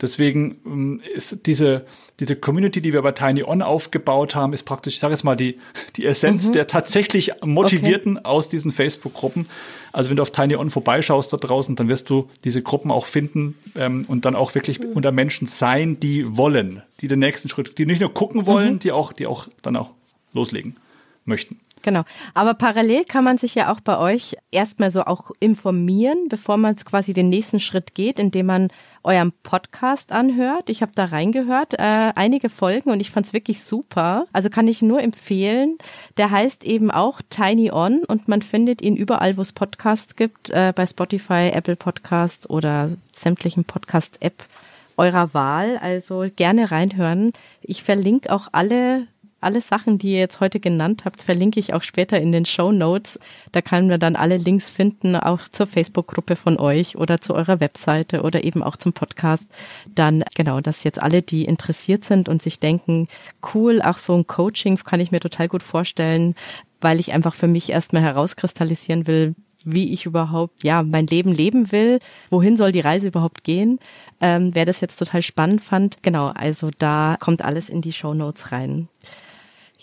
Deswegen 0.01 0.57
ähm, 0.65 1.01
ist 1.13 1.45
diese, 1.45 1.85
diese 2.19 2.35
Community, 2.35 2.81
die 2.81 2.91
wir 2.91 3.01
bei 3.01 3.11
Tiny 3.11 3.43
On 3.43 3.61
aufgebaut 3.61 4.35
haben, 4.35 4.53
ist 4.53 4.63
praktisch, 4.63 4.95
ich 4.95 4.99
sage 4.99 5.13
jetzt 5.13 5.23
mal, 5.23 5.35
die, 5.35 5.59
die 5.95 6.05
Essenz 6.05 6.47
mhm. 6.47 6.53
der 6.53 6.67
tatsächlich 6.67 7.31
Motivierten 7.43 8.17
okay. 8.17 8.25
aus 8.25 8.49
diesen 8.49 8.71
Facebook-Gruppen. 8.71 9.47
Also 9.93 10.09
wenn 10.09 10.15
du 10.15 10.23
auf 10.23 10.31
Tiny 10.31 10.55
On 10.55 10.69
vorbeischaust 10.69 11.31
da 11.31 11.37
draußen, 11.37 11.75
dann 11.75 11.87
wirst 11.87 12.09
du 12.09 12.29
diese 12.43 12.63
Gruppen 12.63 12.89
auch 12.91 13.05
finden 13.05 13.55
ähm, 13.75 14.05
und 14.07 14.25
dann 14.25 14.35
auch 14.35 14.55
wirklich 14.55 14.79
mhm. 14.79 14.93
unter 14.93 15.11
Menschen 15.11 15.47
sein, 15.47 15.99
die 15.99 16.35
wollen, 16.35 16.81
die 17.01 17.07
den 17.07 17.19
nächsten 17.19 17.49
Schritt, 17.49 17.77
die 17.77 17.85
nicht 17.85 18.01
nur 18.01 18.13
gucken 18.13 18.45
wollen, 18.45 18.75
mhm. 18.75 18.79
die 18.79 18.91
auch, 18.91 19.13
die 19.13 19.27
auch 19.27 19.47
dann 19.61 19.75
auch 19.75 19.91
loslegen 20.33 20.75
möchten. 21.25 21.59
Genau. 21.81 22.03
Aber 22.33 22.53
parallel 22.53 23.03
kann 23.05 23.23
man 23.23 23.37
sich 23.37 23.55
ja 23.55 23.71
auch 23.71 23.79
bei 23.79 23.97
euch 23.97 24.35
erstmal 24.51 24.91
so 24.91 25.03
auch 25.03 25.31
informieren, 25.39 26.27
bevor 26.29 26.57
man 26.57 26.75
quasi 26.75 27.13
den 27.13 27.29
nächsten 27.29 27.59
Schritt 27.59 27.93
geht, 27.93 28.19
indem 28.19 28.47
man 28.47 28.67
euren 29.03 29.31
Podcast 29.43 30.11
anhört. 30.11 30.69
Ich 30.69 30.81
habe 30.81 30.91
da 30.95 31.05
reingehört, 31.05 31.73
äh, 31.73 32.11
einige 32.15 32.49
Folgen 32.49 32.91
und 32.91 32.99
ich 32.99 33.11
fand's 33.11 33.33
wirklich 33.33 33.63
super. 33.63 34.25
Also 34.31 34.49
kann 34.49 34.67
ich 34.67 34.81
nur 34.81 35.01
empfehlen. 35.01 35.77
Der 36.17 36.31
heißt 36.31 36.63
eben 36.65 36.91
auch 36.91 37.21
Tiny 37.29 37.71
On 37.71 38.03
und 38.03 38.27
man 38.27 38.41
findet 38.41 38.81
ihn 38.81 38.95
überall, 38.95 39.37
wo 39.37 39.41
es 39.41 39.53
Podcasts 39.53 40.15
gibt, 40.15 40.49
äh, 40.51 40.73
bei 40.75 40.85
Spotify, 40.85 41.49
Apple 41.53 41.75
Podcasts 41.75 42.49
oder 42.49 42.91
sämtlichen 43.13 43.65
Podcast-App 43.65 44.45
eurer 44.97 45.33
Wahl. 45.33 45.77
Also 45.77 46.25
gerne 46.35 46.71
reinhören. 46.71 47.31
Ich 47.61 47.83
verlinke 47.83 48.31
auch 48.31 48.49
alle 48.51 49.07
alle 49.41 49.61
Sachen, 49.61 49.97
die 49.97 50.13
ihr 50.13 50.19
jetzt 50.19 50.39
heute 50.39 50.59
genannt 50.59 51.03
habt, 51.05 51.23
verlinke 51.23 51.59
ich 51.59 51.73
auch 51.73 51.83
später 51.83 52.19
in 52.19 52.31
den 52.31 52.45
Show 52.45 52.71
Notes. 52.71 53.19
Da 53.51 53.61
kann 53.61 53.87
man 53.87 53.99
dann 53.99 54.15
alle 54.15 54.37
Links 54.37 54.69
finden, 54.69 55.15
auch 55.15 55.47
zur 55.47 55.67
Facebook-Gruppe 55.67 56.35
von 56.35 56.57
euch 56.57 56.95
oder 56.95 57.19
zu 57.19 57.33
eurer 57.33 57.59
Webseite 57.59 58.21
oder 58.21 58.43
eben 58.43 58.63
auch 58.63 58.77
zum 58.77 58.93
Podcast. 58.93 59.49
Dann, 59.93 60.23
genau, 60.35 60.61
dass 60.61 60.83
jetzt 60.83 61.01
alle, 61.01 61.21
die 61.21 61.45
interessiert 61.45 62.03
sind 62.03 62.29
und 62.29 62.41
sich 62.41 62.59
denken, 62.59 63.07
cool, 63.53 63.81
auch 63.81 63.97
so 63.97 64.15
ein 64.15 64.27
Coaching 64.27 64.77
kann 64.77 64.99
ich 64.99 65.11
mir 65.11 65.19
total 65.19 65.47
gut 65.47 65.63
vorstellen, 65.63 66.35
weil 66.79 66.99
ich 66.99 67.11
einfach 67.11 67.33
für 67.33 67.47
mich 67.47 67.71
erstmal 67.71 68.03
herauskristallisieren 68.03 69.07
will, 69.07 69.35
wie 69.63 69.93
ich 69.93 70.05
überhaupt 70.05 70.63
ja 70.63 70.83
mein 70.83 71.07
Leben 71.07 71.31
leben 71.31 71.71
will, 71.71 71.99
wohin 72.29 72.57
soll 72.57 72.71
die 72.71 72.79
Reise 72.79 73.07
überhaupt 73.07 73.43
gehen. 73.43 73.79
Ähm, 74.19 74.53
wer 74.53 74.65
das 74.65 74.81
jetzt 74.81 74.97
total 74.97 75.21
spannend 75.21 75.61
fand, 75.61 76.03
genau, 76.03 76.27
also 76.27 76.71
da 76.77 77.17
kommt 77.19 77.43
alles 77.43 77.69
in 77.69 77.81
die 77.81 77.93
Show 77.93 78.13
Notes 78.13 78.51
rein. 78.51 78.87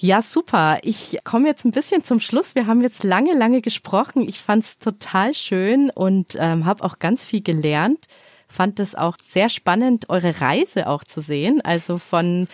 Ja, 0.00 0.22
super. 0.22 0.78
Ich 0.82 1.18
komme 1.24 1.48
jetzt 1.48 1.64
ein 1.64 1.72
bisschen 1.72 2.04
zum 2.04 2.20
Schluss. 2.20 2.54
Wir 2.54 2.68
haben 2.68 2.82
jetzt 2.82 3.02
lange, 3.02 3.36
lange 3.36 3.60
gesprochen. 3.60 4.28
Ich 4.28 4.38
fand 4.38 4.62
es 4.62 4.78
total 4.78 5.34
schön 5.34 5.90
und 5.90 6.36
ähm, 6.38 6.66
habe 6.66 6.84
auch 6.84 7.00
ganz 7.00 7.24
viel 7.24 7.42
gelernt. 7.42 8.06
Fand 8.46 8.78
es 8.78 8.94
auch 8.94 9.16
sehr 9.20 9.48
spannend, 9.48 10.08
eure 10.08 10.40
Reise 10.40 10.86
auch 10.86 11.02
zu 11.02 11.20
sehen. 11.20 11.60
Also 11.62 11.98
von 11.98 12.46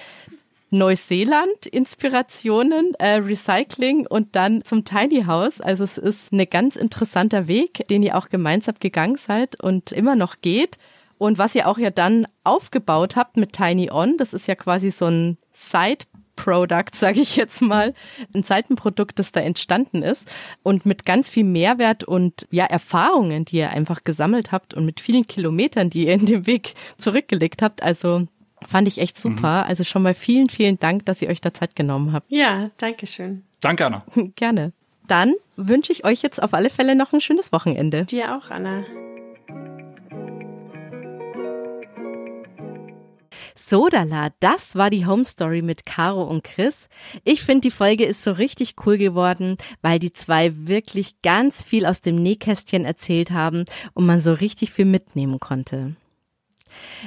Neuseeland, 0.71 1.67
Inspirationen, 1.67 2.95
äh, 2.95 3.17
Recycling 3.17 4.07
und 4.07 4.35
dann 4.37 4.65
zum 4.65 4.87
Tiny 4.87 5.25
House. 5.25 5.61
Also 5.61 5.85
es 5.85 5.99
ist 5.99 6.33
ein 6.33 6.49
ganz 6.49 6.77
interessanter 6.77 7.47
Weg, 7.47 7.87
den 7.89 8.03
ihr 8.03 8.17
auch 8.17 8.31
gemeinsam 8.31 8.77
gegangen 8.81 9.17
seid 9.17 9.63
und 9.63 9.93
immer 9.93 10.17
noch 10.17 10.37
geht. 10.41 10.79
Und 11.19 11.37
was 11.37 11.55
ihr 11.55 11.69
auch 11.69 11.77
ja 11.77 11.91
dann 11.91 12.27
aufgebaut 12.43 13.17
habt 13.17 13.37
mit 13.37 13.53
Tiny 13.53 13.91
On, 13.91 14.17
das 14.17 14.33
ist 14.33 14.47
ja 14.47 14.55
quasi 14.55 14.91
so 14.91 15.09
ein 15.09 15.37
Side 15.53 16.07
Product, 16.37 16.95
sage 16.95 17.21
ich 17.21 17.37
jetzt 17.37 17.63
mal, 17.63 17.95
ein 18.35 18.43
Seitenprodukt, 18.43 19.19
das 19.19 19.33
da 19.33 19.41
entstanden 19.41 20.03
ist 20.03 20.31
und 20.63 20.87
mit 20.87 21.05
ganz 21.05 21.31
viel 21.31 21.45
Mehrwert 21.45 22.05
und 22.05 22.47
ja 22.51 22.65
Erfahrungen, 22.65 23.45
die 23.45 23.59
ihr 23.59 23.71
einfach 23.71 24.05
gesammelt 24.05 24.53
habt 24.53 24.75
und 24.75 24.85
mit 24.85 25.01
vielen 25.01 25.27
Kilometern, 25.27 25.91
die 25.91 26.07
ihr 26.07 26.15
in 26.15 26.27
dem 26.27 26.47
Weg 26.47 26.75
zurückgelegt 26.99 27.63
habt. 27.63 27.83
Also 27.83 28.27
fand 28.67 28.89
ich 28.89 28.99
echt 28.99 29.19
super. 29.19 29.63
Mhm. 29.63 29.69
Also 29.69 29.85
schon 29.85 30.03
mal 30.03 30.15
vielen, 30.15 30.49
vielen 30.49 30.79
Dank, 30.79 31.07
dass 31.07 31.23
ihr 31.23 31.29
euch 31.29 31.41
da 31.41 31.53
Zeit 31.53 31.77
genommen 31.77 32.13
habt. 32.13 32.31
Ja, 32.31 32.71
danke 32.79 33.07
schön. 33.07 33.45
Danke, 33.61 33.87
Anna. 33.87 34.05
Gerne. 34.37 34.73
Dann 35.07 35.35
wünsche 35.57 35.93
ich 35.93 36.05
euch 36.05 36.23
jetzt 36.23 36.43
auf 36.43 36.55
alle 36.55 36.71
Fälle 36.71 36.95
noch 36.95 37.13
ein 37.13 37.21
schönes 37.21 37.53
Wochenende. 37.53 38.05
Dir 38.07 38.37
auch, 38.37 38.51
Anna. 38.51 38.85
Sodala, 43.57 44.31
das 44.41 44.75
war 44.75 44.91
die 44.91 45.07
Home 45.07 45.25
Story 45.25 45.63
mit 45.63 45.87
Caro 45.87 46.25
und 46.25 46.43
Chris. 46.43 46.89
Ich 47.23 47.45
finde, 47.45 47.61
die 47.61 47.71
Folge 47.71 48.05
ist 48.05 48.25
so 48.25 48.33
richtig 48.33 48.75
cool 48.85 48.99
geworden, 48.99 49.59
weil 49.81 50.01
die 50.01 50.13
zwei 50.13 50.53
wirklich 50.67 51.23
ganz 51.23 51.63
viel 51.63 51.87
aus 51.87 52.01
dem 52.01 52.17
Nähkästchen 52.17 52.85
erzählt 52.85 53.31
haben 53.31 53.65
und 53.93 54.07
man 54.07 54.21
so 54.21 54.33
richtig 54.33 54.73
viel 54.73 54.87
mitnehmen 54.87 55.39
konnte. 55.39 55.95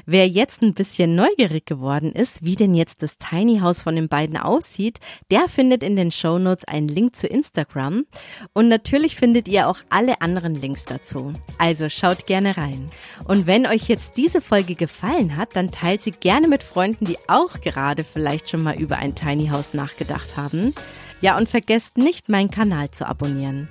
Wer 0.05 0.27
jetzt 0.27 0.61
ein 0.61 0.73
bisschen 0.73 1.15
neugierig 1.15 1.65
geworden 1.65 2.11
ist, 2.11 2.43
wie 2.43 2.55
denn 2.55 2.73
jetzt 2.73 3.03
das 3.03 3.17
Tiny 3.17 3.59
House 3.59 3.81
von 3.81 3.95
den 3.95 4.07
beiden 4.07 4.37
aussieht, 4.37 4.99
der 5.31 5.47
findet 5.47 5.83
in 5.83 5.95
den 5.95 6.11
Show 6.11 6.37
Notes 6.37 6.65
einen 6.65 6.87
Link 6.87 7.15
zu 7.15 7.27
Instagram 7.27 8.05
und 8.53 8.67
natürlich 8.67 9.15
findet 9.15 9.47
ihr 9.47 9.67
auch 9.67 9.79
alle 9.89 10.21
anderen 10.21 10.55
Links 10.55 10.85
dazu. 10.85 11.33
Also 11.57 11.89
schaut 11.89 12.25
gerne 12.25 12.57
rein. 12.57 12.89
Und 13.25 13.47
wenn 13.47 13.65
euch 13.67 13.87
jetzt 13.87 14.17
diese 14.17 14.41
Folge 14.41 14.75
gefallen 14.75 15.35
hat, 15.35 15.55
dann 15.55 15.71
teilt 15.71 16.01
sie 16.01 16.11
gerne 16.11 16.47
mit 16.47 16.63
Freunden, 16.63 17.05
die 17.05 17.17
auch 17.27 17.61
gerade 17.61 18.03
vielleicht 18.03 18.49
schon 18.49 18.63
mal 18.63 18.79
über 18.79 18.97
ein 18.97 19.15
Tiny 19.15 19.47
House 19.47 19.73
nachgedacht 19.73 20.37
haben. 20.37 20.73
Ja, 21.21 21.37
und 21.37 21.49
vergesst 21.49 21.97
nicht, 21.97 22.29
meinen 22.29 22.51
Kanal 22.51 22.91
zu 22.91 23.07
abonnieren. 23.07 23.67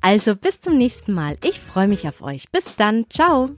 Also 0.00 0.36
bis 0.36 0.60
zum 0.60 0.78
nächsten 0.78 1.12
Mal. 1.12 1.36
Ich 1.44 1.60
freue 1.60 1.88
mich 1.88 2.08
auf 2.08 2.22
euch. 2.22 2.50
Bis 2.50 2.76
dann. 2.76 3.04
Ciao. 3.10 3.50